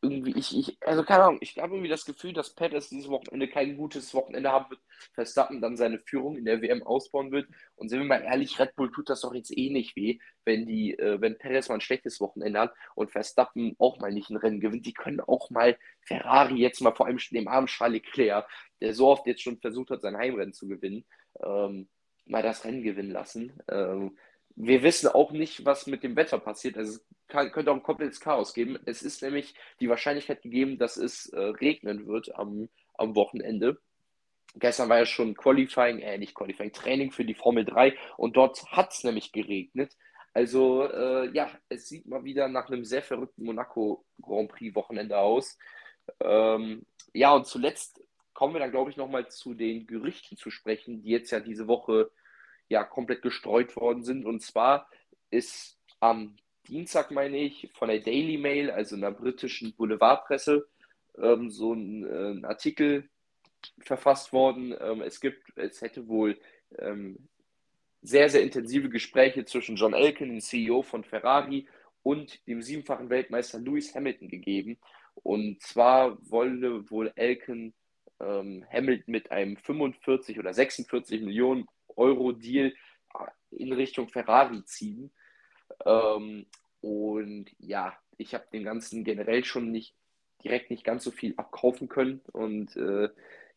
irgendwie, 0.02 0.32
ich, 0.38 0.56
ich, 0.56 0.78
also 0.86 1.02
keine 1.04 1.24
Ahnung, 1.24 1.38
ich 1.42 1.58
habe 1.58 1.74
irgendwie 1.74 1.90
das 1.90 2.06
Gefühl, 2.06 2.32
dass 2.32 2.54
Pettis 2.54 2.88
dieses 2.88 3.10
Wochenende 3.10 3.48
kein 3.48 3.76
gutes 3.76 4.14
Wochenende 4.14 4.50
haben 4.50 4.70
wird, 4.70 4.80
Verstappen 5.12 5.60
dann 5.60 5.76
seine 5.76 5.98
Führung 5.98 6.36
in 6.36 6.46
der 6.46 6.62
WM 6.62 6.82
ausbauen 6.82 7.32
wird. 7.32 7.48
Und 7.76 7.90
sind 7.90 8.00
wir 8.00 8.06
mal 8.06 8.22
ehrlich, 8.22 8.58
Red 8.58 8.76
Bull 8.76 8.90
tut 8.90 9.10
das 9.10 9.20
doch 9.20 9.34
jetzt 9.34 9.56
eh 9.56 9.70
nicht 9.70 9.96
weh, 9.96 10.18
wenn 10.44 10.66
die, 10.66 10.98
äh, 10.98 11.20
wenn 11.20 11.36
Perez 11.36 11.68
mal 11.68 11.74
ein 11.76 11.80
schlechtes 11.82 12.20
Wochenende 12.20 12.60
hat 12.60 12.74
und 12.94 13.10
Verstappen 13.10 13.76
auch 13.78 13.98
mal 13.98 14.10
nicht 14.10 14.30
ein 14.30 14.36
Rennen 14.36 14.60
gewinnt. 14.60 14.86
Die 14.86 14.94
können 14.94 15.20
auch 15.20 15.50
mal 15.50 15.76
Ferrari 16.00 16.56
jetzt 16.56 16.80
mal 16.80 16.94
vor 16.94 17.06
allem 17.06 17.18
dem 17.30 17.48
armen 17.48 17.66
Charles 17.66 18.02
Leclerc, 18.02 18.48
der 18.80 18.94
so 18.94 19.08
oft 19.08 19.26
jetzt 19.26 19.42
schon 19.42 19.58
versucht 19.58 19.90
hat, 19.90 20.00
sein 20.00 20.16
Heimrennen 20.16 20.54
zu 20.54 20.66
gewinnen, 20.66 21.04
ähm, 21.44 21.88
mal 22.30 22.42
das 22.42 22.64
Rennen 22.64 22.82
gewinnen 22.82 23.10
lassen. 23.10 23.52
Ähm, 23.68 24.16
wir 24.56 24.82
wissen 24.82 25.08
auch 25.08 25.32
nicht, 25.32 25.64
was 25.64 25.86
mit 25.86 26.02
dem 26.02 26.16
Wetter 26.16 26.38
passiert. 26.38 26.76
Also 26.76 26.92
es 26.92 27.06
kann, 27.28 27.50
könnte 27.52 27.70
auch 27.70 27.76
ein 27.76 27.82
komplettes 27.82 28.20
Chaos 28.20 28.54
geben. 28.54 28.78
Es 28.84 29.02
ist 29.02 29.22
nämlich 29.22 29.54
die 29.80 29.88
Wahrscheinlichkeit 29.88 30.42
gegeben, 30.42 30.78
dass 30.78 30.96
es 30.96 31.26
äh, 31.30 31.38
regnen 31.38 32.06
wird 32.06 32.34
am, 32.34 32.68
am 32.94 33.14
Wochenende. 33.14 33.78
Gestern 34.56 34.88
war 34.88 34.98
ja 34.98 35.06
schon 35.06 35.36
Qualifying, 35.36 36.00
äh, 36.00 36.18
nicht 36.18 36.34
Qualifying, 36.34 36.72
Training 36.72 37.12
für 37.12 37.24
die 37.24 37.34
Formel 37.34 37.64
3 37.64 37.96
und 38.16 38.36
dort 38.36 38.64
hat 38.72 38.92
es 38.92 39.04
nämlich 39.04 39.32
geregnet. 39.32 39.96
Also 40.32 40.84
äh, 40.84 41.30
ja, 41.32 41.50
es 41.68 41.88
sieht 41.88 42.06
mal 42.06 42.24
wieder 42.24 42.48
nach 42.48 42.68
einem 42.68 42.84
sehr 42.84 43.02
verrückten 43.02 43.44
Monaco 43.44 44.04
Grand 44.20 44.50
Prix 44.50 44.74
Wochenende 44.74 45.18
aus. 45.18 45.56
Ähm, 46.20 46.84
ja, 47.12 47.32
und 47.32 47.46
zuletzt 47.46 48.02
kommen 48.32 48.54
wir 48.54 48.60
dann, 48.60 48.70
glaube 48.70 48.90
ich, 48.90 48.96
nochmal 48.96 49.28
zu 49.28 49.54
den 49.54 49.86
Gerüchten 49.86 50.36
zu 50.36 50.50
sprechen, 50.50 51.02
die 51.02 51.10
jetzt 51.10 51.30
ja 51.30 51.40
diese 51.40 51.66
Woche 51.66 52.10
ja 52.70 52.84
komplett 52.84 53.20
gestreut 53.20 53.76
worden 53.76 54.02
sind. 54.02 54.24
Und 54.24 54.40
zwar 54.40 54.88
ist 55.30 55.78
am 55.98 56.36
Dienstag, 56.68 57.10
meine 57.10 57.36
ich, 57.36 57.68
von 57.74 57.88
der 57.88 57.98
Daily 57.98 58.38
Mail, 58.38 58.70
also 58.70 58.96
einer 58.96 59.10
britischen 59.10 59.74
Boulevardpresse, 59.74 60.66
ähm, 61.18 61.50
so 61.50 61.74
ein, 61.74 62.06
äh, 62.06 62.30
ein, 62.30 62.44
Artikel 62.44 63.08
verfasst 63.80 64.32
worden. 64.32 64.74
Ähm, 64.80 65.02
es 65.02 65.20
gibt, 65.20 65.42
es 65.56 65.82
hätte 65.82 66.08
wohl 66.08 66.38
ähm, 66.78 67.28
sehr, 68.02 68.30
sehr 68.30 68.42
intensive 68.42 68.88
Gespräche 68.88 69.44
zwischen 69.44 69.76
John 69.76 69.92
Elkin, 69.92 70.28
dem 70.28 70.40
CEO 70.40 70.82
von 70.82 71.04
Ferrari, 71.04 71.66
und 72.02 72.46
dem 72.46 72.62
siebenfachen 72.62 73.10
Weltmeister 73.10 73.58
Lewis 73.58 73.94
Hamilton 73.94 74.28
gegeben. 74.28 74.78
Und 75.14 75.60
zwar 75.60 76.16
wolle 76.30 76.88
wohl 76.90 77.12
Elkin 77.16 77.74
ähm, 78.20 78.64
Hamilton 78.72 79.12
mit 79.12 79.30
einem 79.30 79.56
45 79.56 80.38
oder 80.38 80.54
46 80.54 81.20
Millionen 81.20 81.66
Euro-Deal 81.96 82.72
in 83.50 83.72
Richtung 83.72 84.08
Ferrari 84.08 84.64
ziehen. 84.64 85.10
Ähm, 85.84 86.46
und 86.80 87.46
ja, 87.58 87.96
ich 88.16 88.34
habe 88.34 88.46
dem 88.52 88.64
Ganzen 88.64 89.04
generell 89.04 89.44
schon 89.44 89.70
nicht 89.70 89.94
direkt 90.44 90.70
nicht 90.70 90.84
ganz 90.84 91.04
so 91.04 91.10
viel 91.10 91.34
abkaufen 91.36 91.88
können. 91.88 92.20
Und 92.32 92.76
äh, 92.76 93.08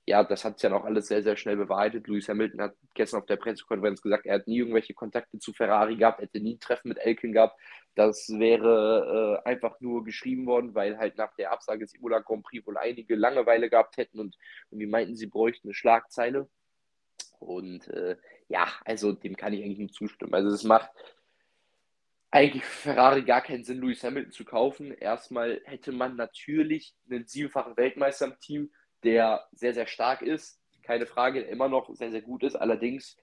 ja, 0.06 0.24
das 0.24 0.44
hat 0.44 0.60
sich 0.60 0.64
ja 0.64 0.70
noch 0.70 0.84
alles 0.84 1.08
sehr, 1.08 1.24
sehr 1.24 1.38
schnell 1.38 1.56
bewahrheitet. 1.56 2.08
Lewis 2.08 2.28
Hamilton 2.28 2.62
hat 2.62 2.76
gestern 2.94 3.22
auf 3.22 3.26
der 3.26 3.38
Pressekonferenz 3.38 4.02
gesagt, 4.02 4.26
er 4.26 4.36
hat 4.36 4.48
nie 4.48 4.58
irgendwelche 4.58 4.94
Kontakte 4.94 5.40
zu 5.40 5.54
Ferrari 5.54 5.96
gehabt, 5.96 6.22
hätte 6.22 6.42
nie 6.42 6.56
ein 6.56 6.60
Treffen 6.60 6.90
mit 6.90 6.98
Elkin 6.98 7.32
gehabt. 7.32 7.58
Das 7.96 8.28
wäre 8.30 9.42
äh, 9.46 9.50
einfach 9.50 9.80
nur 9.80 10.04
geschrieben 10.04 10.46
worden, 10.46 10.76
weil 10.76 10.98
halt 10.98 11.18
nach 11.18 11.34
der 11.36 11.52
Absage 11.52 11.86
des 11.86 11.94
Imola 11.94 12.20
Grand 12.20 12.44
Prix 12.44 12.66
wohl 12.68 12.78
einige 12.78 13.16
Langeweile 13.16 13.70
gehabt 13.70 13.96
hätten 13.96 14.20
und 14.20 14.38
irgendwie 14.72 14.88
meinten, 14.88 15.16
sie 15.16 15.28
bräuchten 15.28 15.70
eine 15.70 15.74
Schlagzeile. 15.74 16.50
Und 17.44 17.88
äh, 17.90 18.18
ja, 18.48 18.68
also 18.86 19.14
dem 19.14 19.36
kann 19.36 19.54
ich 19.54 19.64
eigentlich 19.64 19.80
nur 19.80 19.92
zustimmen. 19.92 20.34
Also 20.34 20.50
es 20.50 20.64
macht 20.64 20.90
eigentlich 22.32 22.66
für 22.66 22.90
Ferrari 22.90 23.24
gar 23.24 23.42
keinen 23.42 23.64
Sinn, 23.64 23.80
Lewis 23.80 24.04
Hamilton 24.04 24.32
zu 24.32 24.44
kaufen. 24.44 24.92
Erstmal 24.92 25.62
hätte 25.66 25.92
man 25.92 26.16
natürlich 26.16 26.96
einen 27.10 27.28
siebenfachen 27.28 27.78
Weltmeister 27.78 28.26
im 28.26 28.40
Team, 28.40 28.72
der 29.04 29.48
sehr, 29.52 29.74
sehr 29.74 29.88
stark 29.88 30.22
ist. 30.22 30.60
Keine 30.82 31.06
Frage, 31.06 31.42
immer 31.42 31.70
noch 31.70 31.94
sehr, 31.96 32.12
sehr 32.12 32.22
gut 32.22 32.44
ist. 32.44 32.56
Allerdings, 32.56 33.18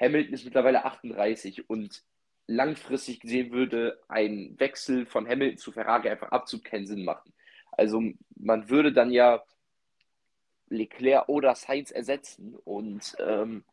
Hamilton 0.00 0.34
ist 0.34 0.44
mittlerweile 0.44 0.84
38 0.84 1.70
und 1.70 2.02
langfristig 2.46 3.20
gesehen 3.20 3.52
würde 3.52 4.00
ein 4.08 4.56
Wechsel 4.58 5.06
von 5.06 5.28
Hamilton 5.28 5.58
zu 5.58 5.72
Ferrari 5.72 6.08
einfach 6.08 6.32
absolut 6.32 6.64
keinen 6.64 6.86
Sinn 6.86 7.04
machen. 7.04 7.32
Also 7.70 8.02
man 8.36 8.68
würde 8.68 8.92
dann 8.92 9.10
ja 9.12 9.42
Leclerc 10.72 11.28
oder 11.28 11.54
Sainz 11.54 11.90
ersetzen 11.90 12.56
und 12.64 13.14
ähm, 13.18 13.64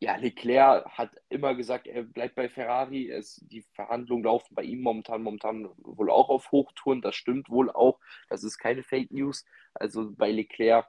ja, 0.00 0.16
Leclerc 0.16 0.86
hat 0.86 1.10
immer 1.30 1.54
gesagt, 1.54 1.86
er 1.86 2.02
bleibt 2.02 2.34
bei 2.34 2.48
Ferrari. 2.48 3.10
Es, 3.10 3.36
die 3.48 3.62
Verhandlungen 3.72 4.24
laufen 4.24 4.54
bei 4.54 4.62
ihm 4.62 4.82
momentan, 4.82 5.22
momentan 5.22 5.70
wohl 5.78 6.10
auch 6.10 6.28
auf 6.28 6.50
Hochtouren. 6.52 7.00
Das 7.00 7.14
stimmt 7.14 7.48
wohl 7.48 7.70
auch. 7.70 7.98
Das 8.28 8.44
ist 8.44 8.58
keine 8.58 8.82
Fake 8.82 9.12
News. 9.12 9.46
Also 9.72 10.10
bei 10.10 10.30
Leclerc 10.30 10.86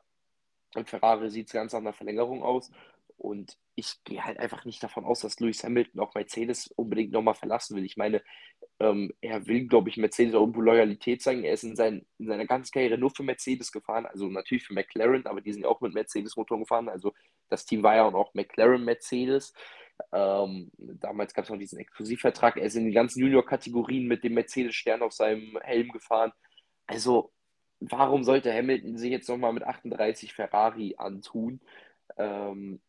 und 0.75 0.89
Ferrari 0.89 1.29
sieht 1.29 1.47
es 1.47 1.53
ganz 1.53 1.71
nach 1.71 1.79
einer 1.79 1.93
Verlängerung 1.93 2.43
aus. 2.43 2.71
Und 3.17 3.57
ich 3.75 4.03
gehe 4.03 4.23
halt 4.23 4.39
einfach 4.39 4.65
nicht 4.65 4.83
davon 4.83 5.05
aus, 5.05 5.21
dass 5.21 5.39
Lewis 5.39 5.63
Hamilton 5.63 6.01
auch 6.01 6.13
Mercedes 6.15 6.67
unbedingt 6.75 7.11
nochmal 7.11 7.33
verlassen 7.33 7.75
will. 7.75 7.85
Ich 7.85 7.97
meine, 7.97 8.21
ähm, 8.79 9.13
er 9.21 9.47
will, 9.47 9.67
glaube 9.67 9.89
ich, 9.89 9.97
Mercedes 9.97 10.35
auch 10.35 10.41
irgendwo 10.41 10.61
Loyalität 10.61 11.21
zeigen. 11.21 11.43
Er 11.43 11.53
ist 11.53 11.63
in, 11.63 11.75
sein, 11.75 12.05
in 12.17 12.27
seiner 12.27 12.45
ganzen 12.45 12.71
Karriere 12.71 12.97
nur 12.97 13.11
für 13.11 13.23
Mercedes 13.23 13.71
gefahren, 13.71 14.05
also 14.05 14.27
natürlich 14.27 14.65
für 14.65 14.73
McLaren, 14.73 15.25
aber 15.25 15.41
die 15.41 15.53
sind 15.53 15.63
ja 15.63 15.69
auch 15.69 15.81
mit 15.81 15.93
Mercedes-Motoren 15.93 16.61
gefahren. 16.61 16.89
Also 16.89 17.13
das 17.49 17.65
Team 17.65 17.83
war 17.83 17.95
ja 17.95 18.05
auch 18.05 18.33
McLaren-Mercedes. 18.33 19.53
Ähm, 20.11 20.71
damals 20.77 21.33
gab 21.33 21.45
es 21.45 21.49
noch 21.49 21.57
diesen 21.57 21.79
Exklusivvertrag. 21.79 22.57
Er 22.57 22.65
ist 22.65 22.75
in 22.75 22.85
den 22.85 22.93
ganzen 22.93 23.21
Junior-Kategorien 23.21 24.07
mit 24.07 24.23
dem 24.23 24.33
Mercedes-Stern 24.33 25.01
auf 25.01 25.13
seinem 25.13 25.57
Helm 25.61 25.89
gefahren. 25.89 26.33
Also, 26.87 27.31
warum 27.79 28.23
sollte 28.23 28.53
Hamilton 28.53 28.97
sich 28.97 29.11
jetzt 29.11 29.29
nochmal 29.29 29.53
mit 29.53 29.63
38 29.63 30.33
Ferrari 30.33 30.95
antun? 30.97 31.61
Ähm, 32.17 32.81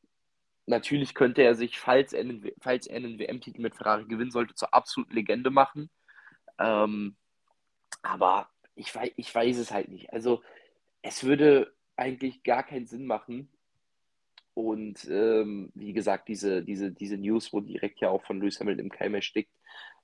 Natürlich 0.67 1.15
könnte 1.15 1.43
er 1.43 1.55
sich, 1.55 1.79
falls 1.79 2.13
er 2.13 2.21
einen, 2.21 2.51
falls 2.61 2.87
er 2.87 2.97
einen 2.97 3.19
WM-Titel 3.19 3.61
mit 3.61 3.77
Ferrari 3.77 4.05
gewinnen 4.05 4.33
sollte, 4.33 4.55
zur 4.55 4.75
absoluten 4.75 5.15
Legende 5.15 5.51
machen. 5.51 5.91
Ähm, 6.59 7.17
aber 8.03 8.49
ich 8.75 8.95
weiß, 8.95 9.13
ich 9.17 9.33
weiß 9.33 9.59
es 9.59 9.71
halt 9.71 9.89
nicht. 9.89 10.13
Also 10.13 10.43
es 11.03 11.23
würde 11.25 11.73
eigentlich 11.97 12.43
gar 12.43 12.65
keinen 12.65 12.87
Sinn 12.87 13.07
machen. 13.07 13.49
Und 14.55 15.07
ähm, 15.11 15.71
wie 15.75 15.93
gesagt, 15.93 16.29
diese, 16.29 16.63
diese, 16.63 16.91
diese 16.91 17.17
News 17.17 17.53
wurde 17.53 17.67
direkt 17.67 18.01
ja 18.01 18.09
auch 18.09 18.25
von 18.25 18.41
Lewis 18.41 18.59
Hamilton 18.59 18.87
im 18.87 18.91
Keim 18.91 19.15
erstickt. 19.15 19.53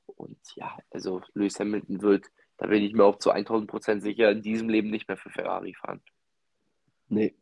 Und 0.06 0.38
ja, 0.56 0.76
also 0.90 1.22
Lewis 1.34 1.58
Hamilton 1.58 2.02
wird, 2.02 2.26
da 2.58 2.66
bin 2.66 2.82
ich 2.82 2.92
mir 2.92 3.04
auch 3.04 3.18
zu 3.18 3.30
1000 3.30 3.70
Prozent 3.70 4.02
sicher, 4.02 4.30
in 4.30 4.42
diesem 4.42 4.68
Leben 4.68 4.90
nicht 4.90 5.08
mehr 5.08 5.16
für 5.16 5.30
Ferrari 5.30 5.74
fahren. 5.74 6.02
Nee, 7.08 7.34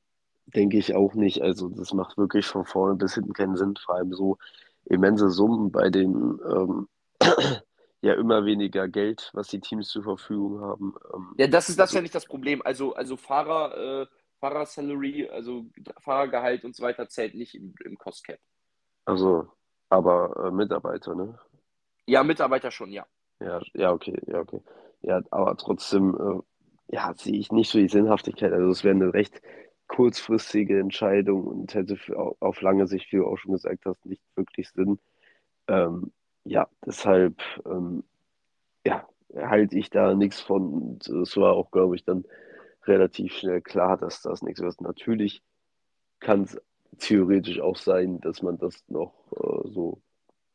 denke 0.47 0.79
ich 0.79 0.95
auch 0.95 1.15
nicht. 1.15 1.43
Also 1.43 1.69
das 1.69 1.93
macht 1.95 2.19
wirklich 2.19 2.47
von 2.47 2.65
vorne 2.65 2.97
bis 2.97 3.15
hinten 3.15 3.33
keinen 3.33 3.57
Sinn. 3.57 3.75
Vor 3.77 3.97
allem 3.97 4.13
so 4.13 4.39
immense 4.85 5.31
Summen 5.31 5.71
bei 5.71 5.91
den 5.91 6.41
ähm, 6.49 6.89
ja 8.03 8.15
immer 8.15 8.45
weniger 8.45 8.89
Geld, 8.89 9.31
was 9.35 9.49
die 9.49 9.61
Teams 9.61 9.89
zur 9.89 10.03
Verfügung 10.03 10.61
haben. 10.61 10.95
Ähm, 11.15 11.35
ja, 11.39 11.47
das 11.47 11.69
ist 11.69 11.79
das 11.79 11.91
also, 11.91 11.99
ja 11.99 12.03
nicht 12.03 12.15
das 12.15 12.27
Problem. 12.27 12.63
Also, 12.65 12.95
also 12.95 13.17
Fahrer, 13.17 14.03
äh, 14.03 14.07
Fahrersalary, 14.41 15.29
also 15.29 15.67
Fahrergehalt 15.99 16.65
und 16.65 16.75
so 16.75 16.83
weiter 16.83 17.09
zählt 17.09 17.35
nicht 17.35 17.55
im, 17.55 17.75
im 17.85 17.99
Cost 17.99 18.25
Cap. 18.25 18.39
Also, 19.05 19.49
aber 19.89 20.47
äh, 20.47 20.51
Mitarbeiter, 20.51 21.15
ne? 21.15 21.39
Ja, 22.07 22.25
Mitarbeiter 22.25 22.71
schon, 22.71 22.91
ja. 22.91 23.07
Ja, 23.41 23.61
ja, 23.75 23.93
okay, 23.93 24.19
ja, 24.27 24.41
okay. 24.41 24.61
Ja, 25.03 25.21
aber 25.31 25.57
trotzdem, 25.57 26.15
äh, 26.89 26.95
ja, 26.95 27.15
sehe 27.15 27.39
ich 27.39 27.53
nicht 27.53 27.71
so 27.71 27.79
die 27.79 27.89
Sinnhaftigkeit. 27.89 28.53
Also 28.53 28.69
es 28.71 28.85
wäre 28.85 28.95
eine 28.95 29.15
recht 29.15 29.41
kurzfristige 29.91 30.79
Entscheidung 30.79 31.45
und 31.49 31.75
hätte 31.75 31.99
auf 32.39 32.61
lange 32.61 32.87
Sicht, 32.87 33.11
wie 33.13 33.17
du 33.17 33.27
auch 33.27 33.37
schon 33.37 33.53
gesagt 33.53 33.87
hast, 33.87 34.07
nicht 34.07 34.23
wirklich 34.37 34.71
Sinn. 34.71 35.01
Ähm, 35.67 36.13
ja, 36.45 36.69
deshalb 36.87 37.43
ähm, 37.67 38.05
ja, 38.87 39.09
halte 39.35 39.77
ich 39.77 39.91
da 39.91 40.15
nichts 40.15 40.41
von. 40.41 40.73
Und 40.73 41.09
es 41.09 41.37
war 41.37 41.55
auch, 41.55 41.73
glaube 41.73 41.97
ich, 41.97 42.05
dann 42.05 42.25
relativ 42.85 43.33
schnell 43.33 43.61
klar, 43.63 43.97
dass 43.97 44.23
das 44.23 44.43
nichts 44.43 44.61
wird. 44.61 44.81
Natürlich 44.81 45.43
kann 46.21 46.43
es 46.43 46.57
theoretisch 46.99 47.61
auch 47.61 47.77
sein, 47.77 48.21
dass 48.21 48.43
man 48.43 48.59
das 48.59 48.85
noch 48.87 49.13
äh, 49.33 49.69
so 49.71 50.01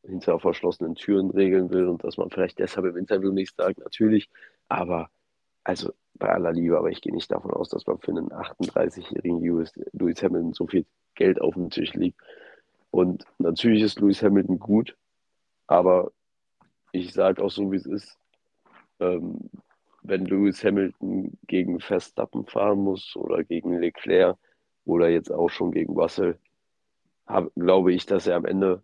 hinter 0.04 0.40
verschlossenen 0.40 0.96
Türen 0.96 1.30
regeln 1.30 1.72
will 1.72 1.90
und 1.90 2.06
dass 2.06 2.16
man 2.16 2.30
vielleicht 2.30 2.60
deshalb 2.60 2.86
im 2.86 2.96
Interview 2.96 3.34
nichts 3.34 3.58
sagt, 3.58 3.80
natürlich. 3.80 4.30
Aber 4.70 5.10
also 5.66 5.94
bei 6.14 6.30
aller 6.30 6.54
Liebe, 6.54 6.78
aber 6.78 6.90
ich 6.90 7.02
gehe 7.02 7.14
nicht 7.14 7.30
davon 7.30 7.52
aus, 7.52 7.70
dass 7.70 7.86
man 7.86 7.98
für 8.00 8.12
einen 8.12 8.30
38-jährigen 8.30 9.42
Lewis 9.42 10.24
Hamilton 10.24 10.54
so 10.54 10.68
viel 10.68 10.86
Geld 11.16 11.42
auf 11.42 11.56
dem 11.56 11.70
Tisch 11.70 11.94
liegt. 11.94 12.22
Und 12.92 13.26
natürlich 13.40 13.82
ist 13.82 14.00
Lewis 14.00 14.24
Hamilton 14.24 14.60
gut, 14.60 14.96
aber 15.68 16.12
ich 16.94 17.12
sage 17.14 17.44
auch 17.44 17.52
so, 17.52 17.70
wie 17.72 17.76
es 17.76 17.86
ist. 17.86 18.18
Ähm, 19.02 19.50
wenn 20.04 20.26
Lewis 20.26 20.64
Hamilton 20.64 21.38
gegen 21.48 21.80
Verstappen 21.80 22.46
fahren 22.46 22.80
muss 22.80 23.16
oder 23.16 23.44
gegen 23.44 23.78
Leclerc 23.80 24.38
oder 24.86 25.10
jetzt 25.10 25.32
auch 25.32 25.50
schon 25.50 25.72
gegen 25.72 25.94
Russell, 25.94 26.38
hab, 27.26 27.54
glaube 27.56 27.92
ich, 27.92 28.06
dass 28.06 28.28
er 28.28 28.38
am 28.38 28.46
Ende 28.46 28.84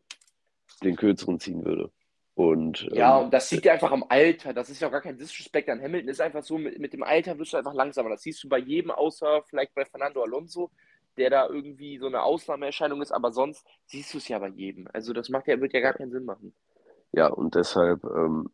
den 0.84 0.96
kürzeren 0.96 1.40
ziehen 1.40 1.64
würde. 1.64 1.92
Und, 2.42 2.88
ja, 2.92 3.20
ähm, 3.20 3.26
und 3.26 3.34
das 3.36 3.50
sieht 3.50 3.66
ja 3.66 3.74
einfach 3.74 3.92
am 3.92 4.04
Alter. 4.10 4.52
Das 4.52 4.68
ist 4.68 4.82
ja 4.82 4.88
auch 4.88 4.92
gar 4.92 5.02
kein 5.02 5.16
Disrespect 5.20 5.70
an 5.70 5.80
Hamilton. 5.80 6.10
Ist 6.10 6.22
einfach 6.22 6.42
so, 6.42 6.58
mit, 6.58 6.80
mit 6.80 6.92
dem 6.92 7.04
Alter 7.04 7.38
wirst 7.38 7.54
du 7.54 7.58
einfach 7.58 7.76
langsamer. 7.76 8.10
Das 8.10 8.24
siehst 8.24 8.44
du 8.44 8.50
bei 8.50 8.58
jedem, 8.58 8.90
außer 8.90 9.44
vielleicht 9.48 9.76
bei 9.76 9.86
Fernando 9.86 10.24
Alonso, 10.24 10.72
der 11.18 11.30
da 11.30 11.48
irgendwie 11.48 12.00
so 12.00 12.08
eine 12.08 12.24
Ausnahmeerscheinung 12.24 13.00
ist. 13.04 13.12
Aber 13.12 13.32
sonst 13.32 13.64
siehst 13.86 14.12
du 14.16 14.18
es 14.18 14.28
ja 14.28 14.40
bei 14.40 14.48
jedem. 14.48 14.88
Also 14.92 15.14
das 15.14 15.30
macht 15.30 15.48
ja, 15.48 15.62
wird 15.62 15.74
ja 15.74 15.82
gar 15.82 15.94
keinen 15.94 16.10
Sinn 16.10 16.26
machen. 16.26 16.56
Ja, 17.12 17.28
und 17.28 17.54
deshalb 17.54 18.04
ähm, 18.06 18.50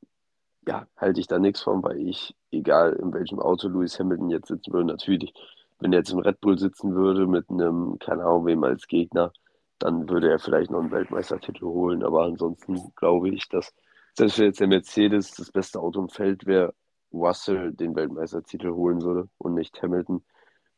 ja, 0.68 0.86
halte 0.98 1.22
ich 1.22 1.28
da 1.28 1.40
nichts 1.40 1.62
von, 1.62 1.82
weil 1.82 1.98
ich, 2.10 2.36
egal 2.52 2.92
in 3.02 3.14
welchem 3.14 3.40
Auto 3.40 3.70
Lewis 3.70 3.98
Hamilton 4.00 4.32
jetzt 4.32 4.50
sitzen 4.50 4.74
würde, 4.74 4.88
natürlich, 4.88 5.34
wenn 5.80 5.94
er 5.94 6.00
jetzt 6.00 6.12
im 6.12 6.20
Red 6.20 6.42
Bull 6.42 6.60
sitzen 6.60 6.94
würde 6.94 7.26
mit 7.26 7.50
einem, 7.50 8.00
keine 8.00 8.26
Ahnung, 8.26 8.48
wem 8.48 8.66
als 8.66 8.86
Gegner, 8.88 9.32
dann 9.80 10.10
würde 10.10 10.30
er 10.30 10.40
vielleicht 10.40 10.72
noch 10.72 10.80
einen 10.80 10.92
Weltmeistertitel 10.92 11.66
holen. 11.66 12.04
Aber 12.04 12.24
ansonsten 12.24 12.94
glaube 12.96 13.30
ich, 13.30 13.48
dass 13.50 13.74
selbst 14.16 14.40
wenn 14.40 14.46
jetzt 14.46 14.60
der 14.60 14.68
Mercedes 14.68 15.32
das 15.32 15.52
beste 15.52 15.80
Auto 15.80 16.02
im 16.02 16.10
Feld 16.10 16.46
wäre, 16.46 16.74
Russell 17.14 17.74
den 17.74 17.96
Weltmeistertitel 17.96 18.72
holen 18.72 19.02
würde 19.02 19.30
und 19.38 19.54
nicht 19.54 19.82
Hamilton. 19.82 20.24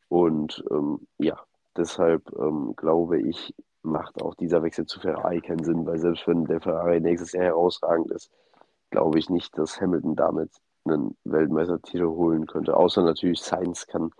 Und 0.08 0.62
ähm, 0.70 1.06
ja, 1.18 1.40
deshalb 1.76 2.30
ähm, 2.38 2.74
glaube 2.76 3.20
ich, 3.20 3.54
macht 3.82 4.20
auch 4.22 4.34
dieser 4.34 4.62
Wechsel 4.62 4.86
zu 4.86 5.00
Ferrari 5.00 5.40
keinen 5.40 5.64
Sinn, 5.64 5.86
weil 5.86 5.98
selbst 5.98 6.26
wenn 6.26 6.44
der 6.44 6.60
Ferrari 6.60 7.00
nächstes 7.00 7.32
Jahr 7.32 7.44
herausragend 7.44 8.10
ist, 8.10 8.30
glaube 8.90 9.18
ich 9.18 9.30
nicht, 9.30 9.56
dass 9.56 9.80
Hamilton 9.80 10.16
damit 10.16 10.50
einen 10.84 11.16
Weltmeistertitel 11.24 12.06
holen 12.06 12.46
könnte. 12.46 12.76
Außer 12.76 13.02
natürlich 13.02 13.40
Sainz 13.40 13.86
kann 13.86 14.10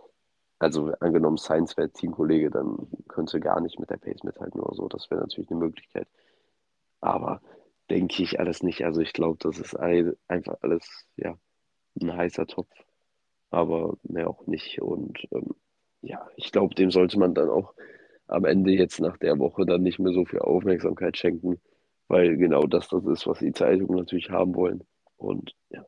also 0.61 0.93
angenommen, 1.01 1.39
Science 1.39 1.77
wäre 1.79 1.91
Teamkollege, 1.91 2.51
dann 2.51 2.87
könnte 3.09 3.41
gar 3.41 3.61
nicht 3.61 3.81
mit 3.81 3.89
der 3.91 3.97
Pace 3.97 4.23
mithalten 4.23 4.61
oder 4.61 4.77
so. 4.77 4.89
Das 4.89 5.11
wäre 5.11 5.23
natürlich 5.23 5.51
eine 5.51 5.59
Möglichkeit. 5.59 6.07
Aber 7.01 7.41
denke 7.89 8.23
ich 8.23 8.39
alles 8.39 8.63
nicht. 8.63 8.85
Also 8.85 9.01
ich 9.01 9.15
glaube, 9.15 9.39
das 9.41 9.59
ist 9.59 9.75
einfach 9.75 10.57
alles, 10.61 11.07
ja, 11.17 11.37
ein 12.01 12.15
heißer 12.15 12.47
Topf. 12.47 12.71
Aber 13.51 13.97
mehr 14.03 14.29
auch 14.29 14.47
nicht. 14.47 14.83
Und 14.83 15.27
ähm, 15.33 15.55
ja, 16.03 16.29
ich 16.37 16.53
glaube, 16.53 16.75
dem 16.75 16.91
sollte 16.91 17.19
man 17.19 17.35
dann 17.35 17.49
auch 17.49 17.73
am 18.29 18.45
Ende 18.45 18.73
jetzt 18.73 19.01
nach 19.01 19.17
der 19.17 19.39
Woche 19.39 19.65
dann 19.65 19.83
nicht 19.83 19.99
mehr 19.99 20.13
so 20.13 20.27
viel 20.27 20.41
Aufmerksamkeit 20.41 21.17
schenken, 21.17 21.59
weil 22.07 22.37
genau 22.37 22.65
das 22.65 22.89
das 22.89 23.05
ist, 23.07 23.27
was 23.27 23.39
die 23.39 23.53
Zeitungen 23.53 23.97
natürlich 23.97 24.29
haben 24.29 24.55
wollen. 24.55 24.85
Und 25.17 25.57
ja. 25.71 25.87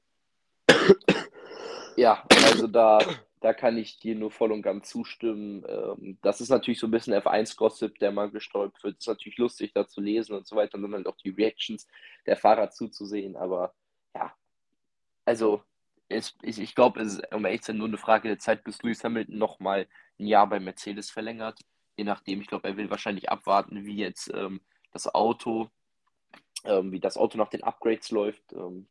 Ja, 1.97 2.25
also 2.47 2.67
da 2.67 3.01
da 3.43 3.53
kann 3.53 3.77
ich 3.77 3.99
dir 3.99 4.15
nur 4.15 4.31
voll 4.31 4.53
und 4.53 4.63
ganz 4.63 4.89
zustimmen. 4.89 5.65
Ähm, 5.69 6.19
das 6.23 6.41
ist 6.41 6.49
natürlich 6.49 6.79
so 6.79 6.87
ein 6.87 6.93
bisschen 6.93 7.13
F1-Gossip, 7.15 7.99
der 7.99 8.13
mal 8.13 8.31
gestolpert 8.31 8.83
wird. 8.85 8.99
ist 8.99 9.09
natürlich 9.09 9.39
lustig, 9.39 9.73
da 9.75 9.87
zu 9.87 10.01
lesen 10.01 10.35
und 10.37 10.47
so 10.47 10.57
weiter 10.57 10.77
und 10.77 10.83
dann 10.83 10.95
halt 10.95 11.07
auch 11.09 11.17
die 11.17 11.31
Reactions 11.31 11.89
der 12.25 12.37
Fahrer 12.37 12.71
zuzusehen. 12.71 13.37
Aber 13.37 13.75
ja, 14.15 14.33
also 15.25 15.63
es, 16.09 16.37
ich, 16.43 16.61
ich 16.61 16.75
glaube, 16.75 17.01
es 17.01 17.15
ist 17.15 17.35
um 17.35 17.45
sein 17.61 17.77
nur 17.77 17.89
eine 17.89 17.99
Frage 17.99 18.29
der 18.29 18.39
Zeit, 18.39 18.63
bis 18.63 18.83
Lewis 18.83 19.03
Hamilton 19.03 19.39
nochmal 19.39 19.89
ein 20.21 20.27
Jahr 20.27 20.47
bei 20.49 20.61
Mercedes 20.61 21.11
verlängert. 21.11 21.59
Je 21.97 22.05
nachdem, 22.05 22.41
ich 22.41 22.47
glaube, 22.47 22.69
er 22.69 22.77
will 22.77 22.91
wahrscheinlich 22.91 23.31
abwarten, 23.31 23.85
wie 23.85 23.97
jetzt 23.97 24.33
ähm, 24.33 24.61
das 24.93 25.13
Auto, 25.13 25.69
ähm, 26.65 26.93
wie 26.93 27.01
das 27.01 27.17
Auto 27.17 27.39
nach 27.39 27.51
den 27.51 27.65
Upgrades 27.65 28.11
läuft. 28.13 28.53
Ähm, 28.53 28.87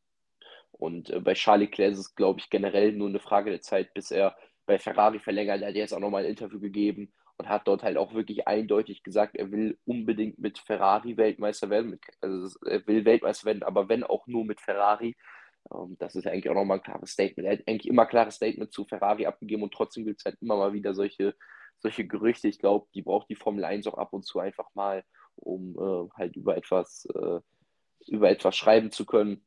und 0.72 1.10
äh, 1.10 1.20
bei 1.20 1.34
Charles 1.34 1.70
Leclerc 1.70 1.92
ist 1.94 2.00
es, 2.00 2.16
glaube 2.16 2.40
ich, 2.40 2.50
generell 2.50 2.94
nur 2.94 3.10
eine 3.10 3.20
Frage 3.20 3.52
der 3.52 3.62
Zeit, 3.62 3.94
bis 3.94 4.12
er 4.12 4.36
bei 4.66 4.80
Ferrari 4.80 5.20
verlängert. 5.20 5.62
Er 5.62 5.70
hat 5.70 5.76
jetzt 5.76 5.94
auch 5.94 6.00
nochmal 6.00 6.24
ein 6.24 6.30
Interview 6.30 6.60
gegeben 6.60 7.12
und 7.38 7.50
hat 7.50 7.68
dort 7.68 7.84
halt 7.84 7.98
auch 7.98 8.14
wirklich 8.14 8.48
eindeutig 8.48 9.04
gesagt, 9.04 9.36
er 9.36 9.52
will 9.52 9.78
unbedingt 9.86 10.40
mit 10.40 10.60
Ferrari 10.60 11.18
Weltmeister 11.18 11.70
werden. 11.70 11.92
Mit, 11.92 12.02
also 12.22 12.58
er 12.66 12.86
will 12.88 13.06
Weltmeister 13.06 13.46
werden, 13.46 13.64
aber 13.64 13.90
wenn 13.90 14.04
auch 14.04 14.28
nur 14.28 14.46
mit 14.46 14.62
Ferrari. 14.62 15.16
Ähm, 15.74 15.96
das 16.00 16.16
ist 16.16 16.28
eigentlich 16.28 16.50
auch 16.50 16.56
nochmal 16.56 16.78
ein 16.78 16.84
klares 16.84 17.12
Statement. 17.12 17.48
Er 17.48 17.58
hat 17.58 17.68
eigentlich 17.68 17.88
immer 17.88 18.06
klare 18.06 18.32
Statement 18.32 18.72
zu 18.72 18.86
Ferrari 18.86 19.26
abgegeben 19.26 19.64
und 19.64 19.74
trotzdem 19.74 20.06
gibt 20.06 20.22
es 20.22 20.26
halt 20.26 20.38
immer 20.42 20.58
mal 20.58 20.74
wieder 20.74 20.94
solche, 20.94 21.36
solche 21.80 22.06
Gerüchte. 22.06 22.48
Ich 22.48 22.60
glaube, 22.60 22.88
die 22.94 23.02
braucht 23.02 23.30
die 23.30 23.36
Formel 23.36 23.66
1 23.66 23.88
auch 23.88 23.98
ab 23.98 24.14
und 24.14 24.24
zu 24.26 24.40
einfach 24.40 24.70
mal, 24.74 25.04
um 25.36 25.76
äh, 25.76 26.10
halt 26.16 26.36
über 26.36 26.58
etwas, 26.58 27.08
äh, 27.14 27.40
über 28.08 28.30
etwas 28.30 28.56
schreiben 28.56 28.92
zu 28.92 29.06
können. 29.06 29.46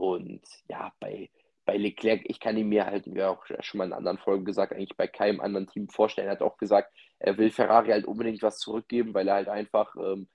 Und 0.00 0.40
ja, 0.66 0.94
bei, 0.98 1.28
bei 1.66 1.76
Leclerc, 1.76 2.22
ich 2.24 2.40
kann 2.40 2.56
ihn 2.56 2.70
mir 2.70 2.86
halt, 2.86 3.04
wie 3.06 3.22
auch 3.22 3.44
schon 3.60 3.76
mal 3.76 3.84
in 3.84 3.92
anderen 3.92 4.16
Folgen 4.16 4.46
gesagt, 4.46 4.72
eigentlich 4.72 4.96
bei 4.96 5.06
keinem 5.06 5.40
anderen 5.40 5.66
Team 5.66 5.90
vorstellen. 5.90 6.28
Er 6.28 6.32
hat 6.32 6.42
auch 6.42 6.56
gesagt, 6.56 6.90
er 7.18 7.36
will 7.36 7.50
Ferrari 7.50 7.90
halt 7.90 8.06
unbedingt 8.06 8.42
was 8.42 8.58
zurückgeben, 8.58 9.12
weil 9.12 9.28
er 9.28 9.34
halt 9.34 9.48
einfach 9.48 9.94
ähm, 9.96 10.26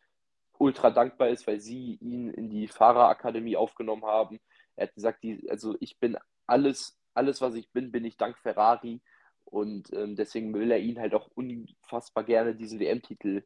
ultra 0.60 0.92
dankbar 0.92 1.30
ist, 1.30 1.48
weil 1.48 1.60
sie 1.60 1.96
ihn 2.00 2.30
in 2.30 2.52
die 2.52 2.68
Fahrerakademie 2.68 3.58
aufgenommen 3.58 4.06
haben. 4.06 4.40
Er 4.76 4.86
hat 4.86 4.94
gesagt, 4.94 5.24
die, 5.24 5.50
also 5.50 5.76
ich 5.80 5.98
bin 6.00 6.16
alles, 6.46 7.00
alles, 7.16 7.42
was 7.42 7.56
ich 7.56 7.72
bin, 7.72 7.92
bin 7.92 8.06
ich 8.06 8.18
dank 8.18 8.38
Ferrari. 8.38 9.02
Und 9.46 9.92
ähm, 9.94 10.16
deswegen 10.16 10.54
will 10.54 10.70
er 10.70 10.80
ihnen 10.80 11.00
halt 11.00 11.16
auch 11.16 11.28
unfassbar 11.34 12.24
gerne 12.24 12.54
diesen 12.54 12.80
WM-Titel 12.80 13.42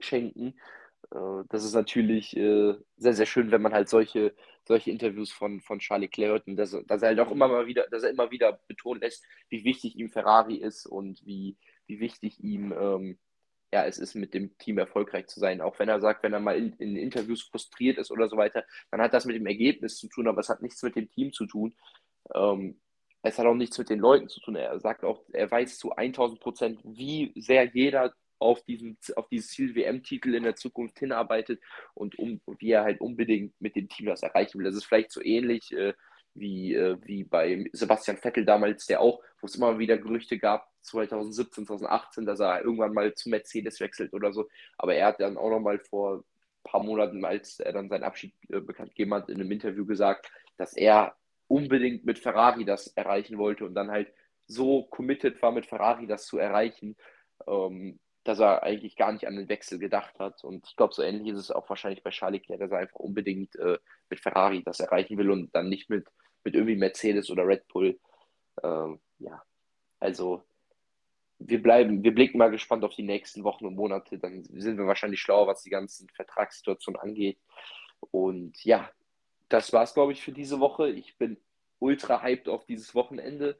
schenken. 0.00 0.58
Äh, 1.12 1.44
das 1.48 1.64
ist 1.64 1.74
natürlich 1.74 2.36
äh, 2.36 2.74
sehr, 2.96 3.14
sehr 3.14 3.26
schön, 3.26 3.50
wenn 3.50 3.62
man 3.62 3.72
halt 3.72 3.88
solche, 3.88 4.34
solche 4.64 4.90
Interviews 4.90 5.32
von, 5.32 5.60
von 5.60 5.78
Charlie 5.78 6.06
Leclerc 6.06 6.30
hört 6.30 6.46
und 6.46 6.56
dass, 6.56 6.76
dass 6.86 7.02
er 7.02 7.08
halt 7.08 7.20
auch 7.20 7.30
immer 7.30 7.48
mal 7.48 7.66
wieder, 7.66 7.86
dass 7.90 8.02
er 8.02 8.10
immer 8.10 8.30
wieder 8.30 8.60
betonen 8.68 9.00
lässt, 9.00 9.24
wie 9.48 9.64
wichtig 9.64 9.96
ihm 9.96 10.10
Ferrari 10.10 10.56
ist 10.56 10.86
und 10.86 11.24
wie, 11.24 11.56
wie 11.86 12.00
wichtig 12.00 12.42
ihm 12.42 12.72
ähm, 12.72 13.18
ja, 13.72 13.84
es 13.84 13.98
ist, 13.98 14.14
mit 14.14 14.34
dem 14.34 14.56
Team 14.58 14.78
erfolgreich 14.78 15.26
zu 15.26 15.40
sein. 15.40 15.60
Auch 15.60 15.78
wenn 15.78 15.88
er 15.88 16.00
sagt, 16.00 16.22
wenn 16.22 16.32
er 16.32 16.40
mal 16.40 16.56
in, 16.56 16.72
in, 16.78 16.96
Interviews 16.96 17.42
frustriert 17.42 17.98
ist 17.98 18.10
oder 18.10 18.28
so 18.28 18.36
weiter, 18.36 18.64
dann 18.90 19.00
hat 19.00 19.12
das 19.12 19.26
mit 19.26 19.36
dem 19.36 19.46
Ergebnis 19.46 19.98
zu 19.98 20.08
tun, 20.08 20.26
aber 20.28 20.40
es 20.40 20.48
hat 20.48 20.62
nichts 20.62 20.82
mit 20.82 20.96
dem 20.96 21.10
Team 21.10 21.32
zu 21.32 21.46
tun. 21.46 21.74
Ähm, 22.34 22.80
es 23.22 23.38
hat 23.38 23.46
auch 23.46 23.54
nichts 23.54 23.76
mit 23.78 23.90
den 23.90 23.98
Leuten 23.98 24.28
zu 24.28 24.40
tun. 24.40 24.56
Er 24.56 24.78
sagt 24.80 25.04
auch, 25.04 25.22
er 25.32 25.50
weiß 25.50 25.78
zu 25.78 25.92
1000 25.92 26.40
Prozent, 26.40 26.80
wie 26.84 27.32
sehr 27.36 27.64
jeder 27.66 28.14
auf, 28.38 28.62
diesen, 28.62 28.98
auf 29.16 29.28
dieses 29.28 29.50
Ziel 29.50 29.74
WM-Titel 29.74 30.34
in 30.34 30.44
der 30.44 30.56
Zukunft 30.56 30.98
hinarbeitet 30.98 31.60
und 31.94 32.18
um, 32.18 32.40
wie 32.58 32.70
er 32.70 32.84
halt 32.84 33.00
unbedingt 33.00 33.60
mit 33.60 33.76
dem 33.76 33.88
Team 33.88 34.06
das 34.06 34.22
erreichen 34.22 34.58
will. 34.58 34.64
Das 34.64 34.74
ist 34.74 34.84
vielleicht 34.84 35.12
so 35.12 35.22
ähnlich 35.22 35.72
äh, 35.72 35.94
wie, 36.34 36.74
äh, 36.74 36.96
wie 37.02 37.24
bei 37.24 37.68
Sebastian 37.72 38.16
Vettel 38.16 38.44
damals, 38.44 38.86
der 38.86 39.00
auch, 39.00 39.22
wo 39.40 39.46
es 39.46 39.56
immer 39.56 39.78
wieder 39.78 39.98
Gerüchte 39.98 40.38
gab, 40.38 40.68
2017, 40.82 41.66
2018, 41.66 42.26
dass 42.26 42.40
er 42.40 42.62
irgendwann 42.62 42.94
mal 42.94 43.14
zu 43.14 43.28
Mercedes 43.28 43.80
wechselt 43.80 44.12
oder 44.12 44.32
so. 44.32 44.48
Aber 44.76 44.94
er 44.94 45.06
hat 45.06 45.20
dann 45.20 45.36
auch 45.36 45.50
noch 45.50 45.60
mal 45.60 45.78
vor 45.78 46.18
ein 46.18 46.22
paar 46.64 46.82
Monaten, 46.82 47.24
als 47.24 47.60
er 47.60 47.72
dann 47.72 47.88
seinen 47.88 48.04
Abschied 48.04 48.34
äh, 48.48 48.60
bekannt 48.60 48.90
gegeben 48.90 49.14
hat, 49.14 49.28
in 49.28 49.40
einem 49.40 49.50
Interview 49.50 49.84
gesagt, 49.84 50.30
dass 50.56 50.76
er 50.76 51.16
unbedingt 51.46 52.04
mit 52.04 52.18
Ferrari 52.18 52.64
das 52.64 52.88
erreichen 52.88 53.38
wollte 53.38 53.64
und 53.64 53.74
dann 53.74 53.90
halt 53.90 54.12
so 54.46 54.84
committed 54.84 55.40
war, 55.42 55.52
mit 55.52 55.66
Ferrari 55.66 56.06
das 56.06 56.26
zu 56.26 56.38
erreichen, 56.38 56.96
ähm, 57.46 57.98
dass 58.28 58.40
er 58.40 58.62
eigentlich 58.62 58.94
gar 58.94 59.10
nicht 59.10 59.26
an 59.26 59.36
den 59.36 59.48
Wechsel 59.48 59.78
gedacht 59.78 60.18
hat. 60.18 60.44
Und 60.44 60.66
ich 60.66 60.76
glaube, 60.76 60.92
so 60.92 61.02
ähnlich 61.02 61.32
ist 61.32 61.40
es 61.40 61.50
auch 61.50 61.66
wahrscheinlich 61.70 62.02
bei 62.02 62.10
Charles 62.10 62.42
Leclerc, 62.42 62.60
dass 62.60 62.70
er 62.70 62.78
einfach 62.78 63.00
unbedingt 63.00 63.56
äh, 63.56 63.78
mit 64.10 64.20
Ferrari 64.20 64.62
das 64.62 64.80
erreichen 64.80 65.16
will 65.16 65.30
und 65.30 65.54
dann 65.54 65.70
nicht 65.70 65.88
mit, 65.88 66.06
mit 66.44 66.54
irgendwie 66.54 66.76
Mercedes 66.76 67.30
oder 67.30 67.46
Red 67.46 67.66
Bull. 67.68 67.98
Ähm, 68.62 69.00
ja, 69.18 69.42
also 69.98 70.42
wir 71.38 71.62
bleiben, 71.62 72.04
wir 72.04 72.14
blicken 72.14 72.36
mal 72.36 72.50
gespannt 72.50 72.84
auf 72.84 72.94
die 72.94 73.02
nächsten 73.02 73.44
Wochen 73.44 73.64
und 73.64 73.76
Monate. 73.76 74.18
Dann 74.18 74.44
sind 74.44 74.76
wir 74.76 74.86
wahrscheinlich 74.86 75.22
schlauer, 75.22 75.46
was 75.46 75.62
die 75.62 75.70
ganzen 75.70 76.06
Vertragssituationen 76.10 77.00
angeht. 77.00 77.38
Und 78.10 78.62
ja, 78.62 78.90
das 79.48 79.72
war 79.72 79.84
es, 79.84 79.94
glaube 79.94 80.12
ich, 80.12 80.20
für 80.20 80.32
diese 80.32 80.60
Woche. 80.60 80.90
Ich 80.90 81.16
bin 81.16 81.38
ultra 81.78 82.22
hyped 82.22 82.50
auf 82.50 82.66
dieses 82.66 82.94
Wochenende. 82.94 83.56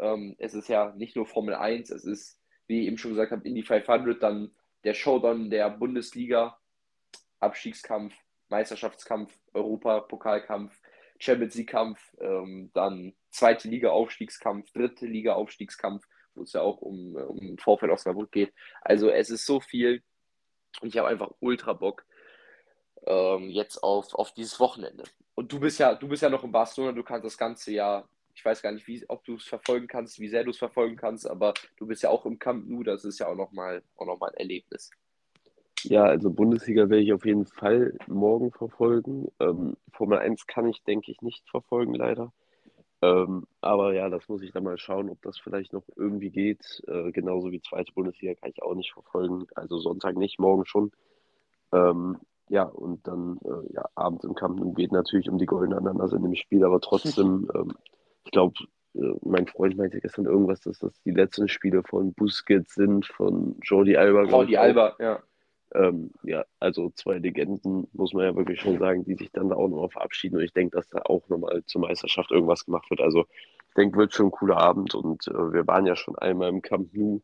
Ähm, 0.00 0.34
es 0.38 0.54
ist 0.54 0.68
ja 0.68 0.92
nicht 0.96 1.14
nur 1.14 1.24
Formel 1.24 1.54
1, 1.54 1.90
es 1.90 2.02
ist 2.02 2.40
wie 2.68 2.82
ich 2.82 2.86
eben 2.86 2.98
schon 2.98 3.12
gesagt 3.12 3.32
habe, 3.32 3.46
Indy 3.46 3.62
500, 3.62 4.22
dann 4.22 4.52
der 4.84 4.94
Showdown 4.94 5.50
der 5.50 5.70
Bundesliga, 5.70 6.58
Abstiegskampf, 7.40 8.14
Meisterschaftskampf, 8.48 9.32
Europapokalkampf, 9.54 10.78
Champions 11.18 11.56
League-Kampf, 11.56 12.00
ähm, 12.20 12.70
dann 12.74 13.14
zweite 13.30 13.68
Liga-Aufstiegskampf, 13.68 14.70
dritte 14.72 15.06
Liga-Aufstiegskampf, 15.06 16.04
wo 16.34 16.42
es 16.42 16.52
ja 16.52 16.60
auch 16.60 16.80
um, 16.80 17.16
um 17.16 17.38
den 17.38 17.58
Vorfeld 17.58 17.90
Osnabrück 17.90 18.30
geht. 18.30 18.52
Also 18.82 19.10
es 19.10 19.30
ist 19.30 19.44
so 19.44 19.60
viel 19.60 20.02
und 20.80 20.88
ich 20.88 20.98
habe 20.98 21.08
einfach 21.08 21.30
ultra 21.40 21.72
Bock 21.72 22.06
ähm, 23.06 23.50
jetzt 23.50 23.82
auf, 23.82 24.14
auf 24.14 24.32
dieses 24.32 24.60
Wochenende. 24.60 25.04
Und 25.34 25.52
du 25.52 25.60
bist 25.60 25.78
ja, 25.78 25.94
du 25.94 26.08
bist 26.08 26.22
ja 26.22 26.30
noch 26.30 26.44
in 26.44 26.52
Barcelona, 26.52 26.92
du 26.92 27.02
kannst 27.02 27.24
das 27.24 27.38
ganze 27.38 27.72
Jahr 27.72 28.08
ich 28.38 28.44
weiß 28.44 28.62
gar 28.62 28.70
nicht, 28.70 28.86
wie, 28.86 29.04
ob 29.08 29.24
du 29.24 29.34
es 29.34 29.42
verfolgen 29.42 29.88
kannst, 29.88 30.20
wie 30.20 30.28
sehr 30.28 30.44
du 30.44 30.50
es 30.50 30.58
verfolgen 30.58 30.94
kannst, 30.94 31.28
aber 31.28 31.54
du 31.76 31.88
bist 31.88 32.04
ja 32.04 32.10
auch 32.10 32.24
im 32.24 32.38
Camp 32.38 32.68
Nou, 32.68 32.84
das 32.84 33.04
ist 33.04 33.18
ja 33.18 33.26
auch 33.26 33.34
nochmal 33.34 33.82
auch 33.96 34.06
noch 34.06 34.20
mal 34.20 34.28
ein 34.28 34.36
Erlebnis. 34.36 34.92
Ja, 35.82 36.04
also 36.04 36.30
Bundesliga 36.30 36.88
werde 36.88 37.02
ich 37.02 37.12
auf 37.12 37.26
jeden 37.26 37.46
Fall 37.46 37.98
morgen 38.06 38.52
verfolgen. 38.52 39.26
Ähm, 39.40 39.76
Formel 39.92 40.18
1 40.18 40.46
kann 40.46 40.68
ich, 40.68 40.84
denke 40.84 41.10
ich, 41.10 41.20
nicht 41.20 41.50
verfolgen, 41.50 41.94
leider. 41.94 42.32
Ähm, 43.02 43.48
aber 43.60 43.92
ja, 43.92 44.08
das 44.08 44.28
muss 44.28 44.42
ich 44.42 44.52
dann 44.52 44.62
mal 44.62 44.78
schauen, 44.78 45.10
ob 45.10 45.20
das 45.22 45.36
vielleicht 45.40 45.72
noch 45.72 45.84
irgendwie 45.96 46.30
geht. 46.30 46.80
Äh, 46.86 47.10
genauso 47.10 47.50
wie 47.50 47.60
zweite 47.60 47.92
Bundesliga 47.92 48.34
kann 48.34 48.50
ich 48.50 48.62
auch 48.62 48.76
nicht 48.76 48.92
verfolgen. 48.92 49.48
Also 49.56 49.78
Sonntag 49.78 50.16
nicht, 50.16 50.38
morgen 50.38 50.64
schon. 50.64 50.92
Ähm, 51.72 52.18
ja, 52.48 52.62
und 52.62 53.04
dann 53.08 53.40
äh, 53.44 53.72
ja, 53.74 53.84
abends 53.96 54.22
im 54.22 54.36
Camp 54.36 54.60
Nou 54.60 54.74
geht 54.74 54.92
natürlich 54.92 55.28
um 55.28 55.38
die 55.38 55.46
goldene 55.46 55.76
Ananas 55.76 56.12
in 56.12 56.22
dem 56.22 56.36
Spiel, 56.36 56.64
aber 56.64 56.80
trotzdem 56.80 57.50
ähm, 57.54 57.74
ich 58.28 58.32
glaube, 58.32 58.54
äh, 58.94 59.14
mein 59.22 59.46
Freund 59.46 59.78
meinte 59.78 60.00
gestern 60.00 60.26
irgendwas, 60.26 60.60
dass 60.60 60.78
das 60.78 60.92
die 61.02 61.12
letzten 61.12 61.48
Spiele 61.48 61.82
von 61.82 62.12
Busquets 62.12 62.74
sind, 62.74 63.06
von 63.06 63.56
Jordi 63.62 63.96
Alba. 63.96 64.24
Jordi 64.24 64.58
Alba, 64.58 64.94
ja. 64.98 65.22
Ähm, 65.74 66.10
ja, 66.22 66.44
also 66.60 66.90
zwei 66.90 67.18
Legenden, 67.18 67.88
muss 67.92 68.12
man 68.12 68.24
ja 68.24 68.36
wirklich 68.36 68.60
schon 68.60 68.78
sagen, 68.78 69.04
die 69.04 69.14
sich 69.14 69.30
dann 69.32 69.48
da 69.48 69.56
auch 69.56 69.68
nochmal 69.68 69.88
verabschieden. 69.88 70.36
Und 70.36 70.42
ich 70.42 70.52
denke, 70.52 70.76
dass 70.76 70.88
da 70.88 71.00
auch 71.04 71.26
nochmal 71.28 71.62
zur 71.64 71.80
Meisterschaft 71.80 72.30
irgendwas 72.30 72.66
gemacht 72.66 72.88
wird. 72.90 73.00
Also 73.00 73.24
ich 73.68 73.74
denke, 73.74 73.96
wird 73.96 74.12
schon 74.12 74.26
ein 74.26 74.32
cooler 74.32 74.58
Abend. 74.58 74.94
Und 74.94 75.26
äh, 75.28 75.52
wir 75.52 75.66
waren 75.66 75.86
ja 75.86 75.96
schon 75.96 76.16
einmal 76.18 76.50
im 76.50 76.60
Camp 76.60 76.92
Nou. 76.92 77.22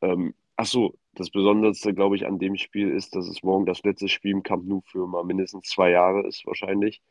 Ähm, 0.00 0.34
Achso, 0.56 0.94
das 1.14 1.30
Besonderste, 1.30 1.94
glaube 1.94 2.16
ich, 2.16 2.26
an 2.26 2.38
dem 2.38 2.56
Spiel 2.56 2.90
ist, 2.90 3.14
dass 3.14 3.28
es 3.28 3.42
morgen 3.42 3.66
das 3.66 3.82
letzte 3.82 4.08
Spiel 4.08 4.32
im 4.32 4.42
Camp 4.42 4.66
Nou 4.66 4.82
für 4.84 5.06
mal 5.06 5.24
mindestens 5.24 5.68
zwei 5.68 5.90
Jahre 5.90 6.26
ist, 6.26 6.44
wahrscheinlich. 6.44 7.02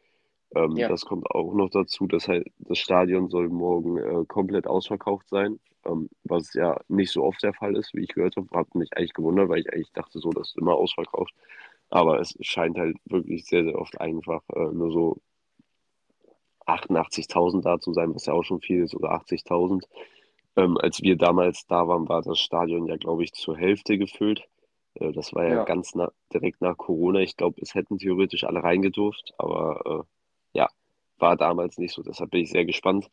Ähm, 0.55 0.75
ja. 0.75 0.87
Das 0.87 1.05
kommt 1.05 1.29
auch 1.31 1.53
noch 1.53 1.69
dazu, 1.69 2.07
dass 2.07 2.27
halt 2.27 2.47
das 2.57 2.79
Stadion 2.79 3.29
soll 3.29 3.49
morgen 3.49 3.97
äh, 3.97 4.25
komplett 4.25 4.67
ausverkauft 4.67 5.29
sein, 5.29 5.59
ähm, 5.85 6.09
was 6.23 6.53
ja 6.53 6.79
nicht 6.87 7.11
so 7.11 7.23
oft 7.23 7.41
der 7.43 7.53
Fall 7.53 7.75
ist, 7.75 7.93
wie 7.93 8.03
ich 8.03 8.09
gehört 8.09 8.35
habe. 8.35 8.47
Hat 8.53 8.73
mich 8.75 8.89
eigentlich 8.95 9.13
gewundert, 9.13 9.49
weil 9.49 9.59
ich 9.59 9.71
eigentlich 9.71 9.91
dachte, 9.93 10.19
so, 10.19 10.31
das 10.31 10.49
ist 10.49 10.57
immer 10.57 10.75
ausverkauft. 10.75 11.33
Aber 11.89 12.19
es 12.19 12.35
scheint 12.41 12.77
halt 12.77 12.97
wirklich 13.05 13.45
sehr, 13.45 13.63
sehr 13.63 13.77
oft 13.77 13.99
einfach 13.99 14.41
äh, 14.55 14.73
nur 14.73 14.91
so 14.91 15.17
88.000 16.65 17.61
da 17.61 17.79
zu 17.79 17.93
sein, 17.93 18.13
was 18.13 18.25
ja 18.25 18.33
auch 18.33 18.43
schon 18.43 18.61
viel 18.61 18.83
ist, 18.83 18.95
oder 18.95 19.11
80.000. 19.13 19.83
Ähm, 20.55 20.77
als 20.77 21.01
wir 21.01 21.15
damals 21.15 21.65
da 21.67 21.87
waren, 21.87 22.09
war 22.09 22.21
das 22.21 22.39
Stadion 22.39 22.85
ja, 22.87 22.97
glaube 22.97 23.23
ich, 23.23 23.33
zur 23.33 23.57
Hälfte 23.57 23.97
gefüllt. 23.97 24.47
Äh, 24.95 25.11
das 25.13 25.33
war 25.33 25.45
ja, 25.45 25.55
ja. 25.55 25.63
ganz 25.63 25.95
na 25.95 26.11
direkt 26.33 26.61
nach 26.61 26.77
Corona. 26.77 27.19
Ich 27.19 27.37
glaube, 27.37 27.61
es 27.61 27.75
hätten 27.75 27.97
theoretisch 27.97 28.43
alle 28.43 28.63
reingedurft, 28.63 29.33
aber 29.37 29.81
äh, 29.85 30.18
war 31.19 31.35
damals 31.37 31.77
nicht 31.77 31.93
so. 31.93 32.01
Deshalb 32.03 32.31
bin 32.31 32.41
ich 32.41 32.51
sehr 32.51 32.65
gespannt, 32.65 33.09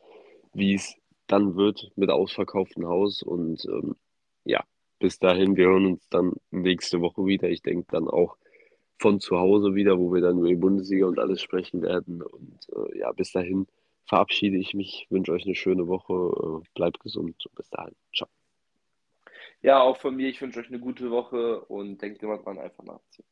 wie 0.53 0.73
es 0.73 0.95
dann 1.27 1.55
wird 1.55 1.91
mit 1.95 2.09
ausverkauftem 2.09 2.87
Haus. 2.87 3.21
Und 3.21 3.65
ähm, 3.65 3.95
ja, 4.43 4.63
bis 4.99 5.19
dahin, 5.19 5.55
wir 5.55 5.65
hören 5.65 5.85
uns 5.85 6.09
dann 6.09 6.33
nächste 6.51 7.01
Woche 7.01 7.25
wieder. 7.25 7.49
Ich 7.49 7.61
denke 7.61 7.87
dann 7.91 8.07
auch 8.07 8.37
von 8.99 9.19
zu 9.19 9.37
Hause 9.37 9.75
wieder, 9.75 9.99
wo 9.99 10.13
wir 10.13 10.21
dann 10.21 10.39
über 10.39 10.47
die 10.47 10.55
Bundesliga 10.55 11.05
und 11.05 11.19
alles 11.19 11.41
sprechen 11.41 11.81
werden. 11.81 12.21
Und 12.21 12.67
äh, 12.75 12.99
ja, 12.99 13.11
bis 13.11 13.31
dahin 13.31 13.67
verabschiede 14.05 14.57
ich 14.57 14.73
mich, 14.73 15.05
wünsche 15.09 15.33
euch 15.33 15.45
eine 15.45 15.55
schöne 15.55 15.87
Woche, 15.87 16.13
äh, 16.63 16.67
bleibt 16.73 16.99
gesund 17.01 17.45
und 17.45 17.55
bis 17.55 17.69
dahin. 17.69 17.95
Ciao. 18.15 18.29
Ja, 19.61 19.81
auch 19.81 19.97
von 19.97 20.15
mir, 20.15 20.29
ich 20.29 20.41
wünsche 20.41 20.59
euch 20.59 20.67
eine 20.67 20.79
gute 20.79 21.11
Woche 21.11 21.61
und 21.61 22.01
denkt 22.01 22.23
immer 22.23 22.37
dran, 22.37 22.57
einfach 22.57 22.83
nachziehen. 22.83 23.25